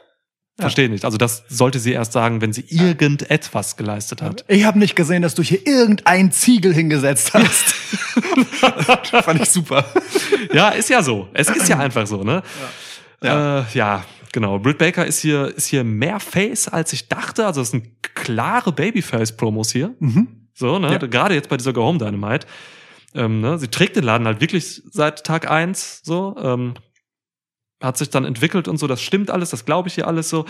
[0.59, 1.05] Versteht nicht.
[1.05, 4.45] Also das sollte sie erst sagen, wenn sie irgendetwas geleistet hat.
[4.49, 7.75] Ich habe nicht gesehen, dass du hier irgendein Ziegel hingesetzt hast.
[9.25, 9.85] Fand ich super.
[10.53, 11.29] Ja, ist ja so.
[11.35, 12.35] Es ist ja einfach so, ne?
[12.35, 12.43] Ja,
[13.25, 14.05] äh, ja
[14.35, 14.59] genau.
[14.59, 17.47] Britt Baker ist hier, ist hier mehr Face, als ich dachte.
[17.47, 19.95] Also es sind klare Babyface-Promos hier.
[20.01, 20.49] Mhm.
[20.53, 20.93] So, ne?
[20.93, 20.99] Ja.
[20.99, 22.47] Gerade jetzt bei dieser Go Home Dynamite.
[23.15, 23.59] Ähm, ne?
[23.59, 26.37] Sie trägt den Laden halt wirklich seit Tag eins so.
[26.39, 26.75] Ähm,
[27.81, 28.87] hat sich dann entwickelt und so.
[28.87, 30.45] Das stimmt alles, das glaube ich hier alles so.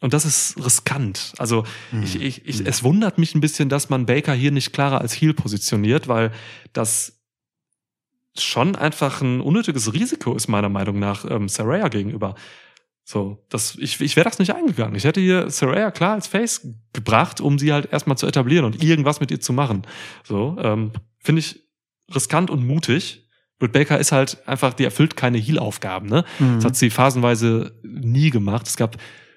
[0.00, 1.32] Und das ist riskant.
[1.38, 1.64] Also
[2.02, 5.14] ich, ich, ich, es wundert mich ein bisschen, dass man Baker hier nicht klarer als
[5.14, 6.30] Heel positioniert, weil
[6.72, 7.23] das
[8.38, 12.34] schon einfach ein unnötiges Risiko ist, meiner Meinung nach, ähm, Saraya gegenüber.
[13.04, 14.96] So, das, ich, ich wäre das nicht eingegangen.
[14.96, 18.82] Ich hätte hier Saraya klar als Face gebracht, um sie halt erstmal zu etablieren und
[18.82, 19.82] irgendwas mit ihr zu machen.
[20.24, 21.60] So, ähm, finde ich
[22.14, 23.28] riskant und mutig.
[23.58, 26.24] Britt Baker ist halt einfach, die erfüllt keine Heal-Aufgaben, ne?
[26.38, 26.56] Mhm.
[26.56, 28.66] Das hat sie phasenweise nie gemacht.
[28.66, 28.96] Es gab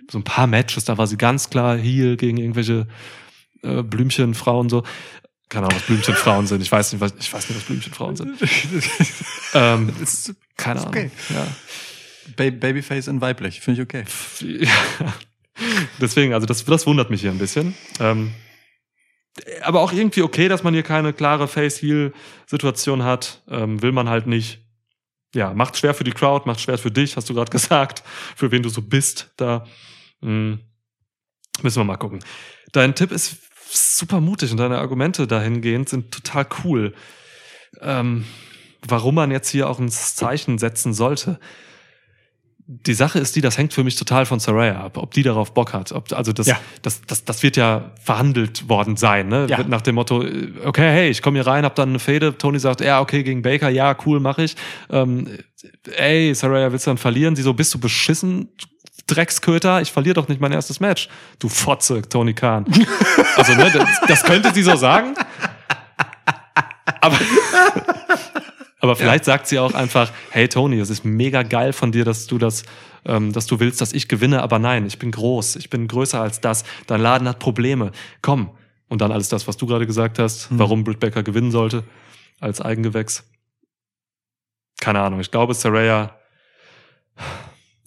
[0.09, 2.87] so ein paar Matches, da war sie ganz klar Heal gegen irgendwelche
[3.63, 4.83] äh, Blümchenfrauen so.
[5.49, 6.61] Keine Ahnung, was Blümchenfrauen sind.
[6.61, 8.39] Ich weiß nicht, was, ich weiß nicht, was Blümchenfrauen sind.
[9.53, 11.05] Ähm, Ist keine ist Ahnung.
[11.05, 11.11] okay.
[11.29, 11.47] Ja.
[12.35, 14.03] Ba Babyface in weiblich, finde ich okay.
[14.41, 15.13] Ja.
[16.01, 17.73] Deswegen, also das, das wundert mich hier ein bisschen.
[18.01, 18.33] Ähm,
[19.61, 23.41] aber auch irgendwie okay, dass man hier keine klare Face-Heal-Situation hat.
[23.47, 24.59] Ähm, will man halt nicht.
[25.33, 28.03] Ja, macht schwer für die Crowd, macht schwer für dich, hast du gerade gesagt,
[28.35, 29.65] für wen du so bist da.
[30.21, 30.59] Hm.
[31.61, 32.19] Müssen wir mal gucken.
[32.73, 33.37] Dein Tipp ist
[33.69, 36.93] super mutig und deine Argumente dahingehend sind total cool.
[37.81, 38.25] Ähm,
[38.87, 41.39] warum man jetzt hier auch ein Zeichen setzen sollte
[42.69, 45.53] die Sache ist die, das hängt für mich total von Saraya ab, ob die darauf
[45.53, 45.93] Bock hat.
[45.93, 46.59] Ob, also das, Ja.
[46.81, 49.47] das, das, das wird ja verhandelt worden sein, ne?
[49.49, 49.63] Ja.
[49.63, 50.25] Nach dem Motto,
[50.65, 52.37] okay, hey, ich komme hier rein, hab dann eine Fehde.
[52.37, 54.57] Tony sagt, ja, okay, gegen Baker, ja, cool, mach ich.
[54.89, 55.29] Ähm,
[55.95, 57.37] ey, Saraya, willst du dann verlieren?
[57.37, 58.49] Sie so, bist du beschissen?
[59.07, 61.09] Drecksköter, ich verliere doch nicht mein erstes Match.
[61.39, 62.65] Du Fotze, Tony Khan.
[63.35, 65.13] Also, ne, das, das könnte sie so sagen.
[67.01, 67.17] Aber,
[68.79, 72.25] aber vielleicht sagt sie auch einfach, hey Tony, es ist mega geil von dir, dass
[72.25, 72.63] du das,
[73.05, 76.19] ähm, dass du willst, dass ich gewinne, aber nein, ich bin groß, ich bin größer
[76.19, 76.63] als das.
[76.87, 77.91] Dein Laden hat Probleme.
[78.23, 78.49] Komm.
[78.89, 80.59] Und dann alles das, was du gerade gesagt hast, Hm.
[80.59, 81.83] warum Britt Baker gewinnen sollte
[82.39, 83.23] als Eigengewächs.
[84.79, 85.19] Keine Ahnung.
[85.19, 86.15] Ich glaube, Saraya,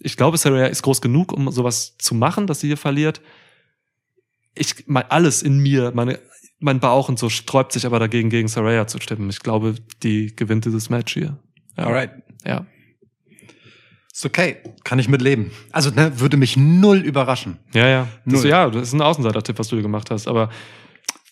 [0.00, 3.20] ich glaube, Saraya ist groß genug, um sowas zu machen, dass sie hier verliert.
[4.54, 6.18] Ich, mein, alles in mir, meine,
[6.58, 9.30] mein Bauch und so sträubt sich aber dagegen, gegen Saraya zu stimmen.
[9.30, 11.38] Ich glaube, die gewinnt dieses Match hier.
[11.76, 11.84] Ja.
[11.84, 12.10] Alright.
[12.44, 12.66] Ja.
[14.12, 14.56] Ist okay.
[14.84, 15.52] Kann ich mitleben.
[15.70, 17.58] Also, ne, würde mich null überraschen.
[17.72, 18.08] Ja, ja.
[18.24, 20.50] Das, ja, das ist ein Außenseiter-Tipp, was du hier gemacht hast, aber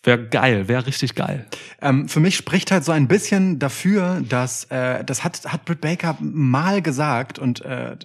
[0.05, 1.47] wäre geil, wäre richtig geil.
[1.83, 5.81] Ähm, für mich spricht halt so ein bisschen dafür, dass äh, das hat hat Britt
[5.81, 7.97] Baker mal gesagt und äh,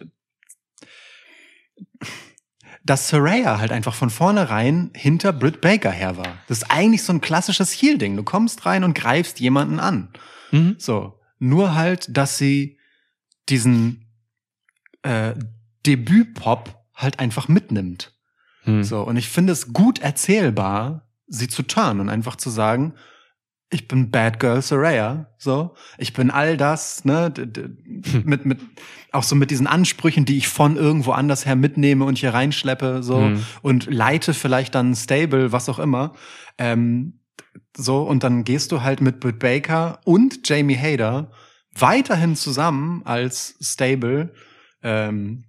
[2.83, 6.37] dass Saraya halt einfach von vornherein hinter Britt Baker her war.
[6.47, 8.17] Das ist eigentlich so ein klassisches Heel-Ding.
[8.17, 10.09] Du kommst rein und greifst jemanden an.
[10.51, 10.75] Mhm.
[10.77, 11.19] So.
[11.39, 12.77] Nur halt, dass sie
[13.49, 14.05] diesen
[15.01, 15.33] äh,
[15.85, 18.13] Debüt-Pop halt einfach mitnimmt.
[18.63, 18.83] Hm.
[18.83, 22.93] So, und ich finde es gut erzählbar, sie zu turnen und einfach zu sagen,
[23.73, 27.69] ich bin Bad Girl Saraya, so, ich bin all das, ne, d-
[28.23, 28.59] mit, mit,
[29.11, 33.03] auch so mit diesen Ansprüchen, die ich von irgendwo anders her mitnehme und hier reinschleppe,
[33.03, 33.43] so, Mhm.
[33.61, 36.13] und leite vielleicht dann Stable, was auch immer,
[36.57, 37.19] ähm,
[37.75, 41.31] so, und dann gehst du halt mit Britt Baker und Jamie Hader
[41.75, 44.33] weiterhin zusammen als Stable,
[44.83, 45.45] ähm,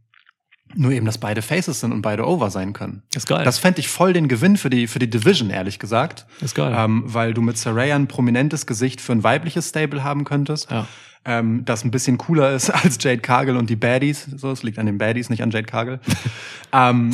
[0.76, 3.02] nur eben, dass beide Faces sind und beide over sein können.
[3.14, 3.44] Ist geil.
[3.44, 6.26] Das fände ich voll den Gewinn für die, für die Division, ehrlich gesagt.
[6.40, 6.74] ist geil.
[6.76, 10.70] Ähm, weil du mit Saraya ein prominentes Gesicht für ein weibliches Stable haben könntest.
[10.70, 10.86] ja.
[11.26, 14.26] Ähm, das ein bisschen cooler ist als Jade Cargill und die Baddies.
[14.36, 15.98] So, es liegt an den Baddies, nicht an Jade Cargill.
[16.72, 17.12] ähm,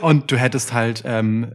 [0.00, 1.48] und du hättest halt, ähm,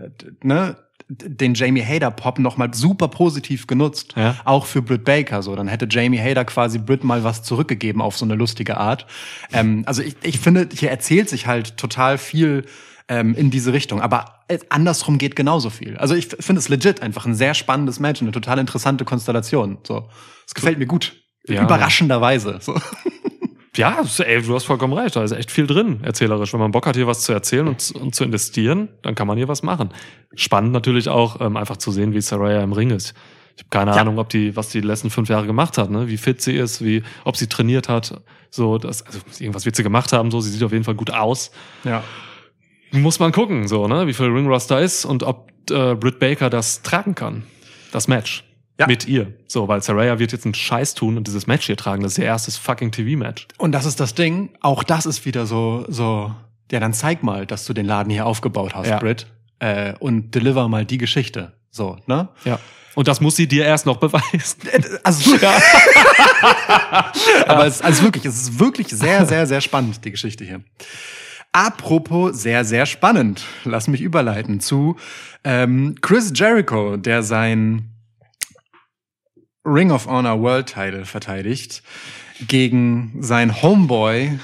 [0.43, 0.77] ne,
[1.09, 4.35] den Jamie Hader Pop noch mal super positiv genutzt, Ja.
[4.43, 5.55] auch für Britt Baker so.
[5.55, 9.05] Dann hätte Jamie Hader quasi Britt mal was zurückgegeben auf so eine lustige Art.
[9.53, 12.65] Ähm, also ich, ich finde, hier erzählt sich halt total viel
[13.07, 14.01] ähm, in diese Richtung.
[14.01, 15.95] Aber äh, andersrum geht genauso viel.
[15.97, 19.77] Also ich finde es legit einfach ein sehr spannendes Match, eine total interessante Konstellation.
[19.87, 20.09] So,
[20.45, 21.15] es gefällt mir gut,
[21.47, 21.63] Ja.
[21.63, 22.57] überraschenderweise.
[22.61, 22.75] So.
[23.77, 25.15] Ja, ey, du hast vollkommen recht.
[25.15, 26.53] Da ist echt viel drin, erzählerisch.
[26.53, 29.37] Wenn man Bock hat, hier was zu erzählen und, und zu investieren, dann kann man
[29.37, 29.89] hier was machen.
[30.35, 33.13] Spannend natürlich auch, ähm, einfach zu sehen, wie Saraya im Ring ist.
[33.55, 34.01] Ich habe keine Ja.
[34.01, 36.07] Ahnung, ob die, was die letzten fünf Jahre gemacht hat, ne?
[36.07, 38.21] wie fit sie ist, wie, ob sie trainiert hat.
[38.51, 41.11] So, das, also irgendwas wird sie gemacht haben, so, sie sieht auf jeden Fall gut
[41.11, 41.51] aus.
[41.83, 42.03] Ja.
[42.91, 44.07] Muss man gucken, so, ne?
[44.07, 47.43] Wie viel Ringrost da ist und ob äh, Britt Baker das tragen kann.
[47.91, 48.43] Das Match.
[48.79, 48.85] Ja.
[48.85, 49.33] Mit ihr.
[49.47, 52.03] So, weil Saraya wird jetzt einen Scheiß tun und dieses Match hier tragen.
[52.03, 53.47] Das ist ihr erstes fucking TV-Match.
[53.57, 54.51] Und das ist das Ding.
[54.61, 56.31] Auch das ist wieder so, so,
[56.71, 58.99] ja, dann zeig mal, dass du den Laden hier aufgebaut hast, Ja.
[58.99, 59.25] Britt.
[59.59, 61.53] Äh, und deliver mal die Geschichte.
[61.71, 62.29] So, ne?
[62.45, 62.59] Ja.
[62.93, 64.61] Und das muss sie dir erst noch beweisen.
[65.03, 65.53] Also, ja.
[67.47, 70.61] Aber es, also wirklich, es ist wirklich sehr, sehr, sehr spannend, die Geschichte hier.
[71.51, 73.43] Apropos sehr, sehr spannend.
[73.63, 74.97] Lass mich überleiten zu
[75.43, 77.93] ähm, Chris Jericho, der sein
[79.67, 81.83] Ring of Honor World Title verteidigt
[82.47, 84.39] gegen sein Homeboy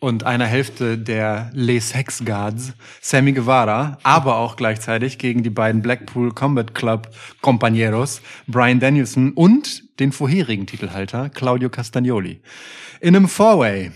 [0.00, 5.80] und einer Hälfte der Les Hex Guards, Sammy Guevara, aber auch gleichzeitig gegen die beiden
[5.82, 7.08] Blackpool Combat Club
[7.42, 12.40] Compañeros, Brian Danielson und den vorherigen Titelhalter, Claudio Castagnoli.
[13.00, 13.92] In einem Four-Way.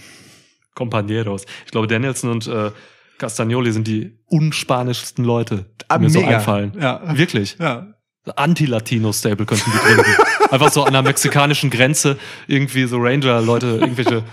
[0.76, 1.42] Compañeros.
[1.66, 2.70] Ich glaube, Danielson und äh,
[3.18, 6.36] Castagnoli sind die unspanischsten Leute, die Ah, mir so mega.
[6.38, 6.72] einfallen.
[6.80, 7.16] Ja.
[7.18, 7.56] Wirklich.
[7.60, 7.88] Ja.
[8.36, 10.04] Anti-Latino-Stable könnten die gründen.
[10.51, 14.24] Einfach so an der mexikanischen Grenze irgendwie so Ranger-Leute, irgendwelche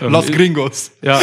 [0.00, 0.92] ähm, Los Gringos.
[1.02, 1.20] Ja,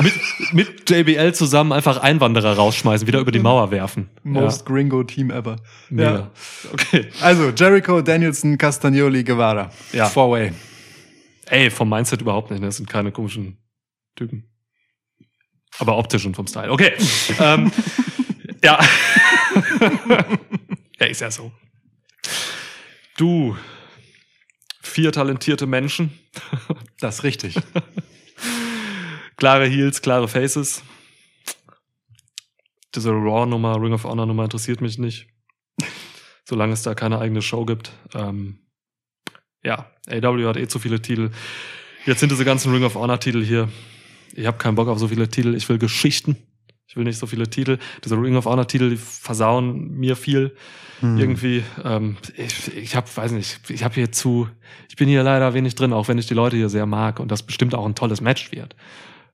[0.00, 0.14] mit,
[0.52, 4.10] mit JBL zusammen einfach Einwanderer rausschmeißen, wieder über die Mauer werfen.
[4.22, 5.56] Most Gringo Team ever.
[5.90, 6.30] ja.
[6.72, 7.08] Okay.
[7.20, 9.70] Also, Jericho, Danielson, Castagnoli, Guevara.
[9.92, 10.06] Ja.
[10.06, 10.52] Four-Way.
[11.46, 12.66] Ey, vom Mindset überhaupt nicht, ne?
[12.66, 13.58] das sind keine komischen
[14.16, 14.44] Typen.
[15.78, 16.70] Aber optisch und vom Style.
[16.70, 16.92] Okay.
[17.40, 17.72] ähm,
[18.62, 18.78] ja.
[21.00, 21.50] ja, ist ja so.
[23.16, 23.56] Du,
[24.82, 26.18] vier talentierte Menschen,
[27.00, 27.56] Das ist richtig.
[29.36, 30.82] klare Heels, klare Faces.
[32.94, 35.28] Diese Raw-Nummer, Ring of Honor-Nummer interessiert mich nicht.
[36.44, 37.92] Solange es da keine eigene Show gibt.
[38.14, 38.66] Ähm,
[39.64, 41.30] ja, AW hat eh zu viele Titel.
[42.04, 43.68] Jetzt sind diese ganzen Ring of Honor-Titel hier.
[44.34, 45.54] Ich habe keinen Bock auf so viele Titel.
[45.54, 46.36] Ich will Geschichten.
[46.86, 47.78] Ich will nicht so viele Titel.
[48.04, 50.54] Diese Ring of Honor-Titel, die versauen mir viel.
[51.00, 51.18] Hm.
[51.18, 54.48] Irgendwie, ähm, ich, ich habe, weiß nicht, ich habe hier zu,
[54.88, 57.30] ich bin hier leider wenig drin, auch wenn ich die Leute hier sehr mag und
[57.32, 58.76] das bestimmt auch ein tolles Match wird.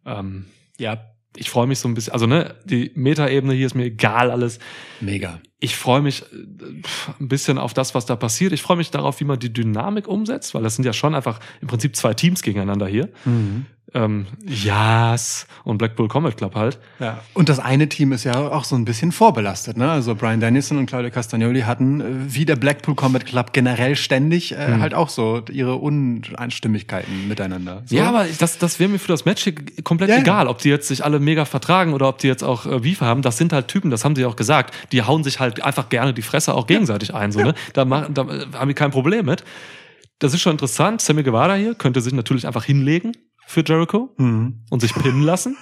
[0.07, 0.46] Ähm,
[0.78, 0.99] ja,
[1.36, 4.59] ich freue mich so ein bisschen, also ne, die Metaebene hier ist mir egal alles.
[5.01, 5.40] Mega.
[5.61, 6.27] Ich freue mich äh,
[7.21, 8.53] ein bisschen auf das, was da passiert.
[8.53, 11.41] Ich freue mich darauf, wie man die Dynamik umsetzt, weil das sind ja schon einfach
[11.61, 13.09] im Prinzip zwei Teams gegeneinander hier.
[13.25, 13.67] Mhm.
[13.95, 16.79] Ähm, Yas und Blackpool Combat Club halt.
[17.01, 17.21] Ja.
[17.33, 19.91] Und das eine Team ist ja auch so ein bisschen vorbelastet, ne?
[19.91, 22.05] Also Brian Dennison und Claudio Castagnoli hatten, äh,
[22.35, 24.81] wie der Blackpool Combat Club generell ständig, äh, Mhm.
[24.83, 27.83] halt auch so ihre Uneinstimmigkeiten miteinander.
[27.87, 27.97] So.
[27.97, 30.19] Ja, aber das, das wäre mir für das Match hier komplett ja.
[30.19, 33.01] egal, ob die jetzt sich alle mega vertragen oder ob die jetzt auch äh, Beef
[33.01, 33.23] haben.
[33.23, 34.75] Das sind halt Typen, das haben sie auch gesagt.
[34.93, 37.32] Die hauen sich halt einfach gerne die Fresse auch gegenseitig ein.
[37.32, 37.55] So, ne?
[37.72, 39.44] da, machen, da äh, haben die kein Problem mit.
[40.18, 41.01] Das ist schon interessant.
[41.01, 43.12] Sammy Guevara hier könnte sich natürlich einfach hinlegen
[43.46, 44.64] für Jericho Mhm.
[44.70, 45.57] und sich pinnen lassen.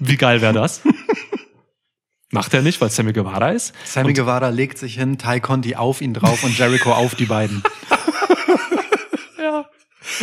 [0.00, 0.82] Wie geil wäre das?
[2.32, 3.74] Macht er nicht, weil Sammy Guevara ist.
[3.84, 7.26] Sammy Und- Guevara legt sich hin, Ty Conti auf ihn drauf und Jericho auf die
[7.26, 7.62] beiden.
[9.38, 9.64] Ja.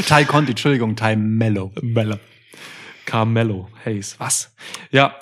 [0.07, 1.71] Ty Conti, Entschuldigung, Ty Mello.
[1.82, 2.17] Mello.
[3.05, 4.15] Carmelo Hayes.
[4.19, 4.53] Was?
[4.91, 5.15] Ja.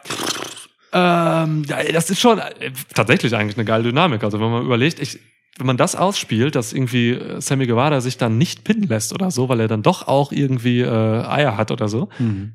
[0.97, 4.23] Ähm, ja, das ist schon äh, tatsächlich eigentlich eine geile Dynamik.
[4.23, 5.19] Also wenn man überlegt, ich,
[5.57, 9.29] wenn man das ausspielt, dass irgendwie äh, Sammy Guevara sich dann nicht pinnen lässt oder
[9.29, 12.53] so, weil er dann doch auch irgendwie äh, Eier hat oder so, Mhm.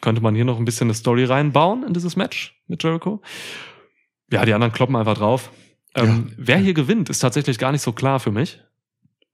[0.00, 3.20] könnte man hier noch ein bisschen eine Story reinbauen in dieses Match mit Jericho.
[4.30, 5.50] Ja, die anderen kloppen einfach drauf.
[5.94, 8.58] Ähm, Wer hier gewinnt, ist tatsächlich gar nicht so klar für mich.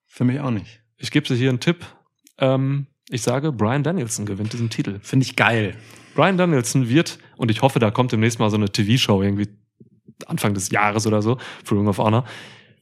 [0.09, 0.81] Für mich auch nicht.
[0.97, 1.87] Ich gebe dir hier einen Tipp.
[2.39, 4.99] Ähm, ich sage, Brian Danielson gewinnt diesen Titel.
[5.01, 5.77] Finde ich geil.
[6.17, 9.49] Brian Danielson wird, und ich hoffe, da kommt demnächst mal so eine TV-Show irgendwie
[10.27, 12.25] Anfang des Jahres oder so für Ring of Honor.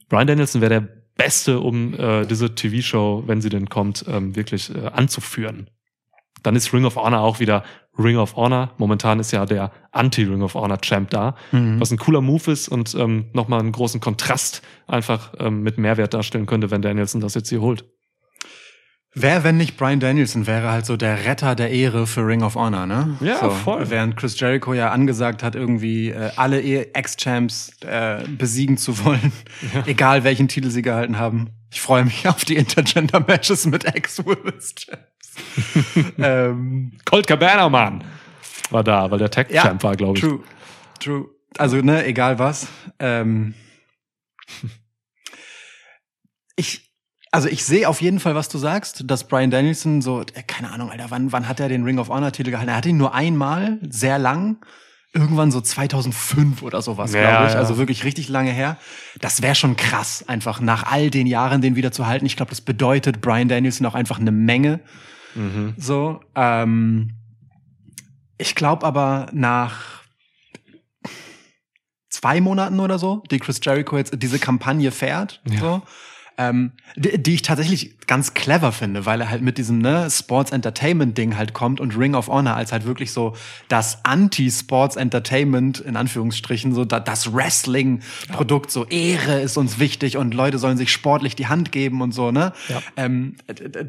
[0.09, 4.73] Brian Danielson wäre der Beste, um äh, diese TV-Show, wenn sie denn kommt, ähm, wirklich
[4.75, 5.69] äh, anzuführen.
[6.43, 7.63] Dann ist Ring of Honor auch wieder
[7.97, 8.71] Ring of Honor.
[8.77, 11.79] Momentan ist ja der Anti-Ring of Honor Champ da, Mhm.
[11.79, 16.13] was ein cooler Move ist und ähm, nochmal einen großen Kontrast einfach ähm, mit Mehrwert
[16.13, 17.85] darstellen könnte, wenn Danielson das jetzt hier holt.
[19.13, 22.55] Wer, wenn nicht Brian Danielson, wäre halt so der Retter der Ehre für Ring of
[22.55, 23.17] Honor, ne?
[23.19, 23.89] Ja, so, voll.
[23.89, 29.31] Während Chris Jericho ja angesagt hat, irgendwie äh, alle Ex-Champs äh, besiegen zu wollen,
[29.87, 31.49] egal welchen Titel sie gehalten haben.
[31.71, 36.13] Ich freue mich auf die Intergender-Matches mit Ex-Women's Champs.
[36.17, 38.03] ähm, Colt Cabana, Mann!
[38.69, 40.23] War da, weil der Tag-Champ war, glaube ich.
[40.23, 40.43] True,
[40.99, 41.29] true.
[41.57, 42.67] Also, ne, egal was.
[42.99, 43.53] Ähm,
[46.55, 46.86] ich,
[47.31, 50.71] Also ich sehe auf jeden Fall, was du sagst, dass Brian Danielson so, äh, keine
[50.71, 52.69] Ahnung, Alter, wann, wann hat er den Ring of Honor Titel gehalten?
[52.69, 54.57] Er hatte ihn nur einmal, sehr lang.
[55.13, 57.53] Irgendwann so 2005 oder sowas, Ja, glaube ich.
[57.53, 57.59] ja.
[57.59, 58.77] Also wirklich richtig lange her.
[59.19, 62.25] Das wäre schon krass, einfach nach all den Jahren den wieder zu halten.
[62.25, 64.79] Ich glaube, das bedeutet Brian Danielson auch einfach eine Menge.
[65.35, 65.73] Mhm.
[65.77, 67.13] So, ähm,
[68.37, 70.03] ich glaube aber nach
[72.09, 75.59] zwei Monaten oder so, die Chris Jericho jetzt diese Kampagne fährt, Ja.
[75.59, 75.81] so,
[76.37, 80.51] ähm, die, die ich tatsächlich ganz clever finde, weil er halt mit diesem ne, Sports
[80.51, 83.35] Entertainment Ding halt kommt und Ring of Honor als halt wirklich so
[83.67, 90.17] das Anti-Sports Entertainment in Anführungsstrichen so da, das Wrestling Produkt so Ehre ist uns wichtig
[90.17, 92.81] und Leute sollen sich sportlich die Hand geben und so ne Ja.
[92.95, 93.35] ähm,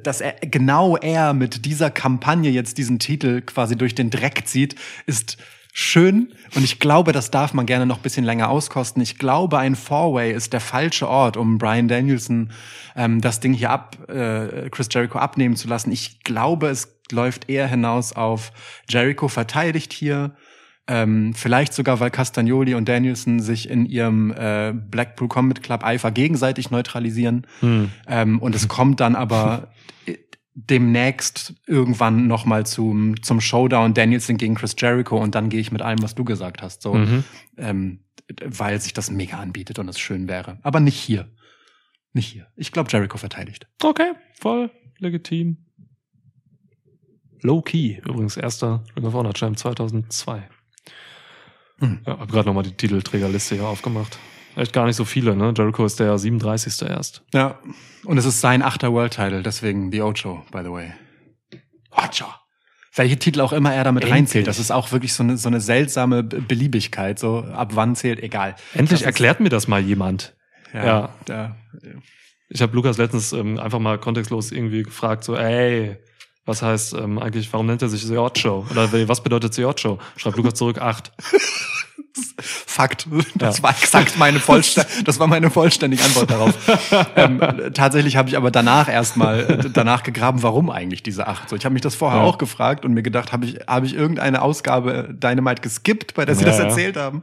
[0.03, 4.75] dass er genau er mit dieser Kampagne jetzt diesen Titel quasi durch den Dreck zieht,
[5.07, 5.37] ist
[5.79, 9.01] schön und ich glaube, das darf man gerne noch ein bisschen länger auskosten.
[9.01, 12.51] Ich glaube, ein Four-Way ist der falsche Ort, um Brian Danielson
[12.97, 15.93] ähm, das Ding hier ab, äh, Chris Jericho abnehmen zu lassen.
[15.93, 18.51] Ich glaube, es läuft eher hinaus auf
[18.89, 20.33] Jericho verteidigt hier.
[20.89, 26.11] Ähm, vielleicht sogar, weil Castagnoli und Danielson sich in ihrem äh, Blackpool Combat Club Eifer
[26.11, 27.47] gegenseitig neutralisieren.
[27.61, 27.91] Hm.
[28.09, 29.69] Ähm, und es kommt dann aber
[30.67, 35.71] demnächst irgendwann noch mal zum, zum Showdown Danielson gegen Chris Jericho und dann gehe ich
[35.71, 37.25] mit allem, was du gesagt hast, so, Mhm.
[37.57, 38.01] ähm,
[38.45, 40.59] weil sich das mega anbietet und es schön wäre.
[40.63, 41.31] Aber nicht hier.
[42.13, 42.49] Nicht hier.
[42.57, 43.69] Ich glaube, Jericho verteidigt.
[43.83, 45.59] Okay, voll legitim.
[47.43, 50.43] Low Key, übrigens erster Ring of Honor Champ 2002.
[51.79, 52.01] Hm.
[52.05, 54.19] Ja, hab gerade nochmal die Titelträgerliste hier aufgemacht.
[54.59, 55.53] Echt gar nicht so viele, ne?
[55.57, 56.83] Jericho ist der 37.
[56.89, 57.23] erst.
[57.33, 57.59] Ja.
[58.05, 60.93] Und es ist sein achter World Title, deswegen die Ocho, by the way.
[61.91, 62.27] Ocho.
[62.95, 64.19] Welche Titel auch immer er damit Endlich.
[64.19, 67.19] reinzählt, das ist auch wirklich so eine, so eine seltsame Be- Beliebigkeit.
[67.19, 68.57] So, ab wann zählt, egal.
[68.75, 70.35] Endlich Das erklärt mir das mal jemand.
[70.75, 70.85] Ja.
[70.85, 71.09] Ja.
[71.27, 71.57] Da,
[72.49, 75.97] Ich habe Lukas letztens ähm, einfach mal kontextlos irgendwie gefragt, so, ey,
[76.47, 78.67] was heißt ähm, eigentlich, warum nennt er sich The Odd Show?
[78.71, 79.99] Oder was bedeutet The Odd Show?
[80.17, 81.13] Schreibt Lukas zurück, acht.
[82.41, 83.07] Fakt.
[83.35, 83.63] Das Ja.
[83.65, 86.55] war exakt meine vollständige, das war meine vollständige Antwort darauf.
[87.17, 87.41] ähm,
[87.75, 91.49] tatsächlich habe ich aber danach erstmal äh, danach gegraben, warum eigentlich diese acht.
[91.49, 92.25] So, ich habe mich das vorher Ja.
[92.27, 96.35] auch gefragt und mir gedacht, habe ich habe ich irgendeine Ausgabe Dynamite geskippt, bei der
[96.35, 97.23] sie Ja, das erzählt haben.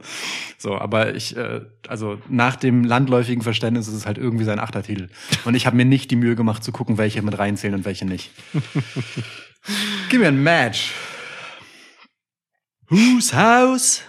[0.58, 5.08] So, aber ich äh, also nach dem landläufigen Verständnis ist es halt irgendwie sein Achtertitel
[5.44, 8.04] und ich habe mir nicht die Mühe gemacht zu gucken, welche mit reinzählen und welche
[8.06, 8.30] nicht.
[10.10, 10.92] Gib mir ein Match.
[12.88, 14.02] Whose House?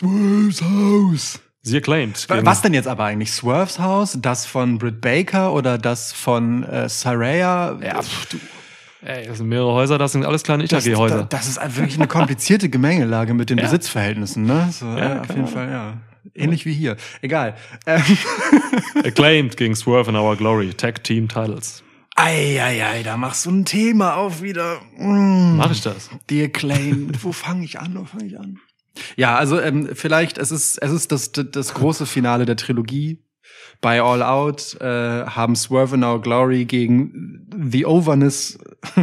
[0.00, 1.40] Swerve's House.
[1.62, 2.28] Sie acclaimed.
[2.28, 3.32] Wa- Was denn jetzt aber eigentlich?
[3.32, 4.18] Swerves Haus?
[4.20, 7.78] Das von Britt Baker oder das von äh, Saraya?
[7.82, 8.36] Ja, pff, du.
[9.02, 11.24] Ey, das sind mehrere Häuser, das sind alles kleine das, Itagi-Häuser.
[11.24, 13.64] das ist wirklich eine komplizierte Gemengelage mit den Ja.
[13.64, 14.68] Besitzverhältnissen, ne?
[14.70, 15.94] So, ja, Ja, auf jeden Fall, ja.
[16.34, 16.96] Ähnlich wie hier.
[17.22, 17.54] Egal.
[17.86, 18.02] Ähm,
[19.04, 20.74] Acclaimed gegen Swerve in Our Glory.
[20.74, 21.82] Tag Team Titles.
[22.16, 24.78] Eieiei, da machst du ein Thema auf wieder.
[24.98, 25.56] Mm.
[25.56, 26.10] Mach ich das?
[26.30, 27.22] Die Acclaimed.
[27.24, 27.94] Wo fange ich an?
[27.94, 28.58] Wo fange ich an?
[29.16, 33.22] Ja, also ähm, vielleicht, es ist, es ist das, das, große Finale der Trilogie.
[33.80, 38.58] Bei All Out äh, haben Swerve in Our Glory gegen The Overness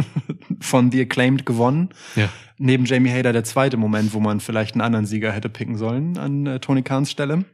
[0.60, 1.90] von The Acclaimed gewonnen.
[2.16, 2.28] Ja.
[2.58, 6.18] Neben Jamie Hader der zweite Moment, wo man vielleicht einen anderen Sieger hätte picken sollen
[6.18, 7.44] an äh, Tony Khans Stelle.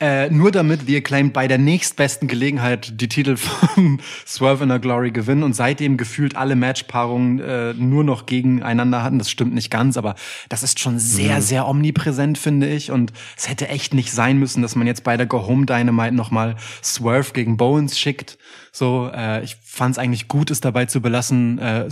[0.00, 4.78] Äh, nur damit The Acclaimed bei der nächstbesten Gelegenheit die Titel von Swerve in a
[4.78, 9.18] Glory gewinnen und seitdem gefühlt alle Matchpaarungen äh, nur noch gegeneinander hatten.
[9.18, 10.14] Das stimmt nicht ganz, aber
[10.48, 12.92] das ist schon sehr, sehr omnipräsent, finde ich.
[12.92, 16.14] Und es hätte echt nicht sein müssen, dass man jetzt bei der Go Home Dynamite
[16.14, 18.38] nochmal Swerve gegen Bowens schickt.
[18.70, 21.88] So, äh, ich fand es eigentlich gut, es dabei zu belassen, äh,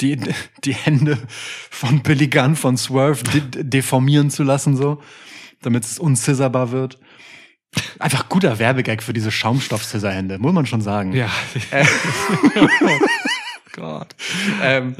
[0.00, 0.16] die,
[0.64, 1.18] die Hände
[1.70, 5.00] von Billy Gunn von Swerve de deformieren zu lassen, so
[5.62, 6.98] damit es unscissorbar wird.
[8.00, 11.12] Einfach guter Werbegag für diese Schaumstoff-Scissorhände, muss man schon sagen.
[11.12, 11.30] Ja.
[13.72, 14.16] Gott.
[14.62, 14.96] ähm,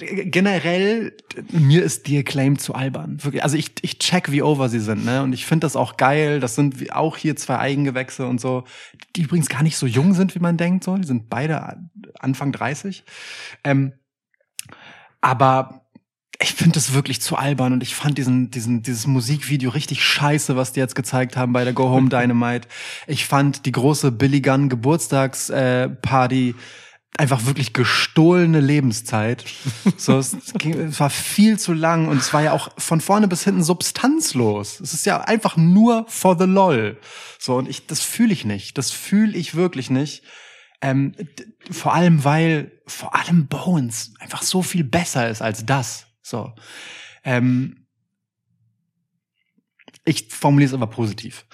[0.00, 1.16] d- generell,
[1.50, 3.22] mir ist die Acclaim zu albern.
[3.24, 3.42] Wirklich.
[3.42, 5.22] Also ich, ich check, wie over sie sind, ne?
[5.22, 6.38] Und ich finde das auch geil.
[6.38, 8.62] Das sind auch hier zwei Eigengewächse und so,
[9.16, 10.84] die übrigens gar nicht so jung sind, wie man denkt.
[10.84, 11.76] So, die sind beide
[12.20, 13.02] Anfang 30.
[13.64, 13.94] Ähm,
[15.20, 15.83] aber
[16.44, 20.56] ich finde das wirklich zu albern und ich fand diesen, diesen, dieses Musikvideo richtig scheiße,
[20.56, 22.68] was die jetzt gezeigt haben bei der Go Home Dynamite.
[23.06, 26.54] Ich fand die große Billy Gunn Geburtstagsparty äh,
[27.16, 29.44] einfach wirklich gestohlene Lebenszeit.
[29.96, 33.26] So, es, ging, es war viel zu lang und es war ja auch von vorne
[33.26, 34.80] bis hinten substanzlos.
[34.80, 36.98] Es ist ja einfach nur for the lol.
[37.38, 38.76] So, und ich, das fühle ich nicht.
[38.76, 40.24] Das fühle ich wirklich nicht.
[40.82, 41.14] Ähm,
[41.70, 46.06] vor allem, weil vor allem Bones einfach so viel besser ist als das.
[46.24, 46.52] So.
[47.22, 47.86] Ähm,
[50.04, 51.46] ich formuliere es aber positiv.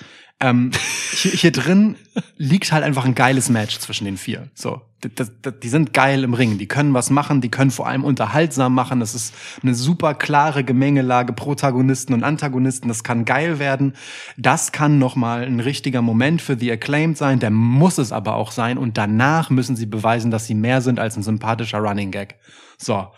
[0.42, 0.70] Ähm,
[1.12, 1.96] hier, hier drin
[2.38, 4.48] liegt halt einfach ein geiles Match zwischen den vier.
[4.54, 7.86] So, das, das, die sind geil im Ring, die können was machen, die können vor
[7.86, 9.00] allem unterhaltsam machen.
[9.00, 12.88] Das ist eine super klare Gemengelage Protagonisten und Antagonisten.
[12.88, 13.94] Das kann geil werden.
[14.38, 17.38] Das kann noch mal ein richtiger Moment für The Acclaimed sein.
[17.38, 18.78] Der muss es aber auch sein.
[18.78, 22.36] Und danach müssen sie beweisen, dass sie mehr sind als ein sympathischer Running Gag.
[22.78, 23.08] So,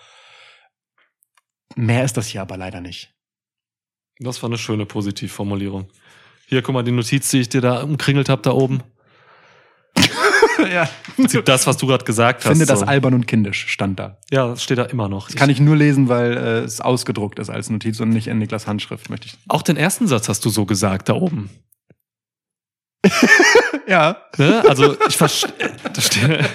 [1.76, 3.12] mehr ist das hier aber leider nicht.
[4.18, 5.88] Das war eine schöne Positivformulierung.
[6.46, 8.82] Hier, guck mal, die Notiz, die ich dir da umkringelt habe, da oben.
[10.72, 10.88] ja.
[11.44, 12.50] Das, was du gerade gesagt hast.
[12.50, 12.86] Finde das so.
[12.86, 14.18] albern und kindisch, stand da.
[14.30, 15.28] Ja, das steht da immer noch.
[15.28, 18.38] Das kann ich nur lesen, weil äh, es ausgedruckt ist als Notiz und nicht in
[18.38, 19.38] Niklas Handschrift, möchte ich.
[19.48, 21.50] Auch den ersten Satz hast du so gesagt da oben.
[23.86, 24.16] Ja.
[24.38, 24.62] Ne?
[24.68, 26.48] Also ich verstehe,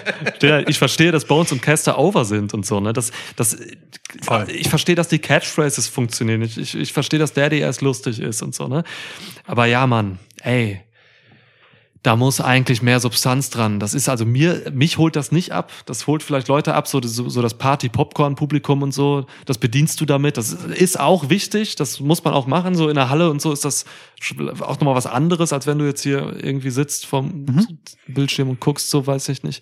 [0.68, 2.80] ich verstehe, dass Bones und Caster over sind und so.
[2.80, 2.94] Ne?
[2.94, 3.58] Das, das,
[4.22, 4.48] Voll.
[4.50, 6.42] ich verstehe, dass die Catchphrases funktionieren.
[6.42, 8.68] Ich, ich, ich verstehe, dass Daddy erst lustig ist und so.
[8.68, 8.84] Ne?
[9.46, 10.82] Aber ja, Mann, ey,
[12.08, 13.82] da muss eigentlich mehr Substanz dran.
[13.82, 15.74] Das ist also mir, mich holt das nicht ab.
[15.86, 19.26] Das holt vielleicht Leute ab, so, so, so das Party-Popcorn-Publikum und so.
[19.46, 20.38] Das bedienst du damit.
[20.38, 21.76] Das ist auch wichtig.
[21.76, 22.76] Das muss man auch machen.
[22.76, 23.84] So in der Halle und so ist das
[24.62, 27.46] auch nochmal was anderes, als wenn du jetzt hier irgendwie sitzt vom
[28.08, 29.62] Bildschirm und guckst, so weiß ich nicht.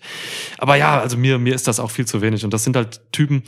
[0.58, 2.44] Aber ja, also mir, mir ist das auch viel zu wenig.
[2.44, 3.42] Und das sind halt Typen,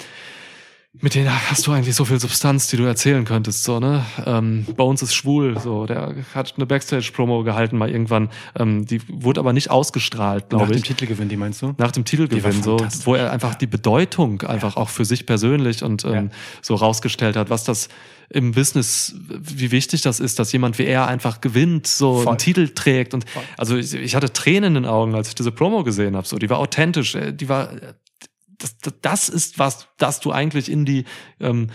[1.00, 4.04] mit denen hast du eigentlich so viel Substanz, die du erzählen könntest, so, ne?
[4.24, 9.38] Ähm, Bones ist schwul, so, der hat eine Backstage-Promo gehalten mal irgendwann, ähm, die wurde
[9.40, 10.84] aber nicht ausgestrahlt, Nach glaube dem ich.
[10.84, 11.74] Titelgewinn, die meinst du?
[11.78, 16.04] Nach dem Titelgewinn, so, wo er einfach die Bedeutung einfach auch für sich persönlich und
[16.04, 16.24] ähm, Ja.
[16.62, 17.88] so rausgestellt hat, was das
[18.30, 22.28] im Business, wie wichtig das ist, dass jemand wie er einfach gewinnt, so Voll.
[22.28, 23.42] einen Titel trägt und Voll.
[23.56, 26.38] also ich, ich hatte Tränen in den Augen, als ich diese Promo gesehen habe, so,
[26.38, 27.70] die war authentisch, äh, die war
[28.58, 31.04] das, das, das ist was, das du eigentlich in die
[31.40, 31.68] ähm,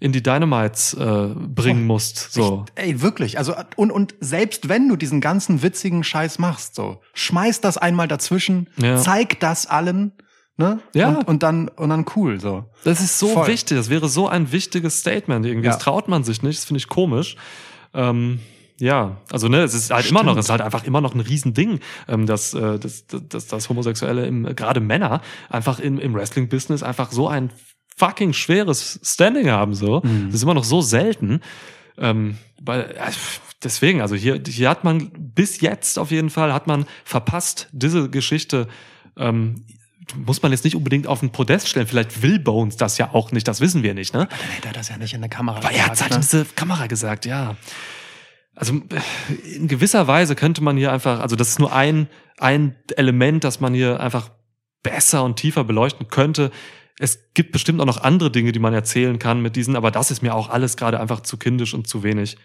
[0.00, 2.32] in die Dynamites äh, bringen musst.
[2.32, 2.64] So.
[2.76, 3.36] Echt, ey, wirklich.
[3.38, 8.06] Also, und, und selbst wenn du diesen ganzen witzigen Scheiß machst, so, schmeiß das einmal
[8.06, 8.96] dazwischen, Ja.
[8.98, 10.12] zeig das allen,
[10.56, 10.78] ne?
[10.94, 11.08] Ja.
[11.08, 12.66] Und, und dann, und dann cool, so.
[12.84, 13.48] Das ist so Voll.
[13.48, 13.76] wichtig.
[13.76, 15.66] Das wäre so ein wichtiges Statement irgendwie.
[15.66, 15.72] Ja.
[15.72, 16.58] Das traut man sich nicht.
[16.58, 17.34] Das finde ich komisch.
[17.92, 18.38] Ähm,
[18.80, 21.20] ja, also ne, es ist halt immer noch, es ist halt einfach immer noch ein
[21.20, 26.82] Riesending, ähm, dass, äh, dass, dass, dass Homosexuelle, im, gerade Männer, einfach im, im Wrestling-Business
[26.82, 27.50] einfach so ein
[27.96, 29.74] fucking schweres Standing haben.
[29.74, 31.40] So, das ist immer noch so selten.
[31.96, 33.10] Ähm, weil, äh,
[33.62, 38.08] deswegen, also hier, hier hat man bis jetzt auf jeden Fall hat man verpasst, diese
[38.08, 38.68] Geschichte
[39.16, 39.64] ähm,
[40.14, 41.86] muss man jetzt nicht unbedingt auf den Podest stellen.
[41.86, 44.26] Vielleicht will Bones das ja auch nicht, das wissen wir nicht, ne?
[44.30, 46.12] Dann hätte er das ja nicht in der Kamera Aber er hat es gesagt, halt
[46.12, 46.44] in ne?
[46.44, 47.56] diese Kamera gesagt, ja.
[48.58, 48.80] Also
[49.54, 53.60] in gewisser Weise könnte man hier einfach, also das ist nur ein, ein Element, das
[53.60, 54.30] man hier einfach
[54.82, 56.50] besser und tiefer beleuchten könnte.
[56.98, 60.10] Es gibt bestimmt auch noch andere Dinge, die man erzählen kann mit diesen, aber das
[60.10, 62.36] ist mir auch alles gerade einfach zu kindisch und zu wenig.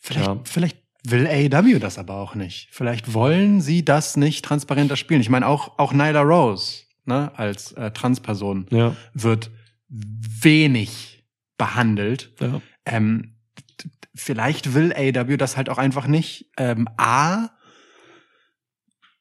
[0.00, 0.40] Vielleicht, Ja.
[0.44, 2.68] vielleicht will AEW das aber auch nicht.
[2.72, 5.20] Vielleicht wollen sie das nicht transparenter spielen.
[5.20, 9.50] Ich meine, auch, auch Nyla Rose, ne, als äh, Transperson Ja, wird
[9.88, 11.24] wenig
[11.58, 12.32] behandelt.
[12.40, 12.60] ja.
[12.84, 13.31] Ähm,
[14.14, 16.50] vielleicht will AEW das halt auch einfach nicht.
[16.56, 17.50] Ähm, A,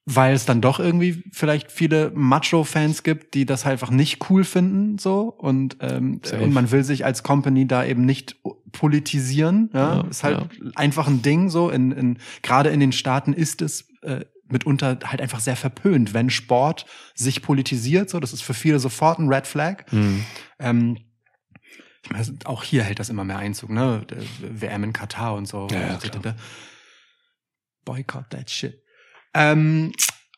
[0.06, 4.98] weil es dann doch irgendwie vielleicht viele Macho-Fans gibt, die das einfach nicht cool finden,
[4.98, 6.44] so und ähm, Safe.
[6.44, 8.38] und man will sich als Company da eben nicht
[8.72, 9.70] politisieren.
[9.74, 11.70] Ja, Ja, ist halt einfach ein Ding so.
[11.70, 16.30] In, in gerade in den Staaten ist es äh, mitunter halt einfach sehr verpönt, wenn
[16.30, 16.86] Sport
[17.16, 18.10] sich politisiert.
[18.10, 19.86] So, das ist für viele sofort ein Red Flag.
[19.92, 20.26] Hm.
[20.60, 20.98] Ähm,
[22.12, 24.06] meine, auch hier hält das immer mehr Einzug, ne?
[24.42, 25.68] WM in Katar und so.
[25.72, 26.36] Ja, ja.
[27.86, 28.82] Boycott that shit.
[29.34, 29.92] Ähm,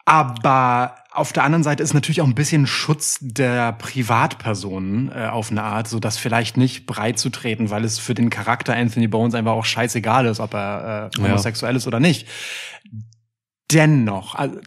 [0.05, 5.51] aber auf der anderen Seite ist natürlich auch ein bisschen Schutz der Privatpersonen äh, auf
[5.51, 9.07] eine Art, so dass vielleicht nicht breit zu treten, weil es für den Charakter Anthony
[9.07, 11.29] Bones einfach auch scheißegal ist, ob er äh, Ja.
[11.29, 12.27] homosexuell ist oder nicht.
[13.71, 14.59] Dennoch, also,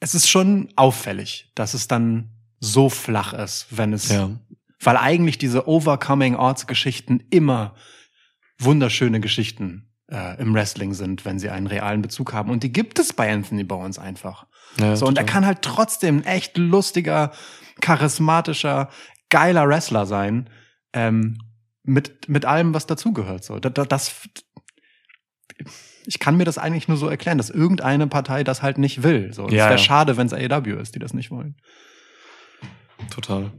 [0.00, 4.30] es ist schon auffällig, dass es dann so flach ist, wenn es Ja.
[4.80, 7.74] Weil eigentlich diese Overcoming Odds Geschichten immer
[8.58, 12.50] wunderschöne Geschichten äh, im Wrestling sind, wenn sie einen realen Bezug haben.
[12.50, 14.46] Und die gibt es bei Anthony Bones einfach.
[14.78, 17.32] Ja, so, und er kann halt trotzdem ein echt lustiger,
[17.80, 18.90] charismatischer,
[19.30, 20.48] geiler Wrestler sein.
[20.92, 21.38] Ähm,
[21.82, 23.44] mit, mit allem, was dazugehört.
[23.44, 24.14] So, das, das,
[26.04, 29.32] ich kann mir das eigentlich nur so erklären, dass irgendeine Partei das halt nicht will.
[29.32, 29.78] So, es Ja, wäre ja.
[29.78, 31.56] schade, wenn es AEW ist, die das nicht wollen.
[33.10, 33.52] Total.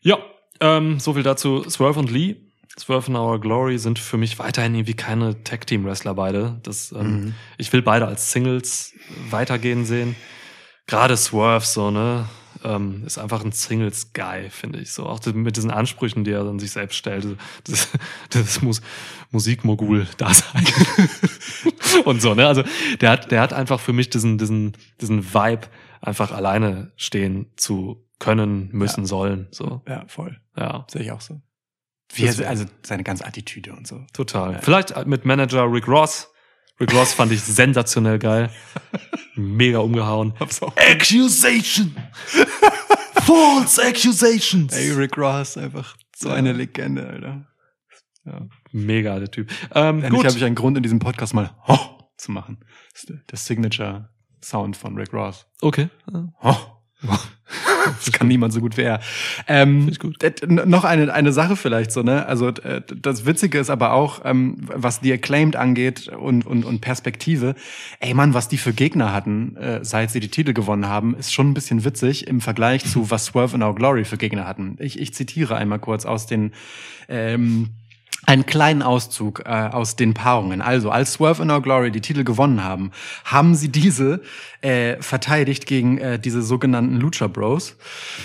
[0.00, 0.18] Ja,
[0.60, 1.68] ähm, so viel dazu.
[1.68, 2.36] Swerve und Lee.
[2.78, 6.60] Swerve and Our Glory sind für mich weiterhin irgendwie keine Tag-Team-Wrestler beide.
[6.62, 7.34] Das, ähm, Mhm.
[7.56, 8.94] Ich will beide als Singles
[9.30, 10.14] weitergehen sehen.
[10.86, 12.28] Gerade Swerve so, ne?
[12.64, 15.06] ähm, ist einfach ein Singles-Guy, finde ich so.
[15.06, 17.26] Auch mit diesen Ansprüchen, die er an sich selbst stellt.
[17.64, 17.88] Das,
[18.30, 18.80] das muss
[19.30, 20.64] Musikmogul da sein.
[22.04, 22.46] und so, ne?
[22.46, 22.64] Also
[23.00, 25.68] der hat, der hat einfach für mich diesen, diesen, diesen Vibe,
[26.00, 29.06] einfach alleine stehen zu können, müssen, Ja.
[29.06, 29.48] sollen.
[29.50, 29.82] So.
[29.86, 30.40] Ja, voll.
[30.56, 31.40] Ja, Sehe ich auch so.
[32.14, 34.04] Wie er, also seine ganze Attitüde und so.
[34.12, 34.54] total.
[34.54, 34.58] Ja.
[34.60, 36.30] Vielleicht mit Manager Rick Ross.
[36.80, 38.50] Rick Ross fand ich sensationell geil.
[39.34, 40.32] Mega umgehauen.
[40.40, 40.74] Hab's auch.
[40.76, 41.94] Accusation!
[43.22, 44.72] False accusations!
[44.74, 46.34] Ey, Rick Ross, einfach so Ja.
[46.36, 47.46] eine Legende, Alter.
[48.24, 48.46] Ja.
[48.72, 49.50] Mega, der Typ.
[49.74, 52.58] Ähm, Endlich habe ich einen Grund, in diesem Podcast mal Ho zu machen.
[52.92, 54.08] Das ist der- der Signature
[54.42, 55.46] Sound von Rick Ross.
[55.62, 55.88] okay.
[56.42, 56.56] Ho.
[57.84, 59.00] Das kann niemand so gut wie er.
[59.46, 60.18] Ähm, gut.
[60.46, 62.26] noch eine, eine Sache vielleicht so, ne?
[62.26, 66.80] Also d- das Witzige ist aber auch, ähm, was die Acclaimed angeht und, und, und
[66.80, 67.54] Perspektive,
[68.00, 71.32] ey Mann, was die für Gegner hatten, äh, seit sie die Titel gewonnen haben, ist
[71.32, 74.76] schon ein bisschen witzig im Vergleich zu, was Swerve in Our Glory für Gegner hatten.
[74.78, 76.52] Ich, ich zitiere einmal kurz aus den
[77.08, 77.70] ähm,
[78.28, 80.60] einen kleinen Auszug äh, aus den Paarungen.
[80.60, 82.90] Also, als Swerve in Our Glory die Titel gewonnen haben,
[83.24, 84.20] haben sie diese
[84.60, 87.76] äh, verteidigt gegen äh, diese sogenannten Lucha Bros.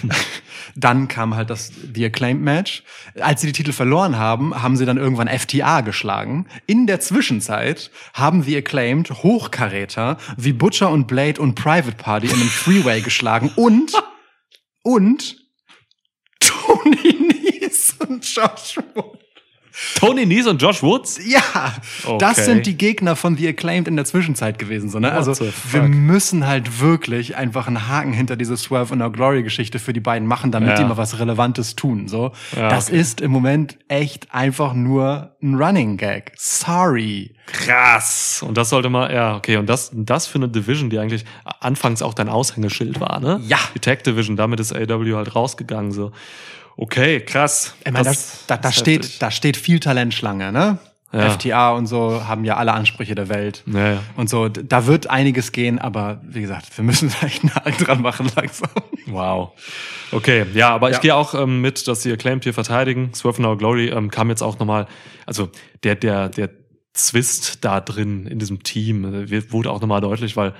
[0.75, 2.83] dann kam halt das The Acclaimed Match.
[3.17, 6.47] Als sie die Titel verloren haben, haben sie dann irgendwann FTA geschlagen.
[6.65, 12.33] In der Zwischenzeit haben The Acclaimed Hochkaräter wie Butcher und Blade und Private Party in
[12.33, 13.93] einem Freeway geschlagen und
[14.83, 15.37] und
[16.41, 17.31] Tony
[17.61, 19.22] Nese und Josh Woods.
[19.95, 21.19] Tony Nies und Josh Woods?
[21.25, 21.41] Ja,
[22.19, 22.43] das Okay.
[22.43, 24.89] sind die Gegner von The Acclaimed in der Zwischenzeit gewesen.
[24.89, 25.07] So, ne?
[25.07, 29.43] What Also wir müssen halt wirklich einfach einen Haken hinter diese Swerve und Our Glory
[29.43, 30.75] Geschichte für die beiden machen, damit Ja.
[30.75, 32.07] die mal was Relevantes tun.
[32.07, 32.99] So, Ja, das okay.
[32.99, 36.33] ist im Moment echt einfach nur ein Running Gag.
[36.37, 37.33] Sorry.
[37.47, 38.43] Krass.
[38.47, 39.57] Und das sollte mal, ja, okay.
[39.57, 41.25] Und das, das für eine Division, die eigentlich
[41.59, 43.41] anfangs auch dein Aushängeschild war, ne?
[43.45, 43.57] Ja.
[43.75, 46.11] Die Tag Division, damit ist AW halt rausgegangen, so.
[46.77, 47.75] Okay, krass.
[47.85, 49.19] Ich meine, Das da, da, steht, heftig.
[49.19, 50.77] da steht viel Talentschlange, ne?
[51.11, 51.29] Ja.
[51.29, 53.61] FTA und so haben ja alle Ansprüche der Welt.
[53.67, 54.03] Ja, ja.
[54.15, 58.01] Und so, da wird einiges gehen, aber wie gesagt, wir müssen echt einen Haken dran
[58.01, 58.69] machen langsam.
[59.05, 59.51] Wow.
[60.11, 63.13] Okay, ja, aber ich gehe auch ähm, mit, dass sie Acclaimed hier verteidigen.
[63.13, 64.87] Swerve Our Glory ähm, kam jetzt auch nochmal,
[65.27, 65.49] also
[65.83, 66.49] der, der, der
[66.93, 70.53] Zwist da drin in diesem Team äh, wird- wurde auch nochmal deutlich, weil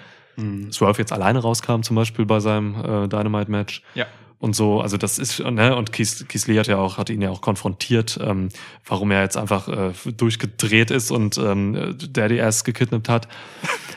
[0.71, 3.83] Swerve jetzt alleine rauskam, zum Beispiel bei seinem äh, Dynamite-Match.
[3.93, 4.05] Ja.
[4.43, 7.29] Und so, also das ist, ne, und Keith Lee hat ja auch, hat ihn ja
[7.29, 8.49] auch konfrontiert, ähm,
[8.85, 13.29] warum er jetzt einfach äh, durchgedreht ist und ähm, Daddy Ass gekidnappt hat.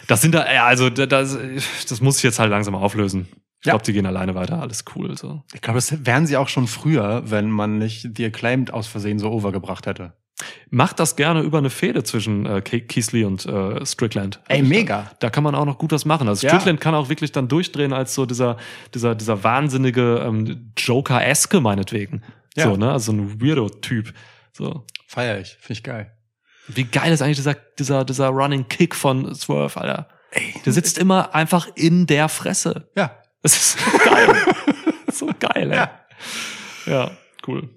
[0.07, 1.37] Das sind da, ja, also da- das,
[1.89, 3.27] das muss ich jetzt halt langsam auflösen.
[3.59, 3.73] Ich Ja.
[3.73, 5.19] glaube, die gehen alleine weiter, alles cool.
[5.19, 5.43] So.
[5.53, 9.19] Ich glaube, das wären sie auch schon früher, wenn man nicht The Acclaimed aus Versehen
[9.19, 10.13] so overgebracht hätte.
[10.69, 12.63] Macht das gerne über eine Fehde zwischen äh,
[13.13, 14.41] Lee und äh, Strickland.
[14.49, 15.11] Ey, mega.
[15.21, 16.29] Da kann man auch noch gut was machen.
[16.29, 16.53] Also Ja.
[16.53, 18.59] Strickland kann auch wirklich dann durchdrehen als so dieser,
[18.93, 22.23] dieser, dieser wahnsinnige ähm, Joker-eske meinetwegen.
[22.55, 22.65] Ja.
[22.65, 22.93] So, ne?
[22.93, 24.13] Also ein Weirdo-Typ.
[24.53, 24.85] So.
[25.07, 25.57] Feier ich.
[25.61, 26.13] Finde ich geil.
[26.69, 30.09] Wie geil ist eigentlich dieser, dieser, dieser Running Kick von Swerve, Alter.
[30.65, 32.91] Der sitzt immer einfach in der Fresse.
[32.97, 33.17] Ja.
[33.43, 34.37] Das ist so geil.
[35.13, 35.77] so geil, ey.
[35.77, 35.91] Ja.
[36.87, 37.11] Ja,
[37.47, 37.69] cool.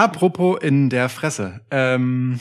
[0.00, 1.60] Apropos in der Fresse.
[1.70, 2.40] Ähm,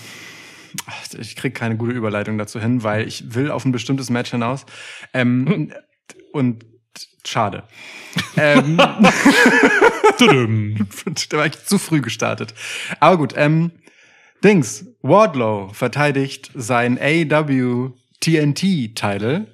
[1.20, 4.66] ich krieg keine gute Überleitung dazu hin, weil ich will auf ein bestimmtes Match hinaus.
[5.14, 5.74] Ähm,
[6.32, 6.66] und
[7.26, 7.64] schade.
[8.38, 8.95] ähm, da
[11.38, 12.53] war ich zu früh gestartet.
[13.01, 13.72] Aber gut, ähm,
[14.41, 17.89] Dings, Wardlow verteidigt sein AW
[18.22, 19.47] TNT-Title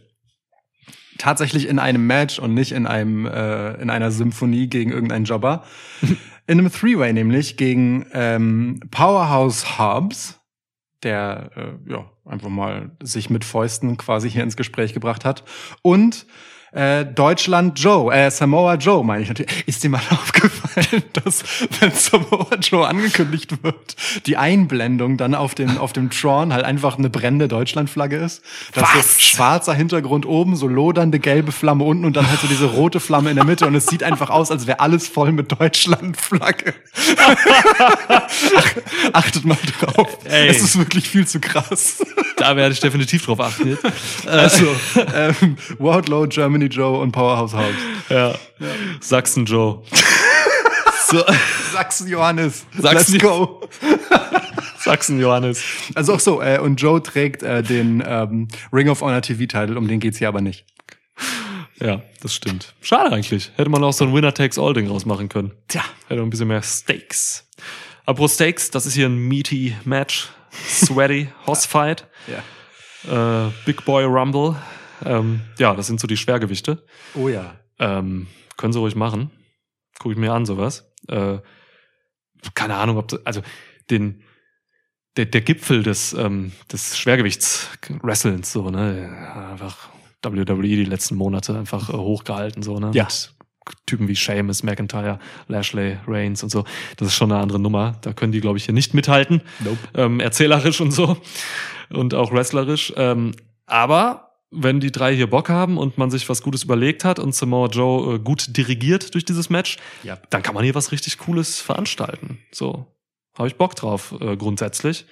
[1.18, 5.64] tatsächlich in einem Match und nicht in einem äh, in einer Symphonie gegen irgendeinen Jobber.
[6.48, 10.39] In einem Three-Way nämlich gegen ähm, Powerhouse Hobbs,
[11.04, 15.43] der äh, ja einfach mal sich mit Fäusten quasi hier ins Gespräch gebracht hat.
[15.82, 16.26] Und
[16.76, 19.66] äh, Deutschland Joe, äh, Samoa Joe meine ich natürlich.
[19.66, 21.44] Ist dir mal aufgefallen, dass
[21.80, 23.96] wenn Samoa Joe angekündigt wird,
[24.26, 28.44] die Einblendung dann auf dem auf dem Tron halt einfach eine brennende Deutschlandflagge ist?
[28.74, 29.16] Das Was?
[29.16, 33.00] So schwarzer Hintergrund oben, so lodernde gelbe Flamme unten und dann halt so diese rote
[33.00, 36.74] Flamme in der Mitte und es sieht einfach aus, als wäre alles voll mit Deutschlandflagge.
[38.10, 38.76] Ach,
[39.14, 40.18] achtet mal drauf.
[40.26, 40.50] Ey.
[40.50, 42.04] Es ist wirklich viel zu krass.
[42.38, 43.78] Da werde ich definitiv drauf achten.
[44.26, 44.68] Also,
[45.16, 47.76] ähm, Wardlow, Germany Joe und Powerhouse Hobbs.
[48.09, 48.36] Ja.
[49.01, 49.84] Sachsen Joe.
[51.07, 51.24] so,
[51.74, 52.66] Sachsen Johannes.
[52.78, 53.68] Sachsen- Let's go.
[54.80, 55.61] Sachsen Johannes.
[55.95, 59.88] Also auch so, äh, und Joe trägt äh, den ähm, Ring of Honor TV-Titel, um
[59.88, 60.66] den geht's hier aber nicht.
[61.80, 62.74] Ja, das stimmt.
[62.82, 63.51] Schade eigentlich.
[63.57, 65.51] Hätte man auch so ein Winner-Takes-All-Ding rausmachen können.
[65.68, 65.82] Tja.
[66.07, 67.47] Hätte ein bisschen mehr Stakes.
[68.05, 70.30] Apropos Stakes, das ist hier ein meaty Match.
[70.70, 72.07] Sweaty, Hoss-Fight.
[72.28, 73.47] Ja.
[73.47, 74.55] Äh, Big Boy Rumble.
[75.04, 76.86] Ähm, ja, das sind so die Schwergewichte.
[77.16, 77.56] Oh ja.
[77.80, 78.28] Ähm,
[78.58, 79.32] können sie ruhig machen.
[80.00, 80.91] Gucke ich mir an, sowas.
[81.08, 81.39] Äh,
[82.54, 83.41] keine Ahnung, ob, also
[83.89, 84.22] den,
[85.18, 89.52] der, der Gipfel des, ähm, des Schwergewichts-Wrestlens, so, ne?
[89.52, 89.89] Einfach
[90.24, 92.91] WWE die letzten Monate einfach äh, hochgehalten, so, ne?
[92.93, 93.04] Ja.
[93.04, 93.32] Mit
[93.88, 96.66] Typen wie Sheamus, McIntyre, Lashley, Reigns und so.
[96.98, 97.98] Das ist schon eine andere Nummer.
[98.02, 99.41] Da können die, glaube ich, hier nicht mithalten.
[99.60, 99.78] Nope.
[99.96, 101.18] Ähm, erzählerisch und so.
[101.89, 102.93] Und auch wrestlerisch.
[102.96, 103.34] Ähm,
[103.66, 107.34] aber wenn die drei hier Bock haben und man sich was Gutes überlegt hat und
[107.36, 110.18] Samoa Joe äh, gut dirigiert durch dieses Match, Ja.
[110.30, 112.39] dann kann man hier was richtig Cooles veranstalten.
[112.52, 112.86] So,
[113.38, 115.06] habe ich Bock drauf äh, grundsätzlich.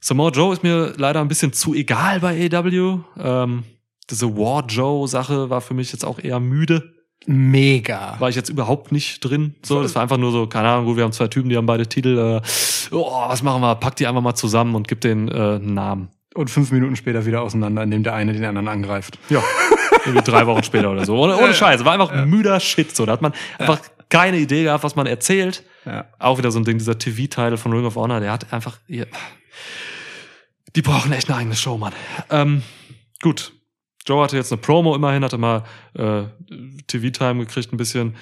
[0.00, 3.00] Samoa Joe ist mir leider ein bisschen zu egal bei AEW.
[3.18, 3.64] Ähm,
[4.08, 6.94] diese War Joe Sache war für mich jetzt auch eher müde.
[7.26, 8.16] Mega.
[8.18, 9.54] War ich jetzt überhaupt nicht drin.
[9.62, 11.66] So, das war einfach nur so, keine Ahnung, gut, wir haben zwei Typen, die haben
[11.66, 12.16] beide Titel.
[12.42, 13.74] Äh, oh, was machen wir?
[13.74, 16.08] Pack die einfach mal zusammen und gib den äh, einen Namen.
[16.34, 19.18] Und fünf Minuten später wieder auseinander, indem der eine den anderen angreift.
[19.30, 19.42] Ja.
[20.06, 21.16] Irgendwie drei Wochen später oder so.
[21.16, 21.84] Ohne, ohne Scheiße.
[21.84, 22.94] War einfach müder Shit.
[22.94, 25.64] So, da hat man einfach keine Idee gehabt, was man erzählt.
[25.84, 26.06] Ja.
[26.18, 28.78] Auch wieder so ein Ding, dieser TV-Title von Ring of Honor, der hat einfach.
[28.86, 29.06] Ihr,
[30.76, 31.92] die brauchen echt eine eigene Show, Mann.
[32.30, 32.62] Ähm,
[33.22, 33.52] gut.
[34.06, 35.64] Joe hatte jetzt eine Promo immerhin, hatte mal
[35.94, 36.22] äh,
[36.86, 38.16] TV-Time gekriegt, ein bisschen.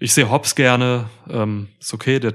[0.00, 1.08] Ich sehe Hobbs gerne.
[1.30, 2.18] Ähm, ist okay.
[2.18, 2.32] Der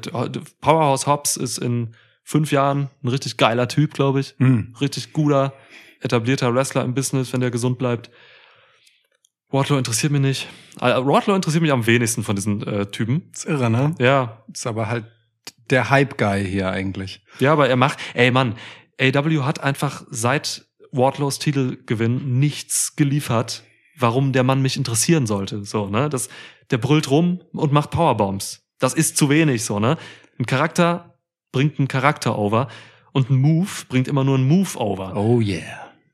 [0.62, 1.96] Powerhouse Hobbs ist in
[2.28, 4.36] fünf Jahren ein richtig geiler Typ, glaube ich.
[4.38, 4.76] Hm.
[4.82, 5.54] Richtig guter,
[6.02, 8.12] etablierter Wrestler im Business, wenn der gesund bleibt.
[9.50, 10.48] Wardlow interessiert mich nicht.
[10.82, 13.30] Äh, Wardlow interessiert mich am wenigsten von diesen äh, Typen.
[13.34, 13.96] Ist irre, ne?
[13.98, 15.06] Ja, Ist aber halt
[15.70, 17.24] der Hype-Guy hier eigentlich.
[17.40, 18.56] Ja, aber er macht, ey Mann,
[19.00, 23.64] AW hat einfach seit Wardlows Titelgewinn nichts geliefert,
[23.98, 25.64] warum der Mann mich interessieren sollte.
[25.64, 26.10] So, ne?
[26.10, 26.28] Das,
[26.72, 28.68] der brüllt rum und macht Powerbombs.
[28.80, 29.98] Das ist zu wenig, so, ne?
[30.38, 31.17] Ein Charakter
[31.58, 32.68] bringt einen Charakter over
[33.14, 35.16] und ein Move bringt immer nur einen Move over.
[35.16, 35.62] Oh yeah.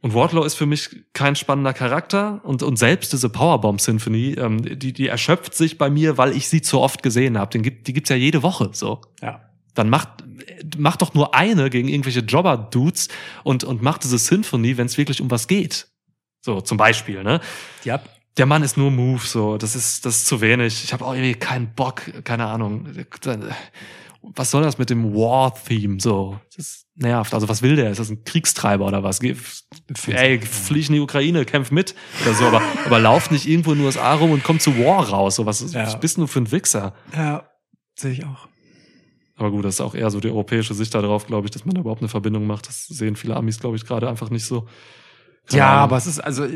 [0.01, 4.93] Und Wardlow ist für mich kein spannender Charakter und, und selbst diese Powerbomb-Symphonie, ähm, die,
[4.93, 7.51] die erschöpft sich bei mir, weil ich sie zu oft gesehen habe.
[7.51, 9.41] Den gibt, die gibt's ja jede Woche, so Ja.
[9.75, 10.09] dann macht,
[10.77, 13.09] macht doch nur eine gegen irgendwelche Jobber-Dudes
[13.43, 15.87] und, und macht diese Symphonie, wenn es wirklich um was geht.
[16.41, 17.39] So, zum Beispiel, ne?
[17.83, 18.01] Ja.
[18.37, 20.83] Der Mann ist nur Move, so, das ist, das ist zu wenig.
[20.83, 22.87] Ich habe auch irgendwie keinen Bock, keine Ahnung.
[24.35, 26.39] Was soll das mit dem War-Theme, so?
[26.55, 27.33] Das nervt.
[27.33, 27.91] Also, was will der?
[27.91, 29.19] Ist das ein Kriegstreiber oder was?
[29.19, 29.35] Geh,
[30.07, 31.93] ey, flieg in die Ukraine, kämpf mit
[32.23, 35.09] oder so, aber, aber lauf nicht irgendwo in den USA rum und komm zu War
[35.09, 35.35] raus.
[35.35, 35.85] So, was, Ja.
[35.85, 36.93] was bist du für ein Wichser?
[37.15, 37.43] Ja,
[37.95, 38.47] sehe ich auch.
[39.35, 41.75] Aber gut, das ist auch eher so die europäische Sicht darauf, glaube ich, dass man
[41.75, 42.67] da überhaupt eine Verbindung macht.
[42.67, 44.67] Das sehen viele Amis, glaube ich, gerade einfach nicht so.
[45.51, 46.47] Ja, aber es ist also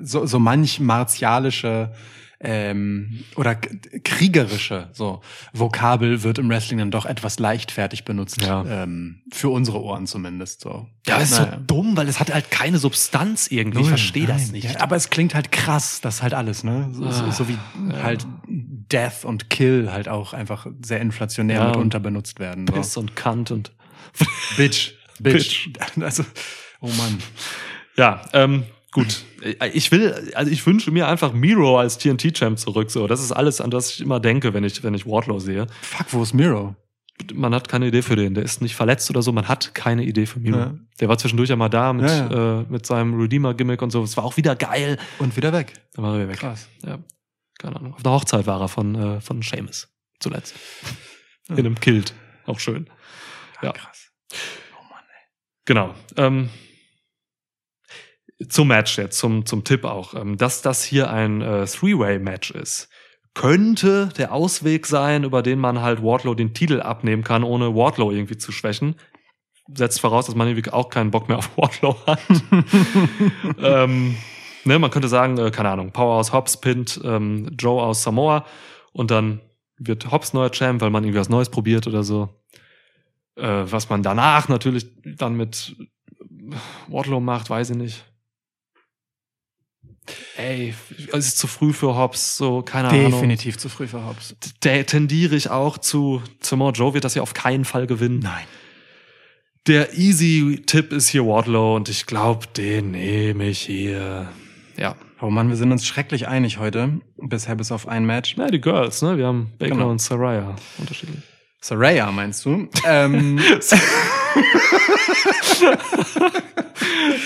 [0.00, 1.92] so, so manch martialische
[2.40, 5.22] ähm, oder kriegerische so
[5.52, 8.42] Vokabel wird im Wrestling dann doch etwas leichtfertig benutzt.
[8.42, 8.64] Ja.
[8.66, 10.86] Ähm, für unsere Ohren zumindest so.
[11.06, 11.52] Ja, es ist Naja.
[11.58, 13.80] so dumm, weil es hat halt keine Substanz irgendwie.
[13.80, 14.70] Ich verstehe das nicht.
[14.70, 16.88] Ja, aber es klingt halt krass, das halt alles, ne?
[16.92, 17.58] So, so, Ah, so wie
[17.90, 18.02] ja.
[18.02, 22.66] halt Death und Kill halt auch einfach sehr inflationär Ja, mitunter benutzt werden.
[22.68, 22.74] So.
[22.74, 23.72] Piss und Kant und.
[24.56, 24.92] Bitch.
[25.18, 25.70] Bitch.
[26.00, 26.24] Also,
[26.80, 27.18] oh Mann.
[27.96, 29.24] Ja, ähm, gut.
[29.72, 32.90] Ich will, also ich wünsche mir einfach Miro als TNT-Champ zurück.
[32.90, 35.66] So, das ist alles, an das ich immer denke, wenn ich, wenn ich Wardlow sehe.
[35.82, 36.74] Fuck, wo ist Miro?
[37.32, 38.34] Man hat keine Idee für den.
[38.34, 39.32] Der ist nicht verletzt oder so.
[39.32, 40.58] Man hat keine Idee für Miro.
[40.58, 40.74] Ja.
[41.00, 44.02] Der war zwischendurch ja mal da mit, Ja, Äh, mit seinem Redeemer-Gimmick und so.
[44.02, 44.98] Es war auch wieder geil.
[45.18, 45.72] Und wieder weg.
[45.94, 46.38] Dann war er wieder weg.
[46.38, 46.68] Krass.
[46.84, 46.98] Ja.
[47.58, 47.94] Keine Ahnung.
[47.94, 49.88] Auf einer Hochzeit war er von, äh, von Seamus
[50.20, 50.54] zuletzt.
[51.48, 51.54] Ja.
[51.56, 52.12] In einem Kilt.
[52.44, 52.86] Auch schön.
[53.62, 53.72] Ja.
[53.72, 54.10] Krass.
[54.74, 55.24] Oh Mann, ey.
[55.64, 55.94] Genau.
[56.18, 56.50] Ähm,
[58.48, 60.14] zum Match jetzt, zum, zum Tipp auch.
[60.14, 62.88] Ähm, dass das hier ein äh, Three-Way-Match ist,
[63.34, 68.10] könnte der Ausweg sein, über den man halt Wardlow den Titel abnehmen kann, ohne Wardlow
[68.10, 68.96] irgendwie zu schwächen.
[69.74, 72.20] Setzt voraus, dass man irgendwie auch keinen Bock mehr auf Wardlow hat.
[73.62, 74.16] ähm,
[74.64, 78.46] ne, man könnte sagen, äh, keine Ahnung, Powerhouse Hobbs pinnt ähm, Joe aus Samoa
[78.92, 79.40] und dann
[79.78, 82.30] wird Hobbs neuer Champ, weil man irgendwie was Neues probiert oder so.
[83.34, 85.76] Äh, was man danach natürlich dann mit
[86.88, 88.04] Wardlow macht, weiß ich nicht.
[90.36, 90.74] Ey,
[91.12, 93.10] es ist zu früh für Hobbs, so, keine Ahnung.
[93.10, 94.34] Definitiv zu früh für Hobbs.
[94.60, 98.20] Da tendiere ich auch zu, Samoa Joe wird das ja auf keinen Fall gewinnen.
[98.20, 98.44] Nein.
[99.66, 104.28] Der Easy-Tipp ist hier Wardlow und ich glaube, den nehme ich hier.
[104.76, 104.94] Ja.
[105.20, 107.00] Oh Mann, wir sind uns schrecklich einig heute.
[107.16, 108.34] Bisher bis auf ein Match.
[108.36, 109.16] Na, die Girls, ne?
[109.18, 109.90] Wir haben Baker Genau.
[109.90, 111.18] und Saraya unterschiedlich.
[111.60, 112.68] Saraya, meinst du?
[112.86, 113.40] ähm,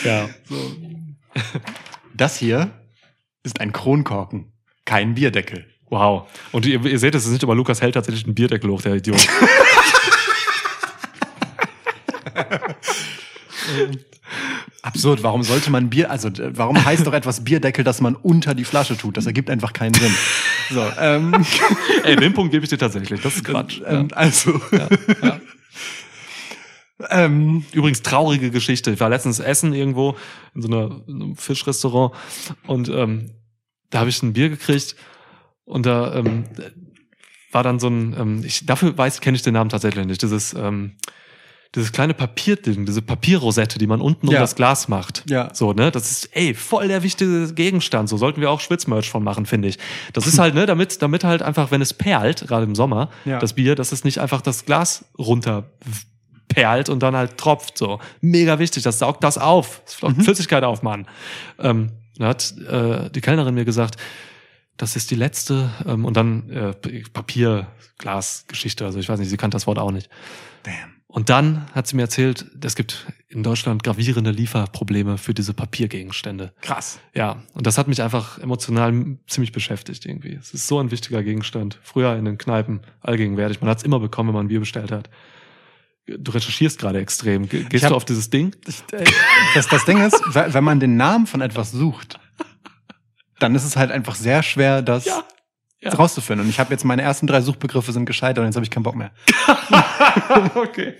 [0.04, 0.28] Ja.
[2.20, 2.70] Das hier
[3.42, 4.52] ist ein Kronkorken,
[4.84, 5.66] kein Bierdeckel.
[5.88, 6.28] Wow.
[6.52, 8.94] Und ihr, ihr seht, es ist nicht über Lukas hält tatsächlich einen Bierdeckel hoch, der
[8.94, 9.26] Idiot.
[14.82, 15.22] absurd.
[15.22, 18.64] Warum sollte man Bier, also äh, warum heißt doch etwas Bierdeckel, dass man unter die
[18.64, 19.16] Flasche tut?
[19.16, 20.14] Das ergibt einfach keinen Sinn.
[20.70, 21.44] So, ähm,
[22.04, 23.20] Ey, den Punkt gebe ich dir tatsächlich.
[23.20, 23.80] Das ist Quatsch.
[23.86, 24.16] ähm, ja.
[24.16, 24.60] also.
[24.72, 24.88] Ja,
[25.22, 25.40] ja.
[27.10, 28.90] Ähm, Übrigens traurige Geschichte.
[28.90, 30.16] Ich war letztens essen irgendwo
[30.54, 32.12] in so einer, in einem Fischrestaurant
[32.66, 33.30] und ähm,
[33.90, 34.94] da habe ich ein Bier gekriegt
[35.64, 36.44] und da ähm,
[37.52, 40.22] war dann so ein, ähm, ich, dafür weiß, kenne ich den Namen tatsächlich nicht.
[40.22, 40.92] Dieses, ähm,
[41.74, 44.40] dieses kleine Papierding, diese Papierrosette, die man unten um Ja.
[44.40, 45.24] das Glas macht.
[45.30, 45.54] Ja.
[45.54, 45.90] So, ne?
[45.92, 48.08] Das ist, ey, voll der wichtige Gegenstand.
[48.08, 49.78] So sollten wir auch Schwitzmerch von machen, finde ich.
[50.12, 53.38] Das ist halt, ne, damit, damit halt einfach, wenn es perlt, gerade im Sommer, Ja.
[53.38, 55.70] das Bier, dass es nicht einfach das Glas runter
[56.50, 57.78] perlt und dann halt tropft.
[57.78, 57.98] So.
[58.20, 59.80] Mega wichtig, das saugt das auf.
[59.86, 61.06] Das saugt Flüssigkeit auf, Mann.
[61.58, 63.96] Ähm, da hat äh, die Kellnerin mir gesagt,
[64.76, 66.74] das ist die letzte ähm, und dann äh,
[67.12, 68.84] Papier, Glas, Geschichte.
[68.84, 70.10] Also ich weiß nicht, sie kannte das Wort auch nicht.
[70.64, 71.00] damn.
[71.12, 76.52] Und dann hat sie mir erzählt, es gibt in Deutschland gravierende Lieferprobleme für diese Papiergegenstände.
[76.60, 77.00] Krass.
[77.14, 80.34] Ja, und das hat mich einfach emotional ziemlich beschäftigt irgendwie.
[80.34, 81.80] Es ist so ein wichtiger Gegenstand.
[81.82, 83.60] Früher in den Kneipen allgegenwärtig.
[83.60, 85.10] Man hat es immer bekommen, wenn man ein Bier bestellt hat.
[86.06, 87.48] Du recherchierst gerade extrem.
[87.48, 88.54] Ge- Gehst hab- du auf dieses Ding?
[88.92, 89.04] Äh,
[89.54, 92.18] das, das Ding ist, we- wenn man den Namen von etwas sucht,
[93.38, 95.22] dann ist es halt einfach sehr schwer, das Ja.
[95.82, 95.90] Ja.
[95.94, 96.44] rauszufinden.
[96.46, 98.82] Und ich habe jetzt meine ersten drei Suchbegriffe sind gescheitert und jetzt habe ich keinen
[98.82, 99.12] Bock mehr.
[100.54, 100.94] okay.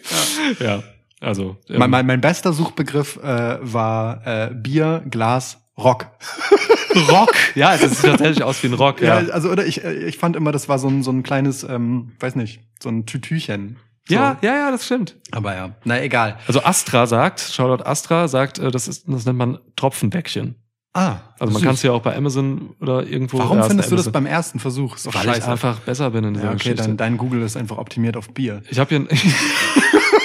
[0.58, 0.82] Ja, ja.
[1.20, 1.56] also.
[1.68, 6.06] ähm, Mein, mein, mein bester Suchbegriff äh, war äh, Bier, Glas, Rock.
[7.10, 7.34] Rock.
[7.54, 9.00] Ja, das sieht tatsächlich aus wie ein Rock.
[9.00, 11.22] Ja, Ja, also oder ich, äh, ich fand immer, das war so ein, so ein
[11.22, 13.76] kleines, ähm, weiß nicht, so ein Tütüchen.
[14.10, 14.16] So.
[14.16, 15.16] ja, ja, ja, das stimmt.
[15.32, 16.38] Aber ja, na egal.
[16.46, 20.56] Also Astra sagt, Shoutout Astra sagt, äh, das ist, das nennt man Tropfenbäckchen.
[20.92, 23.38] Ah, Also man kann es ja auch bei Amazon oder irgendwo.
[23.38, 24.96] Warum findest du das beim ersten Versuch?
[24.96, 26.82] Ist Weil ich einfach besser bin in dieser ja, okay, Geschichte.
[26.82, 28.62] dann dein Google ist einfach optimiert auf Bier.
[28.68, 29.06] Ich habe hier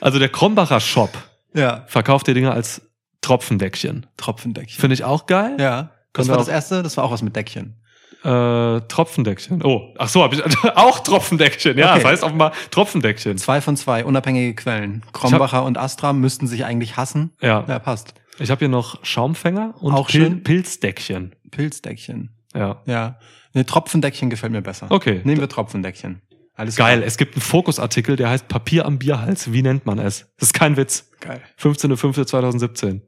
[0.00, 1.10] Also der Krombacher Shop
[1.52, 2.82] Ja, verkauft die Dinger als
[3.22, 4.06] Tropfendeckchen.
[4.16, 4.80] Tropfendeckchen.
[4.80, 5.56] Finde ich auch geil.
[5.58, 5.90] Ja.
[6.12, 7.79] Das war das erste, das war auch was mit Deckchen.
[8.22, 9.62] Äh, Tropfendeckchen.
[9.64, 10.42] Oh, ach so, habe ich
[10.76, 11.78] auch Tropfendeckchen.
[11.78, 12.02] Ja, Okay.
[12.02, 13.38] das heißt offenbar Tropfendeckchen.
[13.38, 15.02] Zwei von zwei, unabhängige Quellen.
[15.12, 17.32] Krombacher und Astra müssten sich eigentlich hassen.
[17.40, 17.64] Ja.
[17.66, 18.14] Ja, passt.
[18.38, 20.42] Ich habe hier noch Schaumfänger und Auch Pil schön.
[20.42, 21.34] Pilzdeckchen.
[21.50, 22.30] Pilzdeckchen.
[22.54, 22.82] Ja.
[22.86, 23.18] Ja.
[23.54, 24.86] Ne, Tropfendeckchen gefällt mir besser.
[24.90, 25.20] Okay.
[25.24, 26.20] Nehmen wir Tropfendeckchen.
[26.54, 26.98] Alles Geil.
[26.98, 27.06] klar.
[27.06, 29.52] Es gibt einen Fokusartikel, der heißt Papier am Bierhals.
[29.52, 30.30] Wie nennt man es?
[30.38, 31.10] Das ist kein Witz.
[31.20, 31.40] Geil.
[31.58, 33.00] 15.05.2017.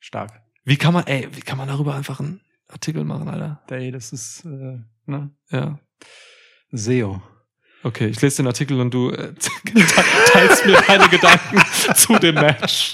[0.00, 0.40] Stark.
[0.64, 3.62] Wie kann man, ey, wie kann man darüber einfach einen Artikel machen, Alter?
[3.70, 5.30] Ey, das ist, äh, ne?
[5.50, 5.78] Ja.
[6.72, 7.22] SEO.
[7.82, 9.32] Okay, ich lese den Artikel und du äh,
[10.32, 11.58] teilst mir deine Gedanken
[11.94, 12.90] zu dem Match.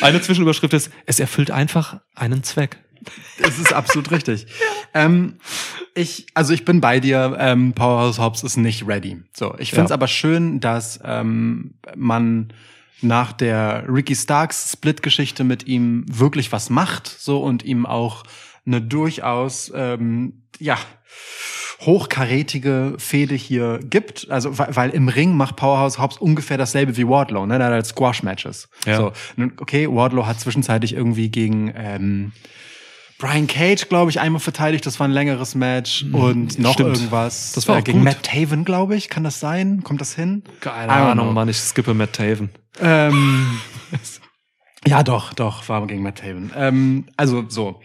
[0.00, 2.78] Eine Zwischenüberschrift ist, es erfüllt einfach einen Zweck.
[3.40, 4.46] Das ist absolut richtig.
[4.92, 5.38] Ähm,
[5.94, 9.22] ich, also ich bin bei dir, ähm, Powerhouse Hobbs ist nicht ready.
[9.36, 9.94] So, ich finde es Ja.
[9.94, 12.52] aber schön, dass ähm, man
[13.02, 18.24] nach der Ricky Starks Split-Geschichte mit ihm wirklich was macht, so und ihm auch
[18.66, 20.78] eine durchaus ähm, ja
[21.80, 24.30] hochkarätige Fehde hier gibt.
[24.30, 27.58] Also weil, weil im Ring macht Powerhouse Hobbs ungefähr dasselbe wie Wardlow, ne?
[27.58, 28.68] Der hat halt Squash-Matches.
[28.86, 28.96] Ja.
[28.96, 29.12] So,
[29.60, 32.32] okay, Wardlow hat zwischenzeitlich irgendwie gegen ähm,
[33.18, 34.84] Brian Cage, glaube ich, einmal verteidigt.
[34.84, 36.96] Das war ein längeres Match und noch stimmt.
[36.96, 37.52] irgendwas.
[37.52, 38.04] Das war äh, gegen gut.
[38.04, 39.08] Matt Taven, glaube ich.
[39.08, 39.82] Kann das sein?
[39.84, 40.44] Kommt das hin?
[40.60, 41.32] Keine Ahnung, know.
[41.32, 42.50] Mann, ich skippe Matt Taven.
[42.80, 43.58] Ähm,
[44.86, 46.50] ja, doch, doch, war gegen Matt Taven.
[46.54, 47.80] Ähm, also so.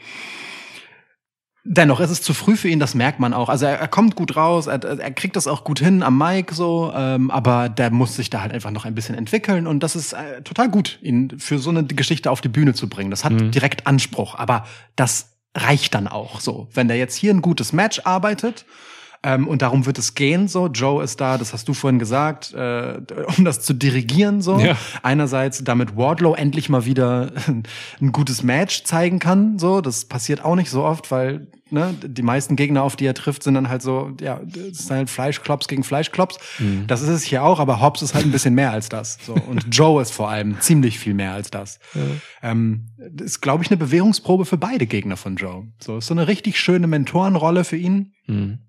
[1.63, 3.47] Dennoch, es ist zu früh für ihn, das merkt man auch.
[3.47, 6.53] Also er, er kommt gut raus, er, er kriegt das auch gut hin am Mic
[6.55, 9.95] so, ähm, aber der muss sich da halt einfach noch ein bisschen entwickeln und das
[9.95, 13.11] ist äh, total gut, ihn für so eine Geschichte auf die Bühne zu bringen.
[13.11, 13.51] Das hat Mhm.
[13.51, 14.65] direkt Anspruch, aber
[14.95, 16.67] das reicht dann auch so.
[16.73, 18.65] Wenn der jetzt hier ein gutes Match arbeitet,
[19.23, 20.67] ähm, und darum wird es gehen, so.
[20.67, 22.99] Joe ist da, das hast du vorhin gesagt, äh,
[23.37, 24.59] um das zu dirigieren, so.
[24.59, 24.75] Ja.
[25.03, 27.31] Einerseits, damit Wardlow endlich mal wieder
[28.01, 29.81] ein gutes Match zeigen kann, so.
[29.81, 33.43] Das passiert auch nicht so oft, weil, ne, die meisten Gegner, auf die er trifft,
[33.43, 36.39] sind dann halt so, ja, das sind halt Fleischklops gegen Fleischklops.
[36.87, 39.33] Das ist es hier auch, aber Hobbs ist halt ein bisschen mehr als das, so.
[39.33, 41.79] Und Joe ist vor allem ziemlich viel mehr als das.
[42.41, 45.67] Ähm, das ist, glaube ich, eine Bewährungsprobe für beide Gegner von Joe.
[45.79, 48.13] So, ist so eine richtig schöne Mentorenrolle für ihn.
[48.25, 48.59] Mhm.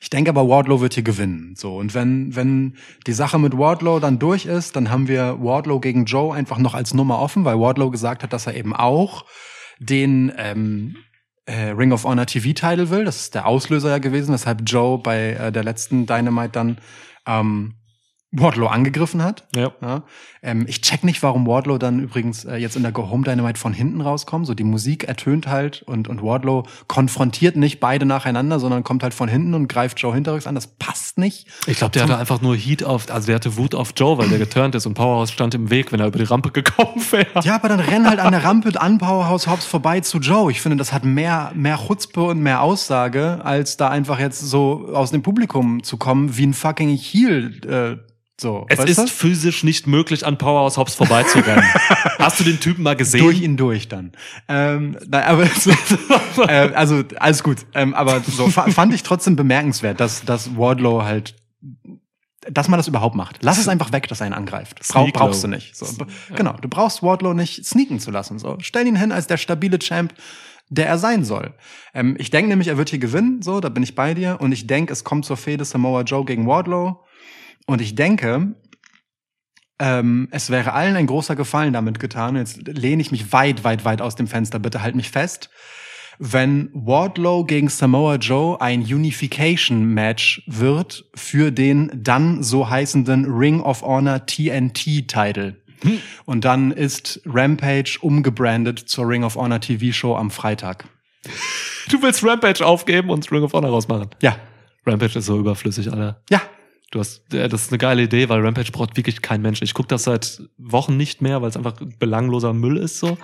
[0.00, 1.54] Ich denke aber, Wardlow wird hier gewinnen.
[1.56, 2.76] So und wenn wenn
[3.06, 6.74] die Sache mit Wardlow dann durch ist, dann haben wir Wardlow gegen Joe einfach noch
[6.74, 9.24] als Nummer offen, weil Wardlow gesagt hat, dass er eben auch
[9.78, 10.96] den ähm,
[11.46, 13.04] äh, Ring of Honor TV-Title will.
[13.04, 16.78] Das ist der Auslöser ja gewesen, weshalb Joe bei äh, der letzten Dynamite dann
[17.26, 17.74] ähm,
[18.32, 19.44] Wardlow angegriffen hat.
[19.56, 19.72] Ja.
[19.82, 20.02] Ja.
[20.42, 23.58] Ähm, ich check nicht, warum Wardlow dann übrigens äh, jetzt in der Go Home Dynamite
[23.58, 24.46] von hinten rauskommt.
[24.46, 29.14] So die Musik ertönt halt und, und Wardlow konfrontiert nicht beide nacheinander, sondern kommt halt
[29.14, 30.54] von hinten und greift Joe hinterrücks an.
[30.54, 31.48] Das passt nicht.
[31.66, 34.28] Ich glaube, der hatte einfach nur Heat auf, also der hatte Wut auf Joe, weil
[34.28, 37.40] der geturnt ist und Powerhouse stand im Weg, wenn er über die Rampe gekommen wäre.
[37.42, 40.52] Ja, aber dann renn halt an der Rampe an Powerhouse Hobbs vorbei zu Joe.
[40.52, 44.90] Ich finde, das hat mehr, mehr Chutzpe und mehr Aussage, als da einfach jetzt so
[44.92, 48.10] aus dem Publikum zu kommen, wie ein fucking Heel, äh,
[48.40, 48.66] so.
[48.68, 49.06] Es ist du?
[49.06, 51.64] physisch nicht möglich, an Powerhouse Hobbs vorbeizurennen.
[52.18, 53.22] Hast du den Typen mal gesehen?
[53.22, 54.12] durch ihn durch dann.
[54.48, 55.70] Ähm, nein, aber so,
[56.42, 57.58] äh, also alles gut.
[57.74, 61.36] Ähm, aber so fa fand ich trotzdem bemerkenswert, dass, dass Wardlow halt,
[62.50, 63.38] dass man das überhaupt macht.
[63.42, 64.82] Lass es einfach weg, dass er ihn angreift.
[64.82, 65.76] Sneak brauchst du nicht.
[65.76, 65.86] So,
[66.34, 68.38] Genau, du brauchst Wardlow nicht sneaken zu lassen.
[68.38, 70.14] So, stell ihn hin als der stabile Champ,
[70.70, 71.52] der er sein soll.
[71.92, 73.42] Ähm, ich denke nämlich, er wird hier gewinnen.
[73.42, 74.38] So, da bin ich bei dir.
[74.40, 77.04] Und ich denke, es kommt zur Fehde Samoa Joe gegen Wardlow.
[77.70, 78.56] Und ich denke,
[79.78, 82.34] ähm, es wäre allen ein großer Gefallen damit getan.
[82.34, 84.58] Jetzt lehne ich mich weit, weit, weit aus dem Fenster.
[84.58, 85.50] Bitte halt mich fest.
[86.18, 93.82] Wenn Wardlow gegen Samoa Joe ein Unification-Match wird für den dann so heißenden Ring of
[93.82, 95.62] Honor TNT-Title.
[96.24, 100.86] Und dann ist Rampage umgebrandet zur Ring of Honor TV-Show am Freitag.
[101.88, 104.10] Du willst Rampage aufgeben und Ring of Honor rausmachen.
[104.20, 104.36] Ja,
[104.84, 106.20] Rampage ist so überflüssig, Alter.
[106.30, 106.42] ja,
[106.90, 109.62] Du hast, äh, das ist eine geile Idee, weil Rampage braucht wirklich kein Mensch.
[109.62, 113.16] Ich gucke das seit Wochen nicht mehr, weil es einfach belangloser Müll ist so.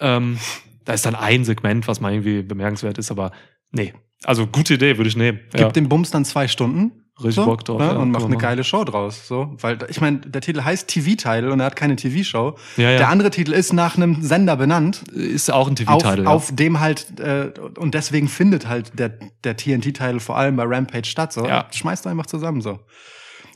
[0.00, 0.38] Ähm,
[0.84, 3.32] da ist dann ein Segment, was mal irgendwie bemerkenswert ist, aber
[3.70, 3.94] nee.
[4.24, 5.40] Also gute Idee, würde ich nehmen.
[5.50, 5.70] Gib ja.
[5.70, 7.03] dem Bums dann zwei Stunden.
[7.18, 9.28] Richtig so, Bock drauf, ne, ja, und mach eine geile Show draus.
[9.28, 12.56] So, weil ich meine, der Titel heißt TV-Title und er hat keine TV-Show.
[12.76, 12.98] Ja, ja.
[12.98, 15.02] Der andere Titel ist nach einem Sender benannt.
[15.12, 16.26] ist auch ein Auf, TV-Titel.
[16.26, 21.06] auf dem halt äh, und deswegen findet halt der der TNT-Titel vor allem bei Rampage
[21.06, 21.32] statt.
[21.32, 21.66] So, Ja.
[21.72, 22.80] schmeißt einfach zusammen so.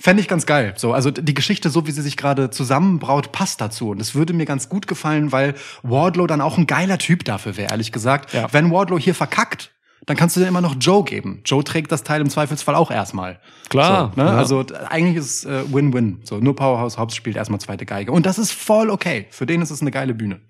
[0.01, 0.74] Fände ich ganz geil.
[0.76, 3.90] So, also die Geschichte, so wie sie sich gerade zusammenbraut, passt dazu.
[3.90, 7.56] Und es würde mir ganz gut gefallen, weil Wardlow dann auch ein geiler Typ dafür
[7.56, 8.32] wäre, ehrlich gesagt.
[8.32, 8.47] Ja.
[8.52, 9.72] Wenn Wardlow hier verkackt,
[10.09, 11.43] dann kannst du dir immer noch Joe geben.
[11.44, 13.40] Joe trägt das Teil im Zweifelsfall auch erstmal.
[13.68, 14.26] Klar, So, ne?
[14.28, 14.36] ja.
[14.36, 16.20] Also eigentlich ist es äh, Win-Win.
[16.24, 18.10] So, nur Powerhouse Hobbs spielt erstmal zweite Geige.
[18.10, 19.26] Und das ist voll okay.
[19.30, 20.40] Für den ist es eine geile Bühne.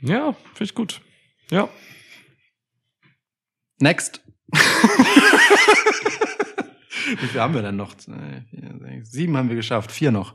[0.00, 1.02] ja, finde ich gut.
[1.50, 1.68] Ja.
[3.80, 4.22] Next.
[7.20, 7.94] Wie viel haben wir denn noch?
[9.02, 9.92] Sieben haben wir geschafft.
[9.92, 10.34] Vier noch.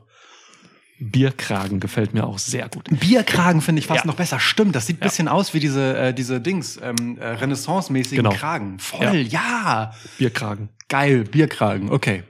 [1.10, 2.88] Bierkragen gefällt mir auch sehr gut.
[3.00, 4.06] Bierkragen finde ich fast Ja.
[4.06, 4.38] noch besser.
[4.40, 5.06] Stimmt, das sieht ein Ja.
[5.08, 8.34] bisschen aus wie diese, äh, diese Dings, ähm, äh, Renaissance-mäßigen Genau.
[8.36, 8.78] Kragen.
[8.78, 9.92] Voll, ja.
[10.18, 10.68] Bierkragen.
[10.88, 11.90] Geil, Bierkragen.
[11.90, 12.22] Okay.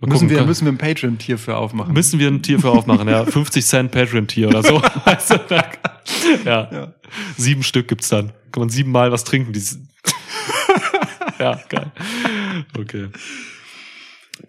[0.00, 1.94] Mal Müssen gucken, wir, müssen wir ein Patreon-Tier für aufmachen.
[1.94, 3.24] Müssen wir ein Tier für aufmachen, ja.
[3.30, 4.80] 50 Cent Patreon-Tier oder so.
[5.48, 5.64] Da-
[6.44, 6.68] ja.
[6.72, 6.94] Ja.
[7.36, 8.30] Sieben Stück gibt's dann.
[8.52, 9.52] Kann man siebenmal was trinken.
[11.38, 11.90] Ja, geil.
[12.78, 13.08] Okay.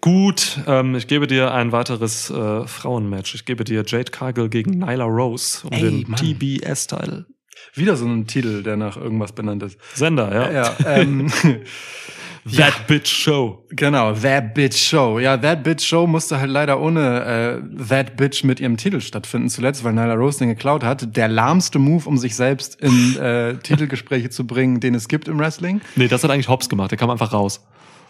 [0.00, 3.34] Gut, ähm, ich gebe dir ein weiteres äh, Frauenmatch.
[3.34, 6.14] Ich gebe dir Jade Cargill gegen Nyla Rose um Ey, den.
[6.14, 7.26] TBS-Teil.
[7.74, 9.78] Wieder so ein Titel, der nach irgendwas benannt ist.
[9.94, 10.52] Sender, ja.
[10.52, 11.30] Ja, ähm,
[12.56, 13.64] That Bitch Show.
[13.70, 15.18] Genau, That Bitch Show.
[15.18, 19.48] Ja, That Bitch Show musste halt leider ohne äh, That Bitch mit ihrem Titel stattfinden
[19.48, 21.16] zuletzt, weil Nyla Rose den geklaut hat.
[21.16, 25.38] Der lahmste Move, um sich selbst in äh, Titelgespräche zu bringen, den es gibt im
[25.38, 25.80] Wrestling.
[25.96, 26.90] Nee, das hat eigentlich Hobbs gemacht.
[26.92, 27.66] Der kam einfach raus.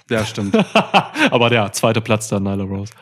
[0.09, 0.57] Ja, stimmt.
[1.31, 2.93] Aber der zweite Platz dann, Nyla Rose.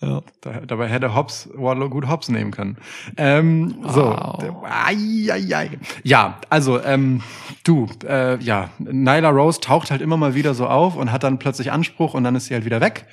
[0.00, 0.22] Ja.
[0.40, 2.78] Da, dabei hätte Hobbs Wardlow gut Hobbs nehmen können.
[3.18, 4.06] Ähm, so.
[4.06, 4.64] Wow.
[4.64, 5.70] Ai, ai, ai.
[6.02, 7.22] Ja, also ähm,
[7.64, 11.38] du, äh, ja, Nyla Rose taucht halt immer mal wieder so auf und hat dann
[11.38, 13.04] plötzlich Anspruch und dann ist sie halt wieder weg.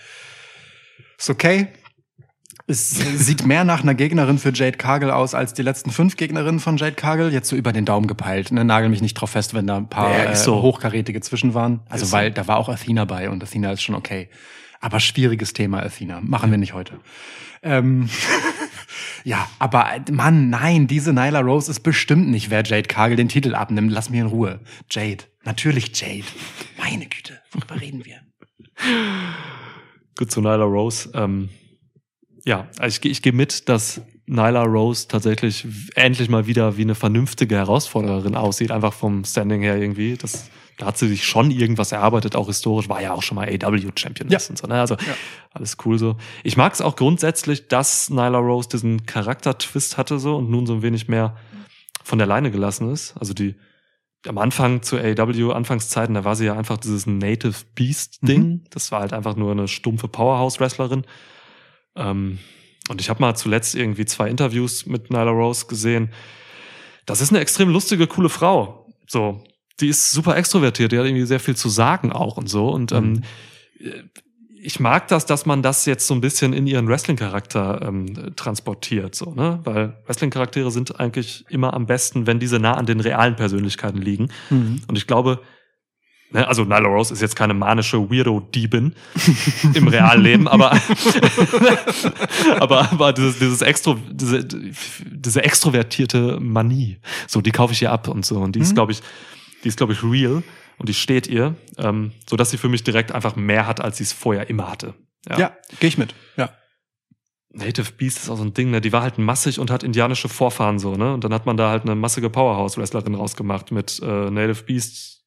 [1.18, 1.68] Ist okay.
[2.70, 6.60] Es sieht mehr nach einer Gegnerin für Jade Cargill aus als die letzten fünf Gegnerinnen
[6.60, 7.32] von Jade Cargill.
[7.32, 8.52] Jetzt so über den Daumen gepeilt.
[8.52, 10.62] Ne, nagel mich nicht drauf fest, wenn da ein paar Ja, äh, so.
[10.62, 11.80] hochkarätige zwischen waren.
[11.88, 12.18] Also Ist so.
[12.18, 14.28] weil da war auch Athena bei und Athena ist schon okay.
[14.82, 16.20] Aber schwieriges Thema, Athena.
[16.22, 17.00] Machen wir nicht heute.
[17.64, 18.10] Ähm,
[19.24, 23.30] ja, aber äh, Mann, nein, diese Nyla Rose ist bestimmt nicht, wer Jade Cargill den
[23.30, 23.94] Titel abnimmt.
[23.94, 24.60] Lass mich in Ruhe.
[24.92, 25.24] Jade.
[25.46, 26.26] Natürlich Jade.
[26.78, 28.18] Meine Güte, worüber reden wir?
[30.18, 31.10] Gut zu Nyla Rose.
[31.14, 31.48] Ähm,
[32.48, 36.96] ja, also ich, ich gehe mit, dass Nyla Rose tatsächlich endlich mal wieder wie eine
[36.96, 40.16] vernünftige Herausfordererin aussieht, einfach vom Standing her irgendwie.
[40.16, 43.50] Das, da hat sie sich schon irgendwas erarbeitet, auch historisch, war ja auch schon mal
[43.50, 44.40] AW-Champion Ja.
[44.50, 44.66] und so.
[44.68, 44.80] Ne?
[44.80, 44.96] Also
[45.52, 46.16] alles cool so.
[46.44, 50.76] Ich mag es auch grundsätzlich, dass Nyla Rose diesen Charakter-Twist hatte so und nun so
[50.76, 51.36] ein wenig mehr
[52.04, 53.16] von der Leine gelassen ist.
[53.18, 53.56] Also die
[54.26, 58.64] am Anfang zu AW Anfangszeiten, da war sie ja einfach dieses Native Beast Ding.
[58.72, 61.04] Das war halt einfach nur eine stumpfe Powerhouse Wrestlerin.
[61.98, 62.40] Ähm,
[62.90, 66.10] und ich habe mal zuletzt irgendwie zwei Interviews mit Nyla Rose gesehen.
[67.06, 68.86] Das ist eine extrem lustige, coole Frau.
[69.08, 69.44] So,
[69.80, 72.70] die ist super extrovertiert, die hat irgendwie sehr viel zu sagen auch und so.
[72.70, 73.24] Und ähm,
[74.60, 79.16] ich mag das, dass man das jetzt so ein bisschen in ihren Wrestling-Charakter ähm, transportiert,
[79.16, 79.60] so, ne?
[79.64, 84.30] Weil Wrestling-Charaktere sind eigentlich immer am besten, wenn diese nah an den realen Persönlichkeiten liegen.
[84.50, 84.82] Mhm.
[84.88, 85.42] Und ich glaube,
[86.34, 88.94] also Nyla Rose ist jetzt keine manische Weirdo-Diebin
[89.74, 90.72] im realen Leben, aber,
[92.60, 98.08] aber, aber dieses, dieses Extro, diese, diese extrovertierte Manie, so, die kaufe ich ihr ab
[98.08, 98.38] und so.
[98.40, 98.76] Und die ist, Mhm.
[98.76, 99.02] glaube ich,
[99.64, 100.44] die ist, glaube ich, real
[100.78, 103.98] und die steht ihr, ähm, so dass sie für mich direkt einfach mehr hat, als
[103.98, 104.94] sie es vorher immer hatte.
[105.30, 106.14] Ja, gehe ich mit.
[106.38, 106.50] Ja.
[107.52, 108.82] Native Beast ist auch so ein Ding, ne?
[108.82, 111.14] Die war halt massig und hat indianische Vorfahren so, ne?
[111.14, 115.24] Und dann hat man da halt eine massige Powerhouse-Wrestlerin rausgemacht mit äh, Native Beast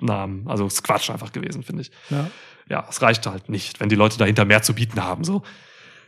[0.00, 0.46] Namen.
[0.48, 1.90] Also ist Quatsch einfach gewesen, finde ich.
[2.10, 2.30] ja.
[2.68, 5.42] Ja, es reicht halt nicht, wenn die Leute dahinter mehr zu bieten haben, so.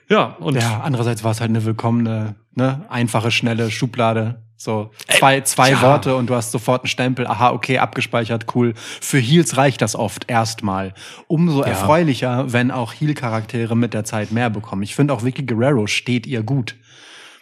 [0.09, 4.43] Ja, und Ja, andererseits war es halt eine willkommene, ne, einfache, schnelle Schublade.
[4.59, 5.83] So zwei, zwei ja.
[5.83, 7.27] Worte und du hast sofort einen Stempel.
[7.27, 8.73] Aha, okay, abgespeichert, cool.
[8.75, 10.95] Für Heels reicht das oft erstmal.
[11.27, 14.83] Umso erfreulicher, wenn auch Heel-Charaktere mit der Zeit mehr bekommen.
[14.83, 16.77] Ich finde auch Vicky Guerrero steht ihr gut.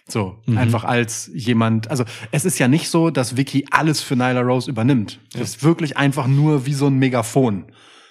[0.06, 4.42] So, einfach als jemand, also es ist ja nicht so, dass Vicky alles für Nyla
[4.42, 5.18] Rose übernimmt.
[5.32, 7.64] Das ist wirklich einfach nur wie so ein Megafon.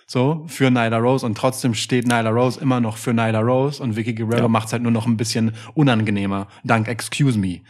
[0.08, 3.96] So, für Nyla Rose und trotzdem steht Nyla Rose immer noch für Nyla Rose und
[3.96, 4.48] Vicky Guerrero Ja.
[4.48, 7.62] macht's halt nur noch ein bisschen unangenehmer, dank Excuse Me.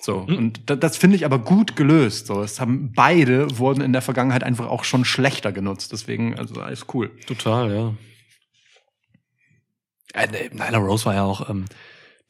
[0.00, 2.28] So, und da, das finde ich aber gut gelöst.
[2.28, 5.92] So, es haben beide wurden in der Vergangenheit einfach auch schon schlechter genutzt.
[5.92, 7.10] Deswegen, also alles cool.
[7.26, 7.94] total, ja.
[10.14, 11.66] Äh, Nyla Rose war ja auch, ähm,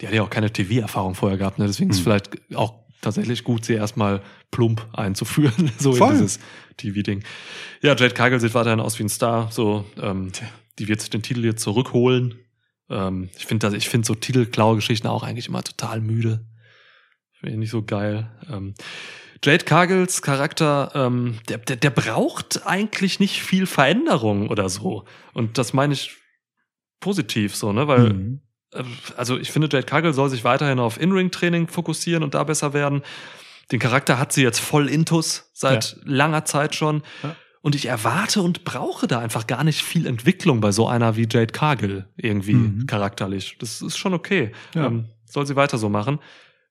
[0.00, 1.66] die hat ja auch keine TV-Erfahrung vorher gehabt, ne?
[1.66, 6.08] Deswegen ist es vielleicht auch tatsächlich gut, sie erstmal plump einzuführen, so Voll.
[6.12, 6.40] in dieses
[6.76, 7.22] TV-Ding.
[7.82, 10.32] Ja, Jade Cargill sieht weiterhin aus wie ein Star, so, ähm,
[10.78, 12.38] die wird sich den Titel jetzt zurückholen.
[12.90, 16.46] Ähm, ich finde, ich finde so Titelklau-Geschichten auch eigentlich immer total müde.
[17.32, 18.30] Finde ich nicht so geil.
[18.50, 18.74] Ähm,
[19.44, 25.04] Jade Cargills Charakter, ähm, der, der, der braucht eigentlich nicht viel Veränderung oder so.
[25.34, 26.16] Und das meine ich
[27.00, 27.86] positiv so, ne?
[27.88, 28.40] Weil Mhm.
[29.16, 33.02] Also ich finde, Jade Cargill soll sich weiterhin auf In-Ring-Training fokussieren und da besser werden.
[33.72, 37.02] Den Charakter hat sie jetzt voll intus seit langer Zeit schon.
[37.22, 37.34] Ja.
[37.62, 41.26] Und ich erwarte und brauche da einfach gar nicht viel Entwicklung bei so einer wie
[41.28, 42.86] Jade Cargill irgendwie Mhm.
[42.86, 43.56] charakterlich.
[43.58, 44.52] Das ist schon okay.
[44.74, 44.86] Ja.
[44.86, 46.20] Ähm, soll sie weiter so machen.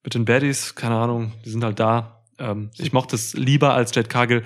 [0.05, 2.21] Mit den Baddies, keine Ahnung, die sind halt da.
[2.39, 4.43] Ähm, ich mochte es lieber, als Jade Cargill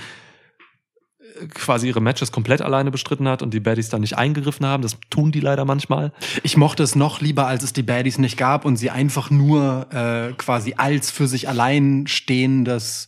[1.54, 4.84] quasi ihre Matches komplett alleine bestritten hat und die Baddies dann nicht eingegriffen haben.
[4.84, 6.12] Das tun die leider manchmal.
[6.44, 9.88] Ich mochte es noch lieber, als es die Baddies nicht gab und sie einfach nur
[9.92, 13.08] äh, quasi als für sich allein stehendes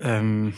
[0.00, 0.54] ähm,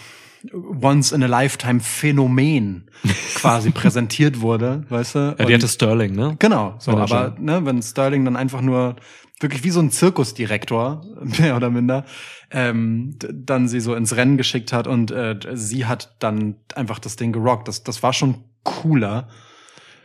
[0.53, 2.85] once in a lifetime Phänomen
[3.35, 5.37] quasi präsentiert wurde, weißt du?
[5.39, 6.37] Ja, die hatte Sterling, ne?
[6.39, 8.97] Genau, so, aber ne, wenn Sterling dann einfach nur
[9.40, 11.05] wirklich wie so ein Zirkusdirektor,
[11.39, 12.05] mehr oder minder,
[12.51, 17.16] ähm, dann sie so ins Rennen geschickt hat und äh, sie hat dann einfach das
[17.16, 17.69] Ding gerockt.
[17.69, 19.28] Das, das war schon cooler.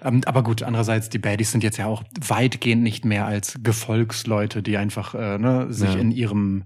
[0.04, 4.64] Ähm, aber gut, andererseits, die Baddies sind jetzt ja auch weitgehend nicht mehr als Gefolgsleute,
[4.64, 6.00] die einfach äh, ne, sich Ja.
[6.00, 6.64] in ihrem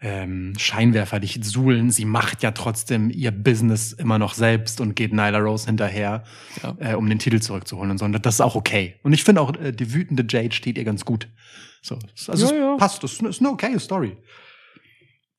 [0.00, 1.90] ähm, Scheinwerferlicht suhlen.
[1.90, 6.22] Sie macht ja trotzdem ihr Business immer noch selbst und geht Nyla Rose hinterher,
[6.62, 6.76] Ja.
[6.78, 8.04] äh, um den Titel zurückzuholen und so.
[8.04, 8.94] Und das ist auch okay.
[9.02, 11.28] Und ich finde auch, äh, die wütende Jade steht ihr ganz gut.
[11.82, 11.98] So,
[12.28, 12.76] also Ja, es ja.
[12.76, 13.02] passt.
[13.02, 14.16] Das ist eine- okay Story.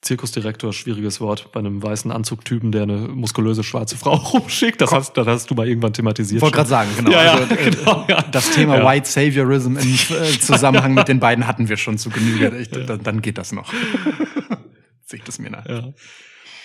[0.01, 4.79] Zirkusdirektor, schwieriges Wort, bei einem weißen Anzugtypen, der eine muskulöse schwarze Frau rumschickt.
[4.79, 6.41] Das hast, das hast du mal irgendwann thematisiert.
[6.41, 7.11] Wollte gerade sagen, genau.
[7.11, 8.21] Ja, ja, Also, äh, genau, ja.
[8.31, 8.85] Das Thema Ja.
[8.89, 12.49] White Saviorism im äh, Zusammenhang mit den beiden hatten wir schon zu Genüge.
[12.59, 13.73] Ich, dann, dann geht das noch.
[15.05, 15.65] Sehe ich das mir nach.
[15.65, 15.93] Ja.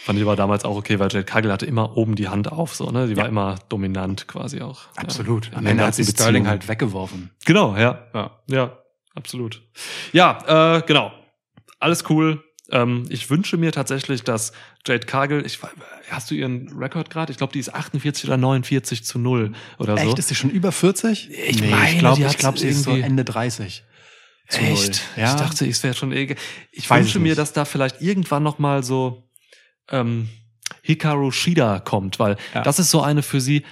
[0.04, 2.74] Fand ich aber damals auch okay, weil Jade Cargill hatte immer oben die Hand auf,
[2.76, 3.08] so, ne?
[3.08, 4.82] Die war immer dominant quasi auch.
[4.96, 5.50] Absolut.
[5.50, 5.56] Ja.
[5.58, 7.30] Am Ende hat sie Sterling halt weggeworfen.
[7.46, 8.06] Genau, ja.
[8.14, 8.30] Ja.
[8.48, 8.78] Ja,
[9.14, 9.62] absolut.
[10.12, 11.12] Ja, äh, genau.
[11.78, 12.42] Alles cool.
[12.70, 14.52] Ähm, ich wünsche mir tatsächlich, dass
[14.86, 15.58] Jade Cargill, ich,
[16.10, 17.30] hast du ihren Rekord gerade?
[17.30, 20.08] Ich glaube, die ist 48 oder 49 zu 0 oder so.
[20.08, 20.18] Echt?
[20.18, 21.30] Ist sie schon über 40?
[21.30, 23.84] Ich meine, ich glaube, ich glaub, sie ist so Ende 30.
[24.48, 25.02] Zu Echt?
[25.16, 25.34] Ja.
[25.34, 26.36] Ich dachte, es wäre schon eh.
[26.70, 29.30] Ich Weiß wünsche mir, dass da vielleicht irgendwann noch mal so
[29.90, 30.28] ähm,
[30.82, 32.62] Hikaru Shida kommt, weil Ja.
[32.62, 33.64] das ist so eine für sie,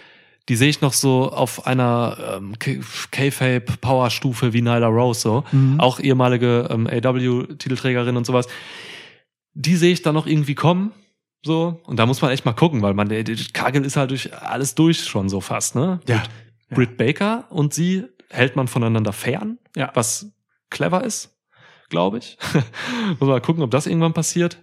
[0.49, 5.45] die sehe ich noch so auf einer ähm, K-Fape Power Stufe wie Nyla Rose so,
[5.53, 5.79] Mhm.
[5.81, 8.47] auch ehemalige ähm, AW Titelträgerin und sowas.
[9.55, 10.93] Die sehe ich da noch irgendwie kommen.
[11.45, 14.11] So, und da muss man echt mal gucken, weil man, der, der Kagel ist halt
[14.13, 16.01] durch alles durch schon so fast, ne?
[16.07, 16.23] Ja.
[16.69, 19.91] Mit Britt Baker und sie hält man voneinander fern, Ja.
[19.95, 20.33] was
[20.71, 21.37] clever ist,
[21.91, 22.39] glaube ich.
[23.21, 24.59] Muss mal gucken, ob das irgendwann passiert.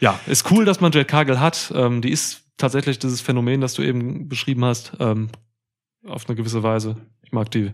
[0.00, 1.70] Ja, ist cool, dass man Jade Cargill hat.
[1.76, 5.28] Ähm, die ist tatsächlich dieses Phänomen, das du eben beschrieben hast, ähm,
[6.06, 6.96] auf eine gewisse Weise.
[7.22, 7.72] Ich mag die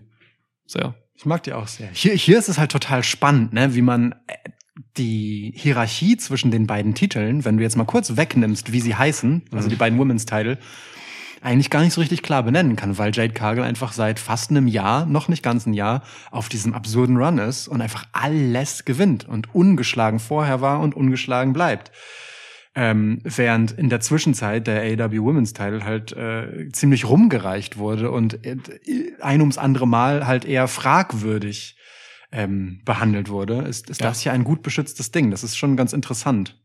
[0.65, 0.95] sehr.
[1.13, 1.89] Ich mag die auch sehr.
[1.93, 4.33] Hier, hier ist es halt total spannend, ne, wie man äh,
[4.97, 9.43] die Hierarchie zwischen den beiden Titeln, wenn du jetzt mal kurz wegnimmst, wie sie heißen,
[9.51, 9.69] also Mhm.
[9.71, 10.57] die beiden Women's Title,
[11.41, 14.67] eigentlich gar nicht so richtig klar benennen kann, weil Jade Cargill einfach seit fast einem
[14.67, 19.27] Jahr, noch nicht ganz ein Jahr, auf diesem absurden Run ist und einfach alles gewinnt
[19.27, 21.91] und ungeschlagen vorher war und ungeschlagen bleibt.
[22.79, 28.45] Ähm, während in der Zwischenzeit der AW Women's Title halt äh, ziemlich rumgereicht wurde und
[28.45, 28.57] äh,
[29.19, 31.75] ein ums andere Mal halt eher fragwürdig
[32.31, 34.07] ähm, behandelt wurde, ist, ist Ja.
[34.09, 35.31] das hier ein gut beschütztes Ding.
[35.31, 36.61] Das ist schon ganz interessant.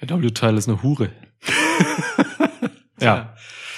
[0.00, 1.10] Der W-Teil ist eine Hure.
[3.00, 3.34] ja.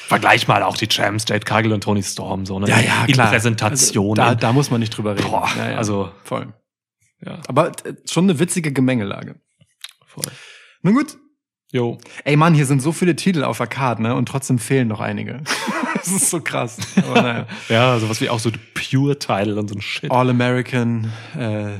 [0.06, 2.66] Vergleich mal auch die Champs, Jade Cargill und Tony Storm, so, ne?
[3.09, 4.19] In Präsentation.
[4.20, 5.28] Also, da, da muss man nicht drüber reden.
[5.31, 5.77] Boah, Ja, ja.
[5.78, 6.52] also, voll.
[7.24, 9.36] ja, Aber äh, schon eine witzige Gemengelage.
[10.06, 10.24] voll.
[10.82, 11.16] Nun gut.
[11.73, 11.97] Jo.
[12.24, 14.15] Ey Mann, hier sind so viele Titel auf der Karte, ne?
[14.15, 15.40] Und trotzdem fehlen noch einige.
[15.94, 16.77] das ist so krass.
[16.99, 17.47] Aber naja.
[17.70, 20.11] Ja, sowas wie auch so Pure-Title und so ein Shit.
[20.11, 21.70] All American äh,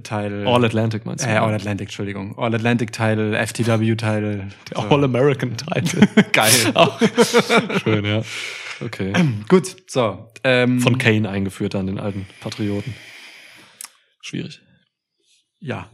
[0.00, 0.48] Title.
[0.48, 1.28] All Atlantic meinst du?
[1.28, 2.36] äh, All Atlantic, Entschuldigung.
[2.36, 4.48] All Atlantic Title, FTW Title.
[4.70, 6.08] Der All-American-Title.
[6.32, 6.50] Geil.
[6.74, 7.00] Auch
[7.84, 8.22] Schön, ja.
[8.84, 9.12] Okay.
[9.48, 10.28] Gut, so.
[10.42, 12.94] Ähm, Von Kane eingeführt dann, den alten Patrioten.
[14.22, 14.60] Schwierig.
[15.60, 15.88] Ja.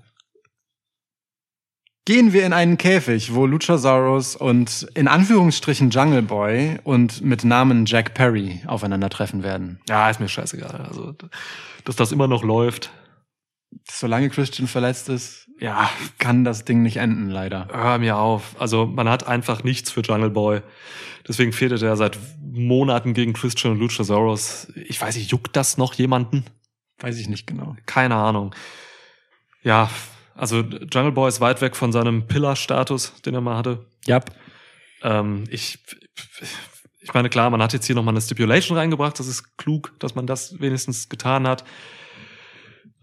[2.05, 7.87] Gehen wir in einen Käfig, wo Luchasaurus und in Anführungsstrichen Jungle Boy und mit Namen
[7.87, 9.79] Jack Perry aufeinandertreffen werden.
[9.89, 10.85] Ja, ist mir scheißegal.
[10.89, 11.15] Also,
[11.85, 12.91] dass das immer noch läuft.
[13.89, 15.89] Solange Christian verletzt ist, ja,
[16.19, 17.69] kann das Ding nicht enden, leider.
[17.73, 18.57] Hör mir auf.
[18.59, 20.63] Also, man hat einfach nichts für Jungle Boy.
[21.29, 24.73] Deswegen fehlt er seit Monaten gegen Christian und Luchasaurus.
[24.75, 26.45] Ich weiß nicht, juckt das noch jemanden?
[26.99, 27.77] Weiß ich nicht genau.
[27.87, 28.53] Keine Ahnung.
[29.63, 29.89] Ja,
[30.35, 33.87] also Jungle Boy ist weit weg von seinem Pillar-Status, den er mal hatte.
[34.07, 34.21] Ja.
[35.03, 35.79] Ähm, ich,
[37.01, 39.19] ich meine, klar, man hat jetzt hier nochmal eine Stipulation reingebracht.
[39.19, 41.65] Das ist klug, dass man das wenigstens getan hat.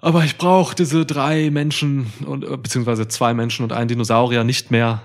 [0.02, 4.72] Aber ich brauche diese drei Menschen und äh, beziehungsweise zwei Menschen und einen Dinosaurier nicht
[4.72, 5.02] mehr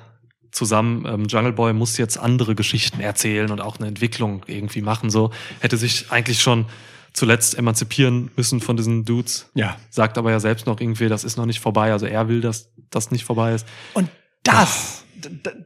[0.53, 1.05] zusammen.
[1.07, 5.11] Ähm, Jungle Boy muss jetzt andere Geschichten erzählen und auch eine Entwicklung irgendwie machen.
[5.11, 5.31] So
[5.61, 6.67] hätte sich eigentlich schon
[7.15, 9.51] zuletzt emanzipieren müssen von diesen Dudes.
[9.55, 9.77] Ja.
[9.89, 11.93] Sagt aber ja selbst noch irgendwie, das ist noch nicht vorbei.
[11.93, 13.67] Also er will, dass das nicht vorbei ist.
[13.95, 14.09] Und
[14.43, 15.05] das,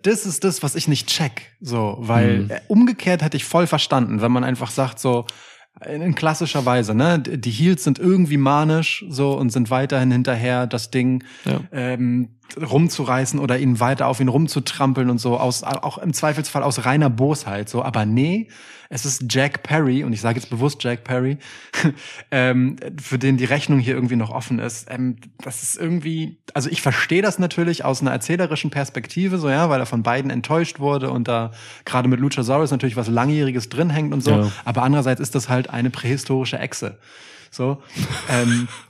[0.03, 1.53] das ist das, was ich nicht check.
[1.61, 2.51] So, weil Mhm.
[2.51, 5.25] äh, umgekehrt hätte ich voll verstanden, wenn man einfach sagt, so,
[5.87, 10.91] in klassischer Weise, ne, die Heels sind irgendwie manisch, so, und sind weiterhin hinterher, das
[10.91, 11.61] Ding Ja.
[11.73, 16.85] ähm, rumzureißen oder ihn weiter auf ihn rumzutrampeln und so, aus, auch im Zweifelsfall aus
[16.85, 18.49] reiner Bosheit, so, aber nee,
[18.91, 21.39] es ist Jack Perry, und ich sage jetzt bewusst Jack Perry,
[22.31, 24.89] ähm, für den die Rechnung hier irgendwie noch offen ist.
[24.91, 29.69] Ähm, das ist irgendwie, also ich verstehe das natürlich aus einer erzählerischen Perspektive, so ja,
[29.69, 31.53] weil er von beiden enttäuscht wurde und da
[31.85, 34.31] gerade mit Luchasaurus natürlich was Langjähriges drin hängt und so.
[34.31, 34.53] Ja.
[34.65, 36.99] Aber andererseits ist das halt eine prähistorische Echse.
[37.51, 37.83] So.
[38.31, 38.69] ähm,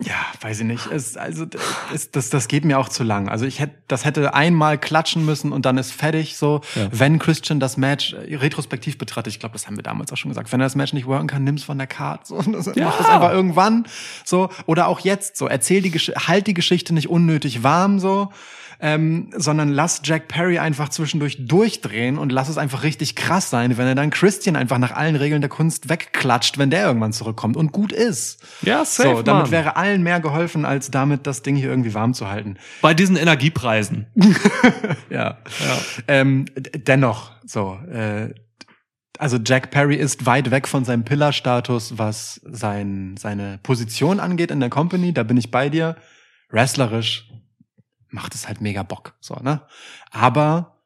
[0.00, 0.86] ja, weiß ich nicht.
[0.86, 1.46] Es, also
[1.92, 3.28] es, das, das geht mir auch zu lang.
[3.28, 6.36] Also ich hätte, das hätte einmal klatschen müssen und dann ist fertig.
[6.36, 6.88] So, Ja.
[6.92, 10.30] wenn Christian das Match äh, retrospektiv betrachtet, ich glaube, das haben wir damals auch schon
[10.30, 10.50] gesagt.
[10.52, 12.26] Wenn er das Match nicht worken kann, nimm's von der Card.
[12.26, 13.86] So, das, Mach das einfach irgendwann.
[14.24, 15.36] So oder auch jetzt.
[15.36, 17.98] So, erzähl die, Gesch halt die Geschichte nicht unnötig warm.
[17.98, 18.30] So.
[18.78, 23.78] Ähm, sondern lass Jack Perry einfach zwischendurch durchdrehen und lass es einfach richtig krass sein,
[23.78, 27.56] wenn er dann Christian einfach nach allen Regeln der Kunst wegklatscht, wenn der irgendwann zurückkommt
[27.56, 28.42] und gut ist.
[28.62, 32.28] Ja, So, damit wäre allen mehr geholfen, als damit das Ding hier irgendwie warm zu
[32.28, 32.56] halten.
[32.82, 34.06] Bei diesen Energiepreisen.
[35.10, 35.38] Ja.
[36.08, 38.34] Ähm, d- dennoch, so, äh,
[39.18, 44.60] also Jack Perry ist weit weg von seinem Pillar-Status, was sein, seine Position angeht in
[44.60, 45.14] der Company.
[45.14, 45.96] Da bin ich bei dir.
[46.50, 47.30] Wrestlerisch
[48.08, 49.62] macht es halt mega Bock, so, ne?
[50.10, 50.78] Aber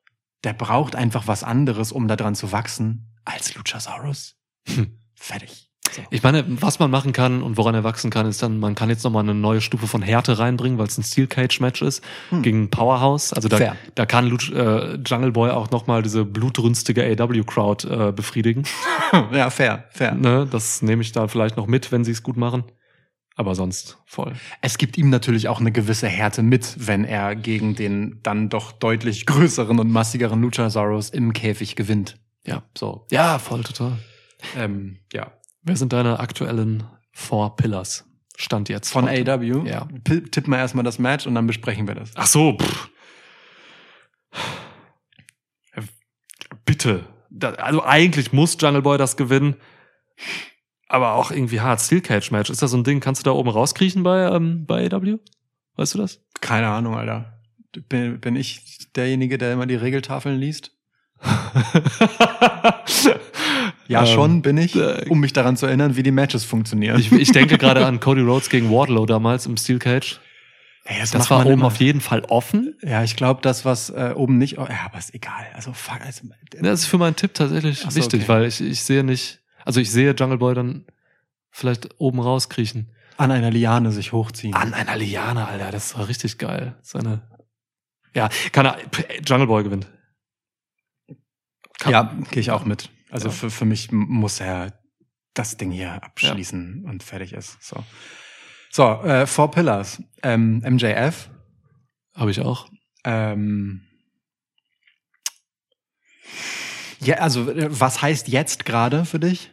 [0.45, 4.37] der braucht einfach was anderes, um da dran zu wachsen, als Luchasaurus.
[4.69, 4.99] Hm.
[5.15, 5.67] Fertig.
[5.93, 6.03] So.
[6.11, 8.89] Ich meine, was man machen kann und woran er wachsen kann, ist dann, man kann
[8.91, 12.03] jetzt nochmal eine neue Stufe von Härte reinbringen, weil es ein Steel Cage Match ist
[12.31, 12.43] Hm.
[12.43, 13.33] gegen Powerhouse.
[13.33, 13.77] Also da, Fair.
[13.97, 18.63] da kann Luch, äh, Jungle Boy auch nochmal diese blutrünstige AW Crowd äh, befriedigen.
[19.33, 20.15] ja, fair, fair.
[20.15, 20.47] ne?
[20.51, 22.65] Das nehme ich da vielleicht noch mit, wenn sie es gut machen.
[23.41, 24.35] Aber sonst voll.
[24.61, 28.71] Es gibt ihm natürlich auch eine gewisse Härte mit, wenn er gegen den dann doch
[28.71, 32.19] deutlich größeren und massigeren Luchasaurus im Käfig gewinnt.
[32.45, 32.65] Ja.
[32.77, 33.07] So.
[33.11, 33.97] Ja, voll total.
[34.59, 35.33] Ähm, ja.
[35.63, 38.05] Wer sind deine aktuellen Four Pillars?
[38.37, 38.91] Stand jetzt.
[38.91, 39.33] Von heute.
[39.33, 39.67] AW.
[39.67, 39.89] Ja.
[40.05, 42.11] P tippen wir erstmal das Match und dann besprechen wir das.
[42.17, 42.91] Ach so, pff.
[46.67, 47.07] Bitte.
[47.31, 49.57] Da, also eigentlich muss Jungle Boy das gewinnen.
[50.91, 51.81] Aber auch irgendwie hart.
[51.81, 52.51] Steel Cage Match.
[52.51, 52.99] Ist das so ein Ding?
[53.01, 55.19] Kannst du da oben rauskriechen bei, ähm, bei AW?
[55.77, 56.21] Weißt du das?
[56.41, 57.41] Keine Ahnung, Alter.
[57.89, 60.73] Bin, bin ich derjenige, der immer die Regeltafeln liest?
[63.89, 66.99] Ja, Ähm, schon bin ich, äh, um mich daran zu erinnern, wie die Matches funktionieren.
[67.01, 70.21] Ich, ich denke gerade an Cody Rhodes gegen Wardlow damals im Steel Cage.
[70.85, 71.67] Ey, Das, macht war oben immer.
[71.67, 72.77] auf jeden Fall offen.
[72.83, 74.59] Ja, ich glaube, das, was äh, oben nicht.
[74.59, 75.45] Oh, ja, aber ist egal.
[75.55, 76.01] Also, fuck.
[76.07, 76.23] Also,
[76.61, 78.29] Das ist für meinen Tipp tatsächlich so, wichtig, okay.
[78.29, 80.87] weil ich, ich sehe nicht, also ich sehe Jungle Boy dann
[81.51, 82.95] vielleicht oben rauskriechen.
[83.17, 84.55] an einer Liane sich hochziehen.
[84.55, 86.79] An einer Liane, Alter, das war richtig geil.
[86.83, 87.29] Seine,
[88.15, 88.79] ja, kann er,
[89.27, 89.89] Jungle Boy gewinnt.
[91.79, 92.91] Kann- ja, gehe ich auch mit.
[93.11, 93.35] Also Ja.
[93.35, 94.79] für, für mich muss er
[95.35, 97.63] das Ding hier abschließen und fertig ist.
[97.63, 97.83] So,
[98.71, 100.03] so äh, Four Pillars.
[100.23, 101.31] Ähm, MJF.
[102.15, 102.69] Habe ich auch.
[103.05, 103.87] Ähm,
[107.03, 109.51] ja, also äh, was heißt jetzt gerade für dich?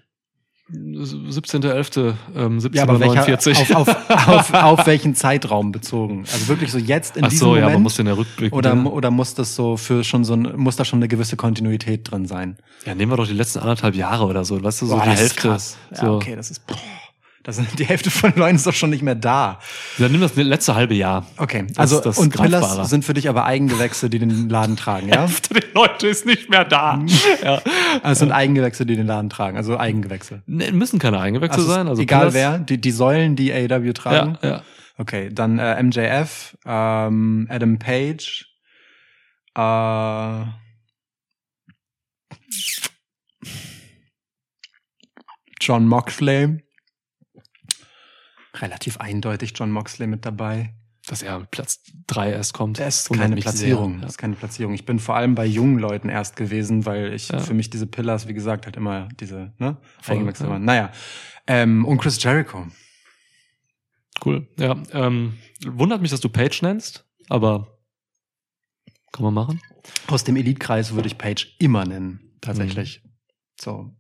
[0.69, 2.14] 17.11.
[2.36, 3.76] Ähm, Ja, aber welcher, 1749.
[3.76, 6.26] auf, auf, auf, auf welchen Zeitraum bezogen?
[6.32, 7.76] Also wirklich so jetzt in Ach diesem so, ja, Moment?
[7.76, 8.53] man muss in der Rückblick.
[8.53, 8.90] oder, ne?
[8.90, 12.26] oder muss das so für schon so ein, muss da schon eine gewisse Kontinuität drin
[12.26, 12.57] sein?
[12.86, 14.61] Ja, nehmen wir doch die letzten anderthalb Jahre oder so.
[14.61, 15.48] Weißt du, so Boah, die Hälfte.
[15.48, 15.78] krass.
[15.91, 16.11] Ja, so.
[16.15, 16.76] okay, das ist, boah,
[17.48, 19.60] das die Hälfte von den Leuten ist doch schon nicht mehr da.
[19.98, 21.26] Dann nimm das letzte halbe Jahr.
[21.38, 22.88] Okay, Das also das und Pillars Greifbare.
[22.88, 25.22] sind für dich aber Eigengewächse, die den Laden tragen, ja?
[25.22, 27.03] Hälfte der Leute ist nicht mehr da.
[27.44, 27.61] ja.
[28.03, 30.44] Also es sind Eigengewächse, die den Laden tragen, also Eigengewächse.
[30.45, 31.88] Ne, müssen keine Eingewechsel Also sein.
[31.88, 34.38] Also egal Pillars- wer, die, die Säulen, die AEW tragen.
[34.44, 34.61] Ja, ja.
[34.98, 38.45] Okay, dann äh, MJF, ähm, Adam Page,
[39.56, 40.44] äh,
[45.60, 46.64] John Moxley.
[48.61, 50.73] Relativ eindeutig John Moxley mit dabei.
[51.07, 52.79] Dass er Platz drei erst kommt.
[52.79, 53.93] Das ist keine Platzierung.
[53.93, 54.01] sehr.
[54.01, 54.73] Das ist keine Platzierung.
[54.73, 57.39] Ich bin vor allem bei jungen Leuten erst gewesen, weil ich Ja.
[57.39, 60.51] für mich diese Pillars, wie gesagt, halt immer diese ne, Voll, Eigenwechsel ja.
[60.51, 60.65] waren.
[60.65, 60.91] Naja.
[61.47, 62.67] Ähm, und Chris Jericho.
[64.25, 64.47] Cool.
[64.59, 67.77] Ja, ähm, wundert mich, dass du Page nennst, aber
[69.13, 69.61] kann man machen.
[70.07, 73.01] Aus dem Elitkreis würde ich Page immer nennen, tatsächlich.
[73.03, 73.09] Mhm.
[73.61, 73.95] So.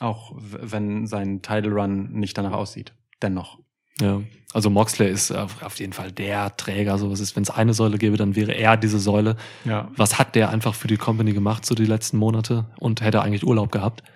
[0.00, 2.94] Auch wenn sein Title Run nicht danach aussieht.
[3.22, 3.58] Dennoch.
[4.00, 4.22] Ja.
[4.52, 6.98] Also Moxley ist auf jeden Fall der Träger.
[6.98, 9.36] So was ist, wenn es eine Säule gäbe, dann wäre er diese Säule.
[9.64, 9.88] Ja.
[9.96, 13.46] Was hat der einfach für die Company gemacht so die letzten Monate und hätte eigentlich
[13.46, 14.02] Urlaub gehabt?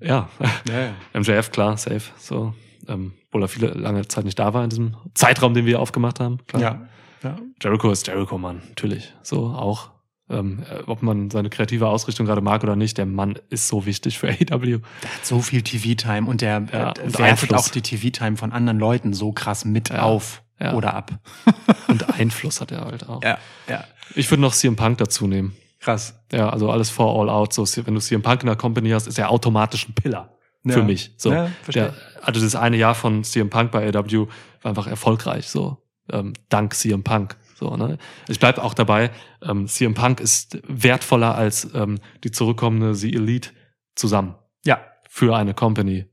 [0.00, 0.28] Ja,
[0.68, 0.94] ja, ja.
[1.20, 2.02] MJF klar, safe.
[2.18, 2.52] So,
[2.88, 6.18] ähm, obwohl er viele lange Zeit nicht da war in diesem Zeitraum, den wir aufgemacht
[6.18, 6.38] haben.
[6.48, 6.62] Klar.
[6.62, 6.88] ja.
[7.22, 7.36] ja.
[7.62, 9.14] Jericho ist Jericho, Mann, natürlich.
[9.22, 9.91] So auch.
[10.32, 13.86] Ähm, äh, ob man seine kreative Ausrichtung gerade mag oder nicht, der Mann ist so
[13.86, 14.78] wichtig für AEW.
[15.02, 17.66] Der hat so viel TV-Time und der Ja, äh, und Einfluss.
[17.66, 20.74] auch die TV-Time von anderen Leuten so krass mit Ja, auf ja.
[20.74, 21.12] oder ab.
[21.88, 23.22] Und Einfluss hat er halt auch.
[23.22, 23.38] Ja,
[23.68, 23.84] ja.
[24.14, 25.54] Ich würde noch CM Punk dazu nehmen.
[25.80, 26.14] Krass.
[26.32, 27.52] Ja, also alles vor All Out.
[27.52, 30.30] So, wenn du CM Punk in der Company hast, ist er automatisch ein Pillar.
[30.64, 30.74] Ja.
[30.74, 31.12] Für mich.
[31.16, 31.32] So.
[31.32, 31.50] Ja.
[31.74, 34.28] Der, also das eine Jahr von CM Punk bei AW
[34.62, 35.48] war einfach erfolgreich.
[35.48, 35.78] So.
[36.10, 37.36] Ähm, dank CM Punk.
[37.54, 37.98] So, ne?
[38.28, 39.10] Ich bleib auch dabei,
[39.42, 43.50] ähm, CM Punk ist wertvoller als ähm, die zurückkommende The Elite
[43.94, 44.34] zusammen
[44.64, 46.06] Ja, für eine Company.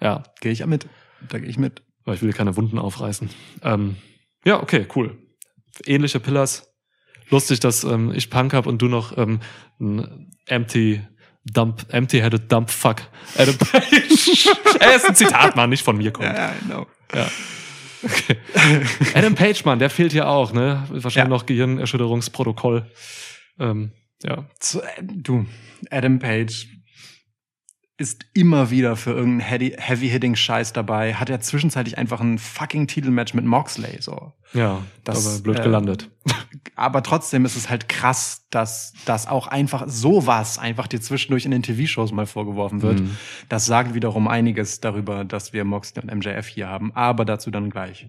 [0.00, 0.86] Ja, gehe ich ja mit.
[1.28, 1.82] Da gehe ich mit.
[2.04, 3.30] weil ich will keine Wunden aufreißen.
[3.62, 3.96] Ähm,
[4.44, 5.16] ja, okay, cool.
[5.86, 6.68] Ähnliche Pillars.
[7.30, 9.40] Lustig, dass ähm, ich Punk hab und du noch ähm,
[9.80, 11.00] ein empty
[11.44, 13.02] Dump, empty-headed Dump Fuck
[13.36, 14.48] Adam Page.
[14.80, 16.26] er ist ein Zitat, Mann, nicht von mir kommt.
[16.28, 16.86] Ja, genau.
[17.14, 17.26] Ja.
[18.04, 18.36] Okay.
[19.14, 20.84] Adam Page, Mann, der fehlt hier auch, ne?
[20.90, 21.28] Wahrscheinlich Ja.
[21.28, 22.90] noch Gehirnerschütterungsprotokoll.
[23.58, 23.92] Ähm,
[24.22, 24.38] ja.
[24.74, 25.46] Äh, du,
[25.90, 26.66] Adam Page
[27.98, 31.14] ist immer wieder für irgendeinen Heavy-Hitting-Scheiß dabei.
[31.14, 34.32] Hat er zwischenzeitlich einfach ein fucking Titelmatch mit Moxley, so.
[34.54, 36.10] Ja, Das, aber blöd äh, gelandet.
[36.74, 41.50] Aber trotzdem ist es halt krass, dass das auch einfach sowas einfach dir zwischendurch in
[41.50, 43.00] den TV-Shows mal vorgeworfen wird.
[43.00, 43.16] Mhm.
[43.48, 46.92] Das sagt wiederum einiges darüber, dass wir Moxley und MJF hier haben.
[46.94, 48.08] Aber dazu dann gleich.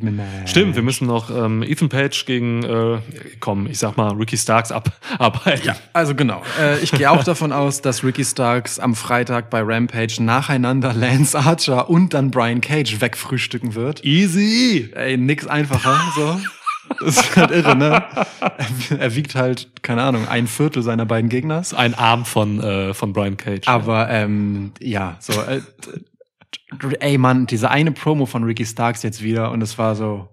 [0.00, 0.46] Mehr.
[0.46, 2.98] Stimmt, wir müssen noch ähm, Ethan Page gegen, äh,
[3.40, 5.62] komm, ich sag mal, Ricky Starks abarbeiten.
[5.68, 6.42] Ja, also genau.
[6.60, 11.36] Äh, ich gehe auch davon aus, dass Ricky Starks am Freitag bei Rampage nacheinander Lance
[11.36, 14.04] Archer und dann Brian Cage wegfrühstücken wird.
[14.04, 14.90] Easy!
[14.94, 16.40] Ey, nix einfacher, so.
[17.00, 18.02] Das ist halt irre, ne?
[18.98, 21.62] Er, wiegt halt, keine Ahnung, ein Viertel seiner beiden Gegner.
[21.76, 23.66] Ein Arm von, äh, von Brian Cage.
[23.66, 25.60] Aber ähm, ja, so, äh,
[27.00, 30.28] ey Mann, diese eine Promo von Ricky Starks jetzt wieder und es war so,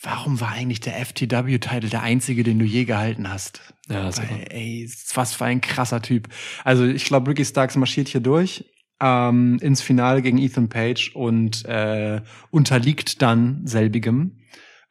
[0.00, 3.60] warum war eigentlich der FTW-Titel der einzige, den du je gehalten hast?
[3.88, 6.28] ja, das Weil, ey, was für ein krasser Typ.
[6.64, 8.64] Also ich glaube, Ricky Starks marschiert hier durch
[9.00, 14.40] ähm, ins Finale gegen Ethan Page und äh, unterliegt dann selbigem,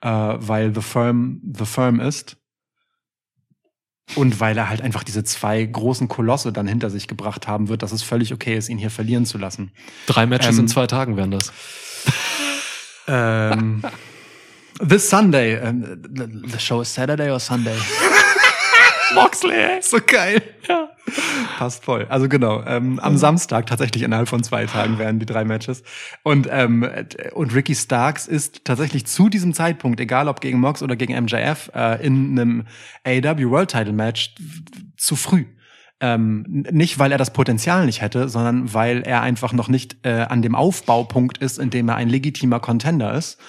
[0.01, 2.37] äh, weil The Firm The Firm ist.
[4.13, 7.81] Und weil er halt einfach diese zwei großen Kolosse dann hinter sich gebracht haben wird,
[7.81, 9.71] dass es völlig okay ist, ihn hier verlieren zu lassen.
[10.05, 11.51] Drei Matches ähm, in zwei Tagen wären das.
[13.07, 13.81] Ähm,
[14.87, 15.55] this Sunday.
[15.55, 16.01] ähm,
[16.45, 17.75] the show is Saturday or Sunday?
[19.15, 19.81] Moxley!
[19.81, 20.41] so geil.
[20.67, 20.89] Ja.
[21.57, 22.05] passt voll.
[22.09, 25.83] Also genau, ähm, am Samstag tatsächlich innerhalb von zwei Tagen werden die drei Matches.
[26.23, 30.81] Und, ähm, äh, und Ricky Starks ist tatsächlich zu diesem Zeitpunkt, egal ob gegen Mox
[30.81, 32.65] oder gegen MJF, äh, in einem
[33.03, 34.35] AEW World Title Match
[34.97, 35.45] zu früh.
[36.01, 40.25] Ähm, nicht, weil er das Potenzial nicht hätte, sondern weil er einfach noch nicht äh,
[40.27, 43.39] an dem Aufbaupunkt ist, in dem er ein legitimer Contender ist.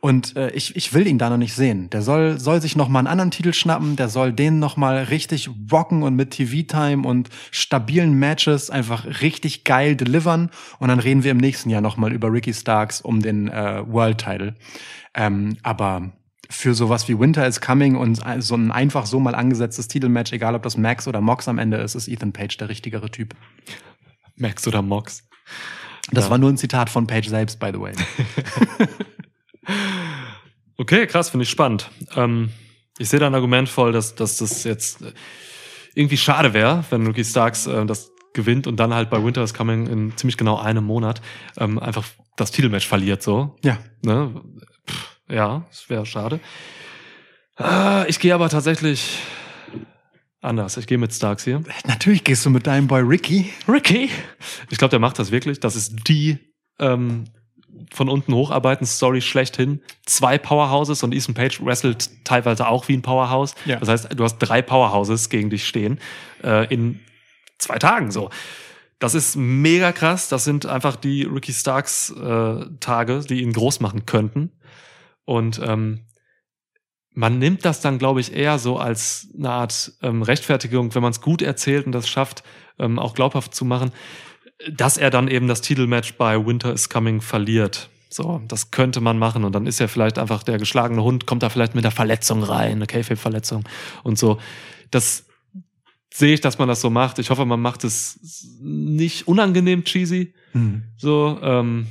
[0.00, 1.90] Und äh, ich, ich will ihn da noch nicht sehen.
[1.90, 4.96] Der soll, soll sich noch mal einen anderen Titel schnappen, der soll den noch mal
[5.04, 10.50] richtig rocken und mit TV-Time und stabilen Matches einfach richtig geil delivern.
[10.78, 13.82] Und dann reden wir im nächsten Jahr noch mal über Ricky Starks um den äh,
[13.86, 14.54] World-Title.
[15.14, 16.12] Ähm, aber
[16.48, 20.54] für sowas wie Winter is Coming und so ein einfach so mal angesetztes Titelmatch, egal
[20.54, 23.34] ob das Max oder Mox am Ende ist, ist Ethan Page der richtigere Typ.
[24.36, 25.28] Max oder Mox.
[26.10, 26.30] Das Ja.
[26.30, 27.92] war nur ein Zitat von Page selbst, by the way.
[30.76, 31.90] Okay, krass, finde ich spannend.
[32.16, 32.50] Ähm,
[32.98, 35.12] ich sehe da ein Argument voll, dass, dass das jetzt äh,
[35.94, 39.54] irgendwie schade wäre, wenn Ricky Starks äh, das gewinnt und dann halt bei Winter is
[39.54, 41.20] Coming in ziemlich genau einem Monat
[41.58, 42.04] ähm, einfach
[42.36, 43.56] das Titelmatch verliert so.
[43.64, 43.78] Ja.
[44.02, 44.40] Ne?
[44.88, 46.40] Pff, ja, das wäre schade.
[47.56, 49.18] Ah, ich gehe aber tatsächlich
[50.40, 50.76] anders.
[50.76, 51.62] Ich gehe mit Starks hier.
[51.86, 53.52] Natürlich gehst du mit deinem Boy Ricky.
[53.68, 54.08] Ricky.
[54.70, 55.60] Ich glaube, der macht das wirklich.
[55.60, 56.38] Das ist die
[56.78, 57.24] ähm,
[57.92, 59.80] von unten hocharbeiten Story schlechthin.
[60.06, 63.54] Zwei Powerhouses und Ethan Page wrestelt teilweise auch wie ein Powerhouse.
[63.64, 63.76] Ja.
[63.76, 65.98] Das heißt, du hast drei Powerhouses gegen dich stehen
[66.42, 67.00] äh, in
[67.58, 68.30] zwei Tagen so.
[68.98, 70.28] Das ist mega krass.
[70.28, 74.52] Das sind einfach die Ricky Starks äh, Tage, die ihn groß machen könnten.
[75.24, 76.00] Und ähm,
[77.12, 81.10] man nimmt das dann, glaube ich, eher so als eine Art ähm, Rechtfertigung, wenn man
[81.10, 82.42] es gut erzählt und das schafft,
[82.78, 83.90] ähm, auch glaubhaft zu machen,
[84.70, 87.88] dass er dann eben das Titelmatch bei Winter is Coming verliert.
[88.08, 91.44] So, das könnte man machen und dann ist er vielleicht einfach der geschlagene Hund, kommt
[91.44, 93.64] da vielleicht mit einer Verletzung rein, eine Kayfabe-Verletzung
[94.02, 94.38] und so.
[94.90, 95.26] Das
[96.12, 97.20] sehe ich, dass man das so macht.
[97.20, 98.18] Ich hoffe, man macht es
[98.60, 100.34] nicht unangenehm cheesy,
[100.96, 101.86] so, ähm,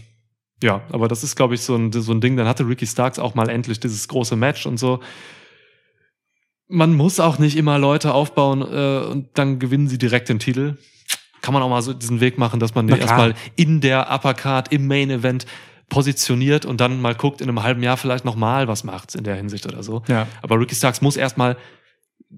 [0.61, 2.35] ja, aber das ist, glaube ich, so ein, so ein Ding.
[2.35, 4.99] Dann hatte Ricky Starks auch mal endlich dieses große Match und so.
[6.67, 10.77] Man muss auch nicht immer Leute aufbauen äh, und dann gewinnen sie direkt den Titel.
[11.41, 14.71] Kann man auch mal so diesen Weg machen, dass man den erstmal in der Uppercard,
[14.71, 15.45] im Main Event
[15.89, 19.35] positioniert und dann mal guckt, in einem halben Jahr vielleicht nochmal was macht's in der
[19.35, 20.03] Hinsicht oder so.
[20.07, 20.27] Ja.
[20.41, 21.57] Aber Ricky Starks muss erstmal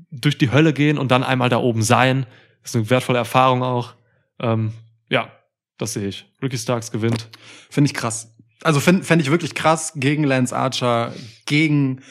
[0.09, 2.25] durch die Hölle gehen und dann einmal da oben sein.
[2.61, 3.93] Das ist eine wertvolle Erfahrung auch.
[4.39, 4.73] Ähm,
[5.09, 5.31] ja,
[5.77, 6.25] das sehe ich.
[6.41, 7.27] Ricky Starks gewinnt.
[7.69, 8.33] Finde ich krass.
[8.63, 11.13] Also fände fänd ich wirklich krass gegen Lance Archer,
[11.45, 12.01] gegen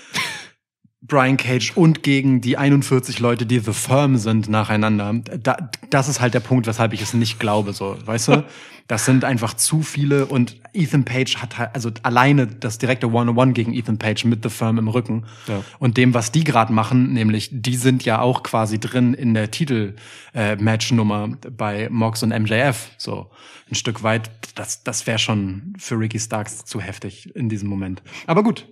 [1.02, 5.14] Brian Cage und gegen die 41 Leute, die The Firm sind, nacheinander.
[5.43, 8.44] Da, das ist halt der Punkt, weshalb ich es nicht glaube, so, weißt du?
[8.89, 13.52] Das sind einfach zu viele und Ethan Page hat halt, also alleine das direkte One-on-One
[13.52, 15.62] gegen Ethan Page mit The Firm im Rücken Ja.
[15.78, 19.48] und dem, was die gerade machen, nämlich die sind ja auch quasi drin in der
[19.52, 23.31] Titel-Match-Nummer bei Mox und MJF, so
[23.70, 24.28] ein Stück weit.
[24.56, 28.02] Das, das wäre schon für Ricky Starks zu heftig in diesem Moment.
[28.27, 28.66] Aber gut,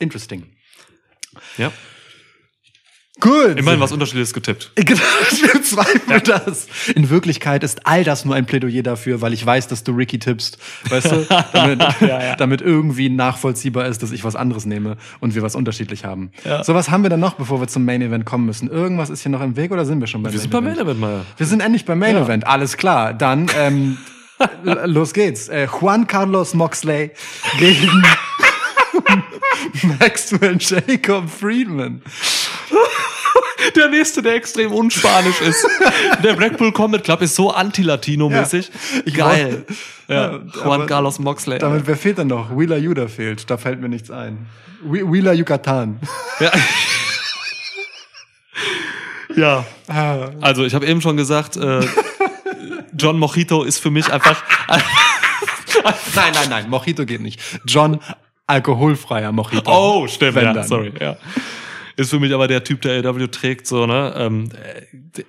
[0.00, 0.46] interesting.
[1.58, 1.70] Ja.
[3.20, 3.58] Gut.
[3.58, 4.72] Immerhin was Unterschiedliches getippt.
[4.76, 5.00] Genau,
[5.30, 6.66] ich bezweifle das.
[6.94, 10.18] In Wirklichkeit ist all das nur ein Plädoyer dafür, weil ich weiß, dass du Ricky
[10.18, 10.56] tippst,
[10.88, 11.84] weißt du, damit,
[12.38, 16.32] damit irgendwie nachvollziehbar ist, dass ich was anderes nehme und wir was unterschiedlich haben.
[16.46, 16.64] Ja.
[16.64, 18.68] So, was haben wir dann noch, bevor wir zum Main Event kommen müssen?
[18.70, 20.64] Irgendwas ist hier noch im Weg oder sind wir schon beim Wir Main sind beim
[20.64, 20.76] Event?
[20.78, 21.26] Main Event mal.
[21.36, 22.22] Wir sind endlich beim Main Ja.
[22.22, 23.12] Event, alles klar.
[23.12, 23.98] Dann ähm,
[24.86, 25.48] los geht's.
[25.48, 27.10] Äh, Juan Carlos Moxley
[27.58, 28.02] gegen
[30.00, 32.02] Maxwell Jacob Friedman.
[33.76, 35.66] Der nächste, der extrem unspanisch ist.
[36.24, 38.70] Der Blackpool Combat Club ist so anti-Latino-mäßig.
[39.04, 39.12] Ja.
[39.14, 39.66] Geil.
[40.08, 41.58] Ja, Juan Carlos Moxley.
[41.58, 42.56] Damit, wer fehlt denn noch?
[42.56, 43.48] Wheeler Yuda fehlt.
[43.50, 44.46] Da fällt mir nichts ein.
[44.82, 46.00] Whe- Wheeler Yucatan.
[46.40, 46.50] Ja.
[49.36, 49.64] ja.
[50.40, 51.86] Also, ich habe eben schon gesagt, äh,
[52.96, 54.42] John Mojito ist für mich einfach.
[56.14, 56.68] Nein, nein, nein.
[56.70, 57.40] Mojito geht nicht.
[57.64, 58.00] John,
[58.50, 59.62] alkoholfreier Mojito.
[59.66, 60.68] Oh, stimmt, Wenn ja, dann.
[60.68, 61.16] sorry, ja.
[61.96, 64.14] Ist für mich aber der Typ, der AW trägt, so, ne?
[64.16, 64.50] Ähm,
[65.16, 65.22] äh,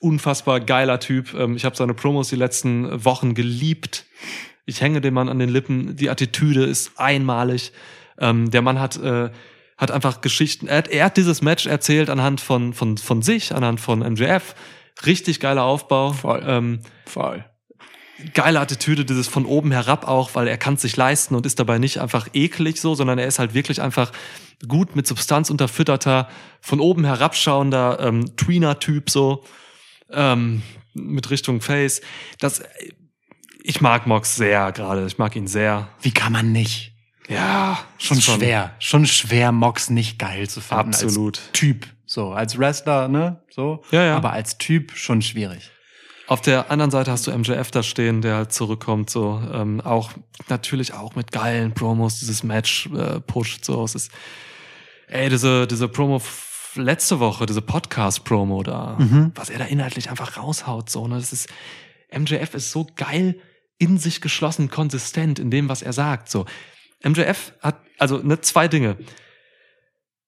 [0.00, 1.34] unfassbar geiler Typ.
[1.34, 4.04] Ähm, ich habe seine Promos die letzten Wochen geliebt.
[4.64, 5.96] Ich hänge dem Mann an den Lippen.
[5.96, 7.72] Die Attitüde ist einmalig.
[8.18, 9.30] Ähm, der Mann hat, äh,
[9.76, 10.66] hat einfach Geschichten.
[10.66, 14.54] Er hat, er hat dieses Match erzählt anhand von, von, von sich, anhand von MJF.
[15.06, 16.12] Richtig geiler Aufbau.
[16.12, 16.42] Voll.
[16.46, 17.44] Ähm, Voll.
[18.34, 21.58] Geile Attitüde, dieses von oben herab auch, weil er kann es sich leisten und ist
[21.58, 24.12] dabei nicht einfach eklig so, sondern er ist halt wirklich einfach
[24.66, 26.28] gut mit Substanz unterfütterter,
[26.60, 29.44] von oben herabschauender ähm, Tweener-Typ so
[30.10, 30.62] ähm,
[30.94, 32.00] mit Richtung Face.
[32.38, 32.62] Das,
[33.62, 35.88] ich mag Mox sehr gerade, ich mag ihn sehr.
[36.00, 36.92] Wie kann man nicht?
[37.28, 38.74] Ja, Schon schwer.
[38.78, 40.88] Schon schwer, Mox nicht geil zu finden.
[40.88, 41.38] Absolut.
[41.38, 41.86] Als Typ.
[42.04, 43.42] So, als Wrestler, ne?
[43.50, 43.82] So.
[43.90, 44.16] Ja, ja.
[44.16, 45.70] Aber als Typ schon schwierig.
[46.32, 50.12] Auf der anderen Seite hast du MJF da stehen, der halt zurückkommt, so ähm, auch
[50.48, 53.84] natürlich auch mit geilen Promos, dieses Match äh, pusht so.
[53.84, 54.10] Es ist,
[55.08, 56.22] ey, diese diese Promo
[56.74, 58.96] letzte Woche, diese Podcast-Promo da,
[59.34, 61.50] was er da inhaltlich einfach raushaut, so ne, das ist
[62.10, 63.38] MJF ist so geil
[63.76, 66.46] in sich geschlossen, konsistent in dem, was er sagt, so.
[67.04, 68.96] MJF hat also ne zwei Dinge.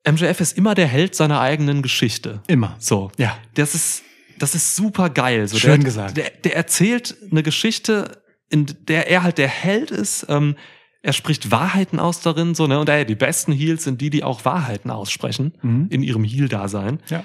[0.07, 2.43] MJF ist immer der Held seiner eigenen Geschichte.
[2.47, 2.77] Immer.
[2.79, 3.11] So.
[3.17, 3.39] Ja.
[3.55, 4.03] Das ist,
[4.39, 5.47] das ist super geil.
[5.49, 6.17] So, Schön der, gesagt.
[6.17, 10.27] Der, der erzählt eine Geschichte, in der er halt der Held ist.
[10.29, 10.57] Ähm,
[11.03, 12.79] er spricht Wahrheiten aus darin, so, ne?
[12.81, 15.89] Und ey, die besten Heels sind die, die auch Wahrheiten aussprechen Mhm.
[15.91, 17.01] in ihrem Heel-Dasein.
[17.09, 17.25] Ja.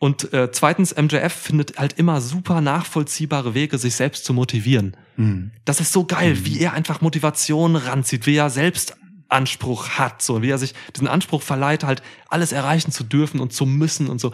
[0.00, 4.96] Und äh, zweitens, MJF findet halt immer super nachvollziehbare Wege, sich selbst zu motivieren.
[5.16, 5.50] Mhm.
[5.64, 8.96] Das ist so geil, wie er einfach Motivation ranzieht, wie er selbst
[9.28, 13.52] Anspruch hat, so wie er sich diesen Anspruch verleiht, halt alles erreichen zu dürfen und
[13.52, 14.32] zu müssen und so.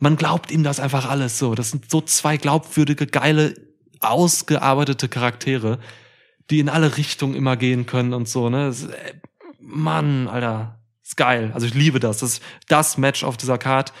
[0.00, 1.54] Man glaubt ihm das einfach alles so.
[1.54, 3.54] Das sind so zwei glaubwürdige, geile,
[4.00, 5.78] ausgearbeitete Charaktere,
[6.50, 8.66] die in alle Richtungen immer gehen können und so, ne?
[8.66, 9.14] Das äh,
[9.60, 11.50] Mann, Alter, ist geil.
[11.54, 12.18] Also ich liebe das.
[12.18, 13.92] Das ist das Match auf dieser Card,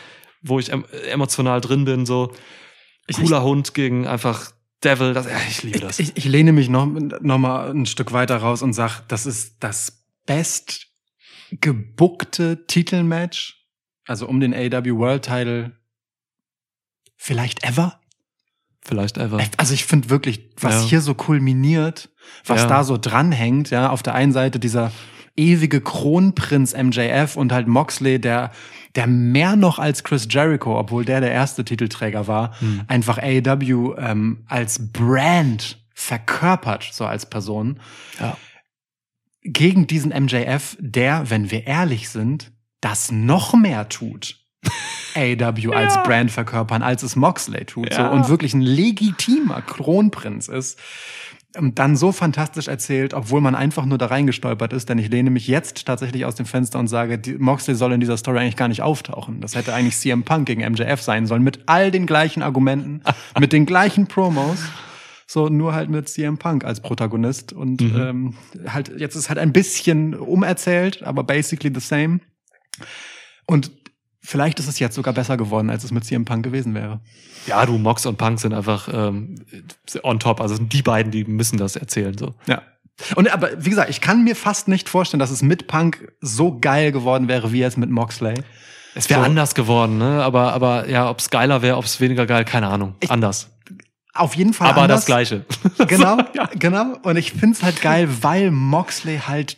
[0.42, 2.32] wo ich em emotional drin bin, so
[3.14, 4.52] cooler Hund gegen einfach
[4.84, 5.14] Devil.
[5.14, 5.98] Das, ich liebe das.
[5.98, 9.56] Ich, ich lehne mich noch, noch mal ein Stück weiter raus und sag, das ist
[9.60, 10.86] das best
[11.50, 13.66] gebuckte Titelmatch,
[14.06, 15.77] also um den AW World Title
[17.18, 18.00] vielleicht ever.
[18.80, 19.38] Vielleicht ever.
[19.58, 20.88] Also ich finde wirklich, was Ja.
[20.88, 22.08] hier so kulminiert,
[22.46, 22.66] was Ja.
[22.68, 24.92] da so dranhängt, ja, auf der einen Seite dieser
[25.36, 28.50] ewige Kronprinz MJF und halt Moxley, der,
[28.94, 32.82] der mehr noch als Chris Jericho, obwohl der der erste Titelträger war, Hm.
[32.88, 37.78] einfach AEW ähm, als Brand verkörpert, so als Person,
[38.18, 38.36] Ja.
[39.42, 44.36] gegen diesen MJF, der, wenn wir ehrlich sind, das noch mehr tut.
[45.18, 47.92] AW als Brand verkörpern, als es Moxley tut.
[47.92, 48.10] So, Ja.
[48.10, 50.78] und wirklich ein legitimer Kronprinz ist.
[51.56, 55.30] Und dann so fantastisch erzählt, obwohl man einfach nur da reingestolpert ist, denn ich lehne
[55.30, 58.56] mich jetzt tatsächlich aus dem Fenster und sage, die, Moxley soll in dieser Story eigentlich
[58.56, 59.40] gar nicht auftauchen.
[59.40, 63.02] Das hätte eigentlich CM Punk gegen MJF sein sollen, mit all den gleichen Argumenten,
[63.40, 64.58] mit den gleichen Promos.
[65.26, 67.52] So, nur halt mit CM Punk als Protagonist.
[67.54, 67.96] Und Mhm.
[68.00, 68.34] ähm,
[68.72, 72.20] halt, jetzt ist halt ein bisschen umerzählt, aber basically the same.
[73.46, 73.70] Und
[74.20, 77.00] vielleicht ist es jetzt sogar besser geworden, als es mit CM Punk gewesen wäre.
[77.46, 79.36] Ja, du, Mox und Punk sind einfach ähm,
[80.02, 80.40] on top.
[80.40, 82.16] Also sind die beiden, die müssen das erzählen.
[82.16, 82.34] So.
[82.46, 82.62] Ja.
[83.14, 86.58] Und aber wie gesagt, ich kann mir fast nicht vorstellen, dass es mit Punk so
[86.58, 88.34] geil geworden wäre wie jetzt mit Moxley.
[88.94, 89.26] Es wäre So.
[89.26, 90.22] anders geworden, ne?
[90.24, 92.96] Aber, aber ja, ob es geiler wäre, ob es weniger geil, keine Ahnung.
[93.08, 93.50] anders.
[94.14, 95.00] Auf jeden Fall aber anders.
[95.00, 95.44] das Gleiche.
[95.86, 96.18] Genau,
[96.58, 96.96] genau.
[97.02, 99.56] Und ich find's halt geil, weil Moxley halt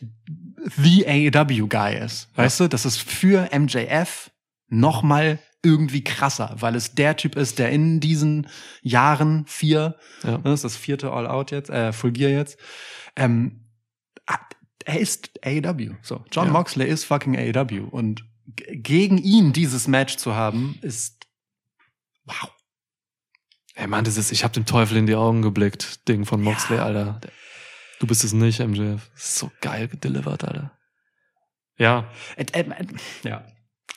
[0.77, 2.28] the AEW Guy ist.
[2.37, 4.31] Weißt du, das ist für MJF
[4.70, 8.48] noch mal irgendwie krasser, weil es der Typ ist, der in diesen
[8.80, 10.38] Jahren vier, Ja.
[10.38, 12.59] das ist das vierte All Out jetzt, äh, Full Gear jetzt,
[13.16, 13.66] ähm,
[14.86, 15.97] er ist AEW.
[16.01, 16.52] So, John Ja.
[16.52, 18.24] Moxley ist fucking AEW und
[18.56, 21.26] gegen ihn dieses Match zu haben, ist
[22.24, 22.51] wow.
[23.74, 26.78] Ey, Mann, das ist, ich habe dem Teufel in die Augen geblickt, Ding von Moxley,
[26.78, 27.20] Alter.
[27.98, 29.10] Du bist es nicht, MJF.
[29.14, 30.72] So geil gedelivered, Alter.
[31.76, 32.10] Ja.
[32.36, 32.86] Äh, äh, äh,
[33.24, 33.44] ja.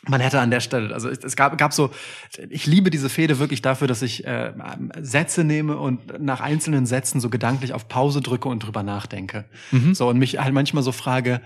[0.06, 1.92] Man hätte an der Stelle, also es, gab, gab so,
[2.50, 4.54] ich liebe diese Fehde wirklich dafür, dass ich äh,
[5.00, 9.46] Sätze nehme und nach einzelnen Sätzen so gedanklich auf Pause drücke und drüber nachdenke.
[9.72, 9.96] Mhm.
[9.96, 11.42] So und mich halt manchmal so frage,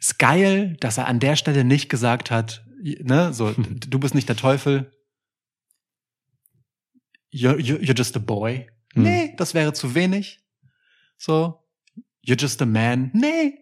[0.00, 3.52] ist geil, dass er an der Stelle nicht gesagt hat, ne, so,
[3.88, 4.90] du bist nicht der Teufel,
[7.32, 8.66] you're, you're you're just a boy.
[8.94, 9.02] Mhm.
[9.02, 10.40] Nee, das wäre zu wenig.
[11.16, 11.64] So,
[12.24, 13.10] you're just a man.
[13.12, 13.58] Nee,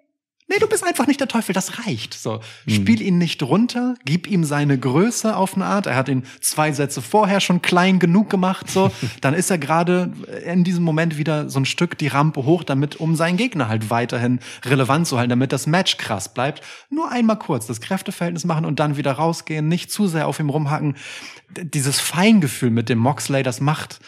[0.48, 2.14] nee, du bist einfach nicht der Teufel, das reicht.
[2.14, 2.70] So, Mhm.
[2.73, 5.86] spiel ihn nicht runter, gib ihm seine Größe auf eine Art.
[5.86, 8.90] Er hat ihn zwei Sätze vorher schon klein genug gemacht, so.
[9.20, 10.12] Dann ist er gerade
[10.44, 13.90] in diesem Moment wieder so ein Stück die Rampe hoch, damit, um seinen Gegner halt
[13.90, 16.62] weiterhin relevant zu halten, damit das Match krass bleibt.
[16.90, 20.51] Nur einmal kurz das Kräfteverhältnis machen und dann wieder rausgehen, nicht zu sehr auf ihm
[20.51, 20.97] rumhacken.
[21.51, 24.01] Dieses Feingefühl mit dem Moxley, das macht,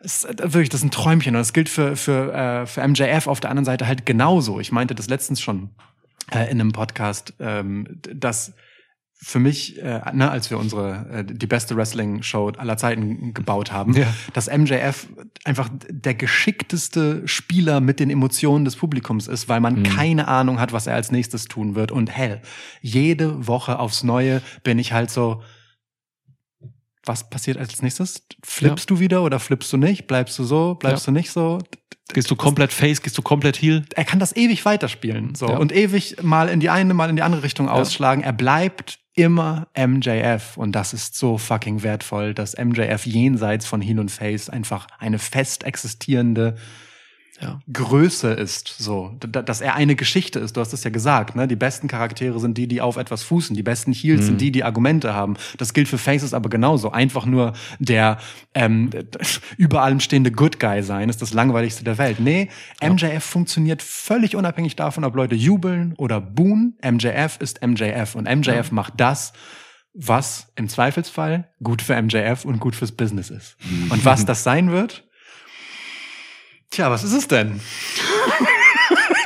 [0.00, 1.34] ist äh, wirklich, das ist ein Träumchen.
[1.34, 4.60] Und das gilt für, für, äh, für MJF auf der anderen Seite halt genauso.
[4.60, 5.70] Ich meinte das letztens schon
[6.32, 8.52] äh, in einem Podcast, ähm, dass
[9.20, 13.92] für mich, äh, ne, als wir unsere äh, die beste Wrestling-Show aller Zeiten gebaut haben,
[13.96, 14.06] Ja.
[14.32, 15.08] dass MJF
[15.44, 19.82] einfach der geschickteste Spieler mit den Emotionen des Publikums ist, weil man Mhm.
[19.82, 21.90] keine Ahnung hat, was er als nächstes tun wird.
[21.90, 22.40] Und hell,
[22.80, 25.42] jede Woche aufs Neue bin ich halt so,
[27.08, 28.22] was passiert als nächstes?
[28.44, 30.06] Flippst du wieder oder flippst du nicht?
[30.06, 30.74] Bleibst du so?
[30.76, 31.12] Bleibst Ja.
[31.12, 31.58] du nicht so?
[32.14, 33.84] Gehst du komplett Face, gehst du komplett Heal?
[33.94, 35.56] Er kann das ewig weiterspielen so Ja.
[35.58, 38.22] und ewig mal in die eine, mal in die andere Richtung ausschlagen.
[38.22, 43.98] Er bleibt immer MJF und das ist so fucking wertvoll, dass MJF jenseits von Heel
[43.98, 46.56] und Face einfach eine fest existierende
[47.40, 47.60] Ja.
[47.72, 50.56] Größe ist, so, dass er eine Geschichte ist.
[50.56, 51.46] Du hast es ja gesagt, ne?
[51.46, 53.54] Die besten Charaktere sind die, die auf etwas fußen.
[53.54, 55.36] Die besten Heels sind die, die Argumente haben.
[55.56, 56.90] Das gilt für Faces aber genauso.
[56.90, 58.18] Einfach nur der
[58.54, 58.90] ähm,
[59.56, 62.18] über allem stehende Good Guy sein ist das langweiligste der Welt.
[62.18, 62.48] Nee,
[62.82, 66.76] MJF funktioniert völlig unabhängig davon, ob Leute jubeln oder buhen.
[66.84, 69.32] MJF ist MJF und MJF macht das,
[69.94, 73.56] was im Zweifelsfall gut für MJF und gut fürs Business ist.
[73.90, 75.07] Und was das sein wird,
[76.70, 77.60] Tja, was ist es denn?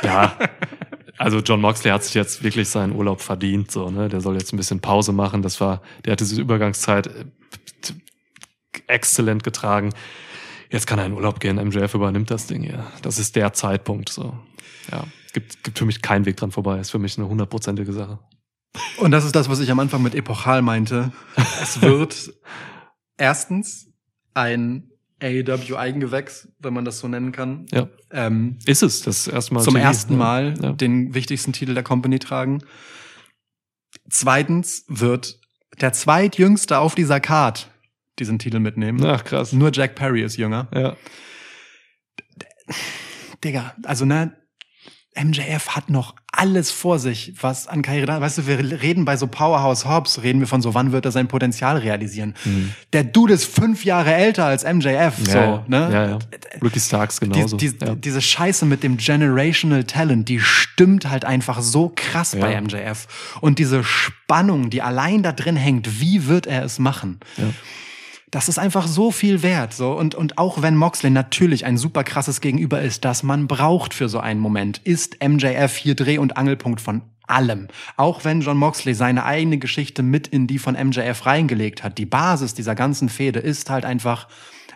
[0.03, 0.37] Ja.
[1.17, 4.09] Also John Moxley hat sich jetzt wirklich seinen Urlaub verdient, so, ne?
[4.09, 5.41] Der soll jetzt ein bisschen Pause machen.
[5.41, 7.25] Das war, der hat diese Übergangszeit äh,
[8.87, 9.93] exzellent getragen.
[10.69, 11.55] Jetzt kann er in Urlaub gehen.
[11.55, 12.85] MJF übernimmt das Ding hier.
[13.03, 14.37] Das ist der Zeitpunkt, so.
[14.91, 15.05] Ja.
[15.27, 16.79] Es gibt, gibt für mich keinen Weg dran vorbei.
[16.79, 18.19] Ist für mich eine hundertprozentige Sache.
[18.97, 21.11] Und das ist das, was ich am Anfang mit epochal meinte.
[21.61, 22.33] Es wird
[23.17, 23.87] erstens
[24.33, 24.89] ein
[25.23, 27.65] AEW-Eigengewächs, wenn man das so nennen kann.
[27.71, 27.87] Ja.
[28.11, 29.63] Ähm, Ist es das erste Mal?
[29.63, 30.19] zum TV, ersten ne?
[30.19, 30.71] Mal Ja.
[30.73, 32.59] den wichtigsten Titel der Company tragen.
[34.09, 35.39] Zweitens wird
[35.81, 37.69] der zweitjüngste auf dieser Card
[38.19, 39.03] diesen Titel mitnehmen.
[39.05, 39.53] Ach, krass.
[39.53, 40.67] Nur Jack Perry ist jünger.
[40.73, 40.95] Ja.
[43.43, 44.35] Digga, also ne,
[45.15, 49.17] MJF hat noch alles vor sich, was an Karriere da, weißt du, wir reden bei
[49.17, 52.33] so Powerhouse Hobbs, reden wir von so, wann wird er sein Potenzial realisieren?
[52.91, 55.89] Der Dude ist fünf Jahre älter als MJF, so, ja, ne?
[55.91, 56.19] Ja, ja.
[56.61, 57.57] Ricky Starks Die, genauso.
[57.57, 57.93] die, ja.
[57.93, 62.59] Diese Scheiße mit dem Generational Talent, die stimmt halt einfach so krass bei.
[62.59, 63.07] MJF.
[63.39, 67.19] Und diese Spannung, die allein da drin hängt, wie wird er es machen?
[67.37, 67.45] Ja.
[68.33, 69.75] Das ist einfach so viel wert.
[69.75, 69.91] So.
[69.91, 74.09] Und, und auch wenn Moxley natürlich ein super krasses Gegenüber ist, das man braucht für
[74.09, 77.67] so einen Moment, ist MJF hier Dreh- und Angelpunkt von allem.
[77.95, 81.99] Auch wenn John Moxley seine eigene Geschichte mit in die von MJF reingelegt hat.
[81.99, 84.27] Die Basis dieser ganzen Fehde ist halt einfach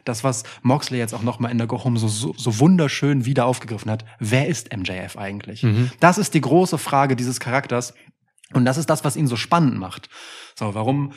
[0.06, 3.48] das, was Moxley jetzt auch nochmal in der Go Home so, so, so wunderschön wieder
[3.48, 4.06] aufgegriffen hat.
[4.20, 5.62] Wer ist MJF eigentlich?
[6.00, 7.96] Das ist die große Frage dieses Charakters.
[8.54, 10.10] Und das ist das, was ihn so spannend macht.
[10.56, 11.12] So, warum,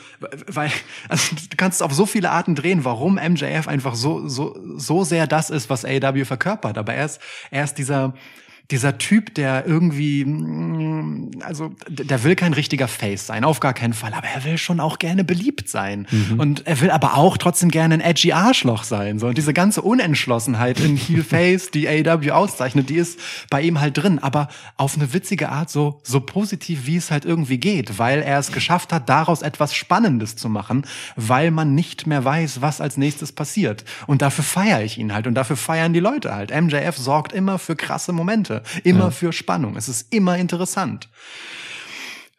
[0.47, 0.71] weil,
[1.07, 5.03] also du kannst es auf so viele Arten drehen, warum MJF einfach so, so, so
[5.03, 6.77] sehr das ist, was AEW verkörpert.
[6.77, 8.13] Aber er ist, er ist dieser,
[8.71, 13.93] dieser Typ, der irgendwie, mm, also der will kein richtiger Face sein, auf gar keinen
[13.93, 16.07] Fall, aber er will schon auch gerne beliebt sein.
[16.37, 19.19] Und er will aber auch trotzdem gerne ein edgy Arschloch sein.
[19.19, 23.19] So, und diese ganze Unentschlossenheit in Heel Face, die AEW auszeichnet, die ist
[23.49, 27.25] bei ihm halt drin, aber auf eine witzige Art so, so positiv, wie es halt
[27.25, 30.85] irgendwie geht, weil er es geschafft hat, daraus etwas Spannendes zu machen,
[31.15, 33.83] weil man nicht mehr weiß, was als nächstes passiert.
[34.07, 36.51] Und dafür feiere ich ihn halt und dafür feiern die Leute halt.
[36.51, 39.75] MJF sorgt immer für krasse Momente, immer für Spannung.
[39.75, 41.09] Es ist immer interessant.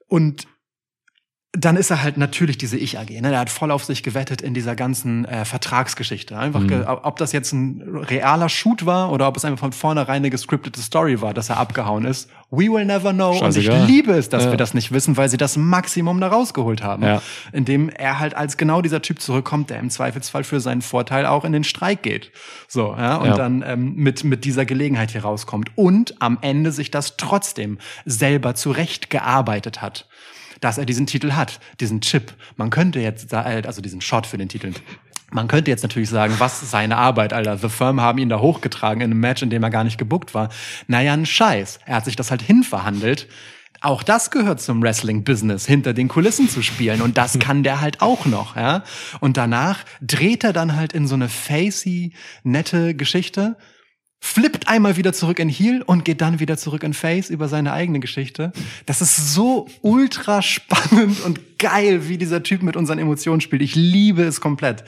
[0.08, 0.46] Und
[1.54, 3.10] dann ist er halt natürlich diese Ich-AG.
[3.20, 3.28] Ne?
[3.28, 6.38] Der hat voll auf sich gewettet in dieser ganzen äh, Vertragsgeschichte.
[6.38, 10.16] Einfach, ge ob das jetzt ein realer Shoot war oder ob es einfach von vornherein
[10.16, 12.30] eine gescriptete Story war, dass er abgehauen ist.
[12.50, 13.32] We will never know.
[13.32, 13.82] Und Scheißegal.
[13.82, 14.50] ich liebe es, dass Ja.
[14.50, 17.02] wir das nicht wissen, weil sie das Maximum da rausgeholt haben.
[17.02, 17.20] Ja.
[17.52, 21.44] Indem er halt als genau dieser Typ zurückkommt, der im Zweifelsfall für seinen Vorteil auch
[21.44, 22.30] in den Streik geht.
[22.66, 23.36] So, ja, und Ja.
[23.36, 25.70] dann ähm, mit, mit dieser Gelegenheit hier rauskommt.
[25.76, 27.76] Und am Ende sich das trotzdem
[28.06, 30.06] selber zurechtgearbeitet hat
[30.62, 32.32] dass er diesen Titel hat, diesen Chip.
[32.56, 34.72] Man könnte jetzt, äh, also diesen Shot für den Titel.
[35.30, 37.58] Man könnte jetzt natürlich sagen, was seine Arbeit, Alter.
[37.58, 40.34] The Firm haben ihn da hochgetragen in einem Match, in dem er gar nicht gebuckt
[40.34, 40.50] war.
[40.86, 41.80] Naja, ein Scheiß.
[41.84, 43.28] Er hat sich das halt hinverhandelt.
[43.80, 47.02] Auch das gehört zum Wrestling-Business, hinter den Kulissen zu spielen.
[47.02, 48.84] Und das kann der halt auch noch, ja.
[49.18, 52.12] Und danach dreht er dann halt in so eine facey,
[52.44, 53.56] nette Geschichte,
[54.24, 57.72] flippt einmal wieder zurück in Heel und geht dann wieder zurück in Face über seine
[57.72, 58.52] eigene Geschichte.
[58.86, 63.62] Das ist so ultra spannend und geil, wie dieser Typ mit unseren Emotionen spielt.
[63.62, 64.84] Ich liebe es komplett.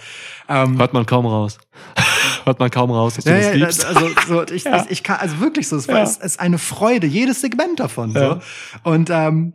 [0.48, 1.58] Ähm, Hört man kaum raus.
[2.44, 3.84] Hört man kaum raus, dass du ja, das ja, liebst.
[3.84, 6.02] also, so, ich, ich, ich kann, also wirklich so, es, war, Ja.
[6.04, 8.12] es ist eine Freude, jedes Segment davon.
[8.12, 8.20] So.
[8.20, 8.40] Ja.
[8.84, 9.54] Und, ähm,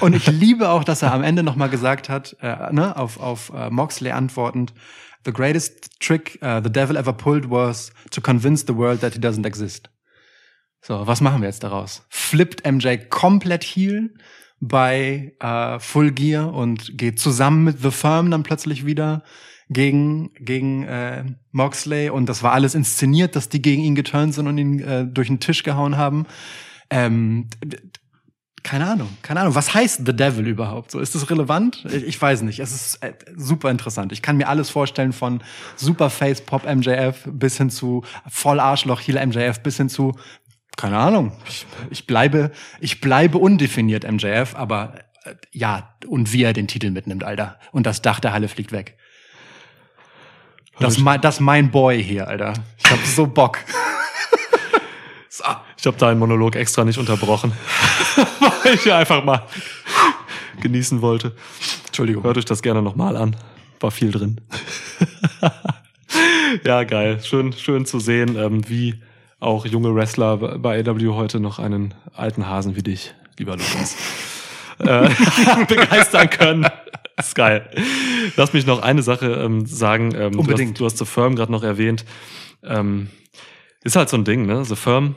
[0.00, 3.50] und ich liebe auch, dass er am Ende nochmal gesagt hat, äh, ne, auf, auf
[3.56, 4.74] äh, Moxley antwortend,
[5.26, 9.20] The greatest trick uh, the devil ever pulled was to convince the world that he
[9.20, 9.90] doesn't exist.
[10.80, 12.06] So, was machen wir jetzt daraus?
[12.08, 14.14] Flippt MJ komplett heel
[14.60, 19.24] bei äh, Full Gear und geht zusammen mit The Firm dann plötzlich wieder
[19.68, 24.46] gegen gegen äh, Moxley und das war alles inszeniert, dass die gegen ihn geturnt sind
[24.46, 26.26] und ihn äh, durch den Tisch gehauen haben.
[26.88, 27.48] Ähm,
[28.62, 29.54] keine Ahnung, keine Ahnung.
[29.54, 30.90] Was heißt The Devil überhaupt?
[30.90, 31.84] So ist das relevant?
[31.88, 32.58] Ich, ich weiß nicht.
[32.58, 34.10] Es ist äh, super interessant.
[34.12, 35.42] Ich kann mir alles vorstellen von
[35.76, 40.16] Superface Pop MJF bis hin zu voll Arschloch Heel MJF bis hin zu
[40.76, 41.32] keine Ahnung.
[41.48, 42.50] Ich, ich bleibe
[42.80, 47.58] ich bleibe undefiniert MJF, aber äh, ja, und wie er den Titel mitnimmt, Alter.
[47.72, 48.98] Und das Dach der Halle fliegt weg.
[50.78, 52.52] Das, mei- das mein Boy hier, Alter.
[52.84, 53.58] Ich hab so Bock.
[55.30, 55.44] so.
[55.78, 57.52] Ich habe deinen Monolog extra nicht unterbrochen,
[58.74, 59.42] ich ja einfach mal
[60.60, 61.32] genießen wollte.
[61.86, 62.24] Entschuldigung.
[62.24, 63.36] Hört euch das gerne nochmal an.
[63.80, 64.40] War viel drin.
[66.64, 67.20] ja, geil.
[67.22, 68.94] Schön, schön zu sehen, ähm, wie
[69.38, 73.96] auch junge Wrestler bei AW heute noch einen alten Hasen wie dich, lieber Lukas,
[74.78, 75.08] äh,
[75.68, 76.66] begeistern können.
[77.16, 77.68] Das ist geil.
[78.36, 80.14] Lass mich noch eine Sache ähm, sagen.
[80.14, 80.80] Ähm, Unbedingt.
[80.80, 82.04] Du hast, du hast The Firm gerade noch erwähnt.
[82.64, 83.10] Ähm,
[83.82, 84.64] ist halt so ein Ding, ne?
[84.64, 85.16] The Firm.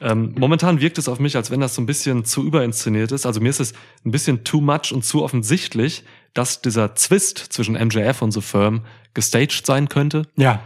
[0.00, 3.24] Ähm, momentan wirkt es auf mich, als wenn das so ein bisschen zu überinszeniert ist.
[3.24, 3.72] Also mir ist es
[4.04, 6.04] ein bisschen too much und zu offensichtlich,
[6.34, 8.82] dass dieser Zwist zwischen MJF und The Firm
[9.14, 10.22] gestaged sein könnte.
[10.36, 10.60] Ja.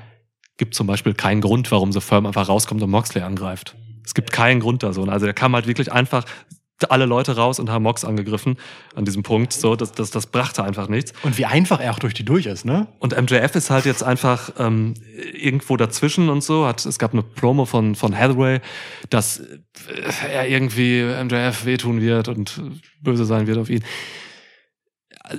[0.56, 3.76] Gibt zum Beispiel keinen Grund, warum The Firm einfach rauskommt und Moxley angreift.
[4.04, 5.04] Es gibt keinen Grund da so.
[5.04, 6.24] Also der kam halt wirklich einfach
[6.88, 8.56] alle Leute raus und haben Mox angegriffen
[8.94, 9.52] an diesem Punkt.
[9.52, 11.12] So, das, das, das brachte einfach nichts.
[11.22, 12.86] Und wie einfach er auch durch die durch ist, ne?
[12.98, 14.94] Und MJF ist halt jetzt einfach ähm,
[15.34, 16.66] irgendwo dazwischen und so.
[16.66, 18.60] Hat, es gab eine Promo von, von Hathaway,
[19.10, 19.52] dass äh,
[20.32, 22.60] er irgendwie MJF wehtun wird und
[23.02, 23.84] böse sein wird auf ihn.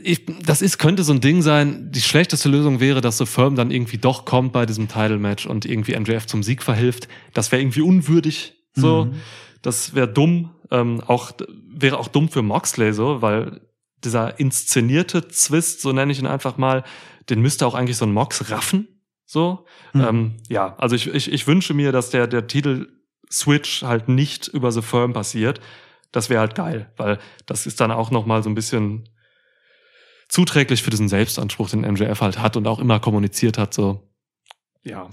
[0.03, 1.91] Ich, das ist, könnte so ein Ding sein.
[1.91, 5.65] Die schlechteste Lösung wäre, dass so Firm dann irgendwie doch kommt bei diesem Title-Match und
[5.65, 7.07] irgendwie MJF zum Sieg verhilft.
[7.33, 8.53] Das wäre irgendwie unwürdig.
[8.73, 9.15] So, Mhm.
[9.61, 10.51] das wäre dumm.
[10.71, 11.31] Ähm, auch
[11.67, 13.61] wäre auch dumm für Moxley so, weil
[14.03, 16.83] dieser inszenierte Zwist, so nenne ich ihn einfach mal,
[17.29, 18.87] den müsste auch eigentlich so ein Mox raffen.
[19.25, 20.01] So, Mhm.
[20.01, 22.87] ähm, ja, also ich, ich, ich wünsche mir, dass der der Titel
[23.31, 25.61] Switch halt nicht über The Firm passiert.
[26.11, 29.07] Das wäre halt geil, weil das ist dann auch noch mal so ein bisschen
[30.27, 33.73] zuträglich für diesen Selbstanspruch, den MJF halt hat und auch immer kommuniziert hat.
[33.73, 34.09] So,
[34.83, 35.09] ja,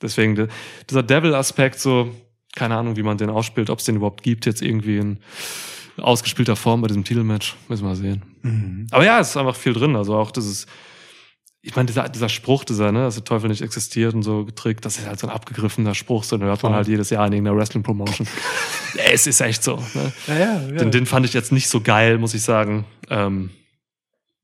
[0.00, 0.48] deswegen de-
[0.90, 2.14] dieser Devil-Aspekt so,
[2.54, 5.18] keine Ahnung, wie man den ausspielt, ob es den überhaupt gibt, jetzt irgendwie in
[5.98, 7.56] ausgespielter Form bei diesem Titelmatch.
[7.68, 8.22] Müssen wir mal sehen.
[8.42, 8.86] Mhm.
[8.90, 9.96] Aber ja, es ist einfach viel drin.
[9.96, 10.66] Also auch dieses,
[11.62, 14.84] ich meine, dieser, dieser Spruch, dieser, ne, dass der Teufel nicht existiert und so getrickt,
[14.84, 17.32] das ist halt so ein abgegriffener Spruch, so den hört man halt jedes Jahr in
[17.32, 18.26] irgendeiner Wrestling-Promotion.
[19.12, 19.76] es ist echt so.
[19.94, 20.12] Ne?
[20.26, 20.58] Ja, ja, ja.
[20.72, 22.84] Den, den fand ich jetzt nicht so geil, muss ich sagen.
[23.10, 23.50] Ähm,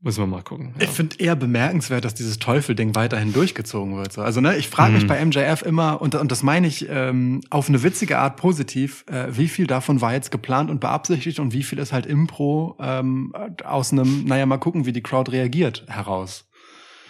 [0.00, 0.74] müssen wir mal gucken.
[0.78, 0.84] Ja.
[0.84, 4.12] Ich finde eher bemerkenswert, dass dieses Teufel-Ding weiterhin durchgezogen wird.
[4.12, 4.22] So.
[4.22, 5.08] Also ne, ich frage mich Mhm.
[5.08, 9.26] bei MJF immer, und, und das meine ich ähm, auf eine witzige Art positiv, äh,
[9.36, 13.32] wie viel davon war jetzt geplant und beabsichtigt und wie viel ist halt Impro ähm,
[13.64, 16.44] aus einem, naja, mal gucken, wie die Crowd reagiert, heraus.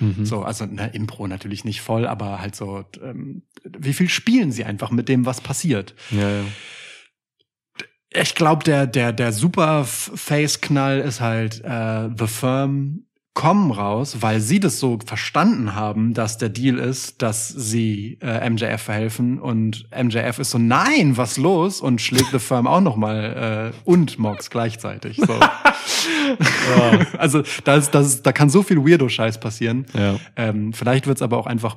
[0.01, 0.25] Mhm.
[0.25, 4.65] So, also ne, Impro natürlich nicht voll, aber halt so, ähm, wie viel spielen sie
[4.65, 5.95] einfach mit dem, was passiert?
[6.11, 6.45] Ja, ja.
[8.11, 13.05] Ich glaube, der, der, der super Face-Knall ist halt äh, The Firm
[13.39, 18.51] kommen raus, weil sie das so verstanden haben, dass der Deal ist, dass sie äh,
[18.51, 21.81] MJF verhelfen und MJF ist so, nein, was los?
[21.81, 25.19] Und schlägt The Firm auch noch mal äh, und Mox gleichzeitig.
[25.19, 25.39] So.
[27.19, 29.87] also da, ist, das ist, da kann so viel Weirdo-Scheiß passieren.
[29.95, 30.17] ja.
[30.35, 31.77] Ähm, vielleicht wird's aber auch einfach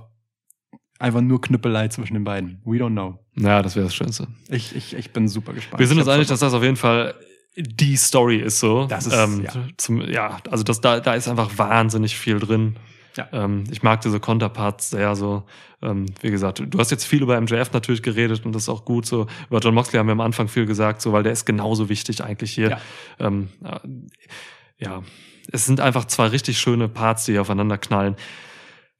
[1.02, 2.62] einfach nur Knüppelei zwischen den beiden.
[2.66, 3.20] We don't know.
[3.36, 4.28] Ja, das wäre das Schönste.
[4.50, 5.80] Ich, ich, ich bin super gespannt.
[5.80, 7.16] Wir sind uns einig, dass das auf jeden Fall
[7.58, 8.86] die Story ist so.
[8.86, 9.52] Das ist- ähm, ja.
[9.78, 12.76] Zum, ja, also das, da, da ist einfach wahnsinnig viel drin.
[13.18, 13.28] Ja.
[13.34, 15.44] Ähm, ich mag diese Konterparts sehr so.
[15.82, 18.86] Ähm, wie gesagt, du hast jetzt viel über MJF natürlich geredet und das ist auch
[18.86, 19.28] gut so.
[19.50, 22.24] Über John Moxley haben wir am Anfang viel gesagt, so, weil der ist genauso wichtig
[22.24, 22.70] eigentlich hier.
[22.70, 22.82] Ja.
[23.20, 23.80] Ähm, äh,
[24.78, 25.02] ja,
[25.52, 28.16] es sind einfach zwei richtig schöne Parts, die hier aufeinander knallen.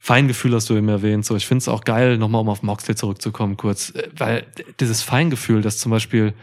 [0.04, 1.26] Feingefühl hast du eben erwähnt.
[1.26, 4.48] So, ich finde es auch geil, nochmal um auf Moxley zurückzukommen, kurz, äh, weil
[4.80, 6.34] dieses Feingefühl, dass zum Beispiel,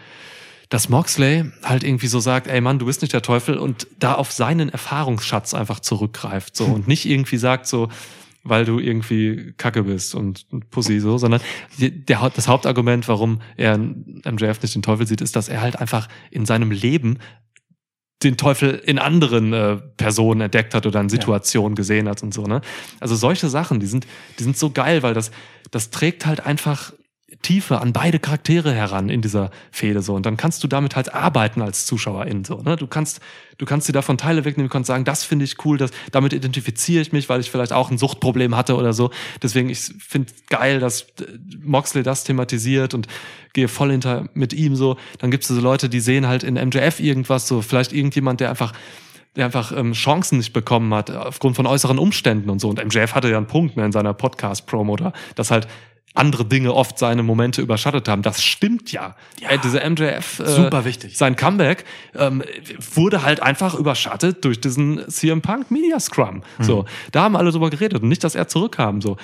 [0.68, 4.14] dass Moxley halt irgendwie so sagt, ey Mann, du bist nicht der Teufel und da
[4.14, 7.88] auf seinen Erfahrungsschatz einfach zurückgreift, so und nicht irgendwie sagt so,
[8.44, 11.40] weil du irgendwie Kacke bist und, Pussy so, sondern
[11.78, 16.08] der, das Hauptargument, warum er MJF nicht den Teufel sieht, ist, dass er halt einfach
[16.30, 17.18] in seinem Leben
[18.22, 22.44] den Teufel in anderen äh, Personen entdeckt hat oder in Situationen gesehen hat und so,
[22.44, 22.60] ne?
[22.98, 24.06] Also solche Sachen, die sind,
[24.38, 25.30] die sind so geil, weil das,
[25.70, 26.92] das trägt halt einfach
[27.42, 30.14] Tiefe an beide Charaktere heran in dieser Fehde so.
[30.14, 32.76] Und dann kannst du damit halt arbeiten als Zuschauerin so ne?
[32.76, 33.20] Du kannst
[33.58, 36.32] du kannst dir davon Teile wegnehmen du kannst sagen das finde ich cool das damit
[36.32, 39.10] identifiziere ich mich weil ich vielleicht auch ein Suchtproblem hatte oder so.
[39.42, 41.24] Deswegen ich finde geil dass äh,
[41.62, 43.06] Moxley das thematisiert und
[43.52, 44.96] gehe voll hinter mit ihm so.
[45.18, 47.62] Dann gibt es so Leute die sehen halt in MJF irgendwas so.
[47.62, 48.72] Vielleicht irgendjemand der einfach
[49.36, 52.68] der einfach ähm, Chancen nicht bekommen hat aufgrund von äußeren Umständen und so.
[52.68, 55.68] Und MJF hatte ja einen Punkt ne, in seiner Podcast-Promo da dass halt
[56.18, 58.22] andere Dinge oft seine Momente überschattet haben.
[58.22, 59.16] Das stimmt ja.
[59.40, 59.50] Ja.
[59.50, 61.16] Äh, diese MJF, äh, Super wichtig.
[61.16, 61.84] sein Comeback
[62.14, 62.42] ähm,
[62.94, 66.42] wurde halt einfach überschattet durch diesen CM Punk Media Scrum.
[66.60, 69.00] So, da haben alle drüber geredet und nicht, dass er zurückkam.
[69.00, 69.16] So,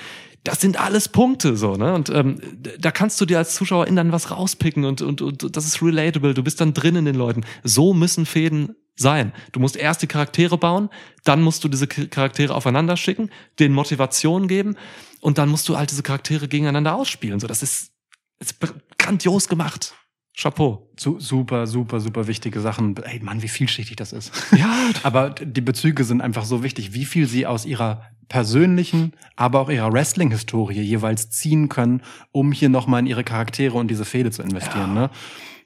[0.43, 1.93] das sind alles Punkte so, ne?
[1.93, 2.37] Und ähm,
[2.79, 6.33] da kannst du dir als Zuschauerin dann was rauspicken und, und, und das ist relatable.
[6.33, 7.41] Du bist dann drin in den Leuten.
[7.63, 9.33] So müssen Fäden sein.
[9.51, 10.89] Du musst erst die Charaktere bauen,
[11.23, 14.75] dann musst du diese Charaktere aufeinander schicken, denen Motivation geben
[15.21, 17.39] und dann musst du halt diese Charaktere gegeneinander ausspielen.
[17.39, 17.91] So, das ist,
[18.39, 18.55] ist
[18.97, 19.93] grandios gemacht.
[20.37, 20.91] Chapeau.
[20.97, 22.95] Su super, super, super wichtige Sachen.
[22.97, 24.31] Ey, Mann, wie vielschichtig das ist.
[24.57, 29.61] Ja, Aber die Bezüge sind einfach so wichtig, wie viel sie aus ihrer persönlichen, aber
[29.61, 32.01] auch ihrer Wrestling-Historie jeweils ziehen können,
[32.31, 34.93] um hier nochmal in ihre Charaktere und diese Fehde zu investieren.
[34.93, 35.09] Ne?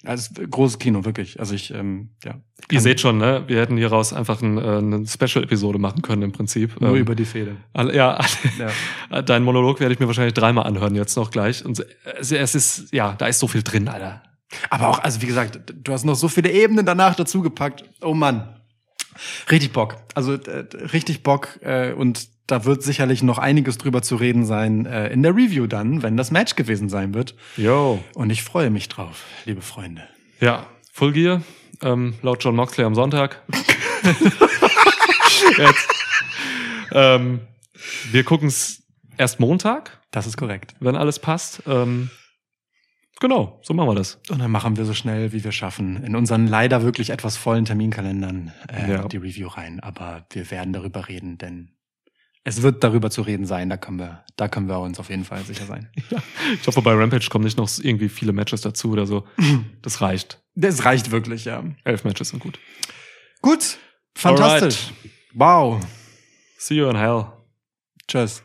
[0.06, 1.40] Also großes Kino, wirklich.
[1.40, 2.36] Also ich, ähm, ja.
[2.72, 3.44] ihr seht schon, ne?
[3.48, 6.80] Wir hätten hieraus einfach ein, äh, eine Special-Episode machen können im Prinzip.
[6.80, 7.58] nur Ähm, über die Fehde.
[7.74, 8.18] alle, ja,
[9.10, 9.22] Ja.
[9.22, 11.66] deinen Monolog werde ich mir wahrscheinlich dreimal anhören jetzt noch gleich.
[11.66, 11.86] Und
[12.18, 14.24] es, es ist, ja, da ist so viel drin, Alter.
[14.70, 17.84] Aber auch, also wie gesagt, du hast noch so viele Ebenen danach dazu gepackt.
[18.02, 18.56] Oh Mann.
[19.52, 19.98] Richtig Bock.
[20.16, 24.86] Also äh, richtig Bock äh, und da wird sicherlich noch einiges drüber zu reden sein
[24.86, 27.36] äh, in der Review dann, wenn das Match gewesen sein wird.
[27.58, 28.04] Yo.
[28.16, 30.04] Und ich freue mich drauf, liebe Freunde.
[30.40, 31.42] Ja, Full Gear,
[31.82, 33.42] ähm, laut John Moxley am Sonntag.
[35.58, 35.88] Jetzt.
[36.92, 37.42] Ähm,
[38.12, 38.84] wir gucken es
[39.18, 40.76] erst Montag, Das ist korrekt.
[40.80, 41.64] wenn alles passt.
[41.68, 42.10] Ähm,
[43.20, 44.20] genau, so machen wir das.
[44.30, 47.66] Und dann machen wir so schnell, wie wir schaffen, in unseren leider wirklich etwas vollen
[47.66, 49.08] Terminkalendern äh, Ja.
[49.08, 49.80] die Review rein.
[49.80, 51.72] Aber wir werden darüber reden, denn
[52.44, 53.70] es wird darüber zu reden sein.
[53.70, 55.90] Da können wir, da können wir uns auf jeden Fall sicher sein.
[56.62, 59.28] Ich hoffe, bei Rampage kommen nicht noch irgendwie viele Matches dazu oder so.
[59.82, 60.42] Das reicht.
[60.56, 61.64] Das reicht wirklich, ja.
[61.84, 62.60] Elf Matches sind gut.
[63.42, 63.78] Gut,
[64.16, 64.92] fantastisch.
[65.34, 65.80] Wow.
[66.58, 67.28] See you in hell.
[68.08, 68.44] Tschüss.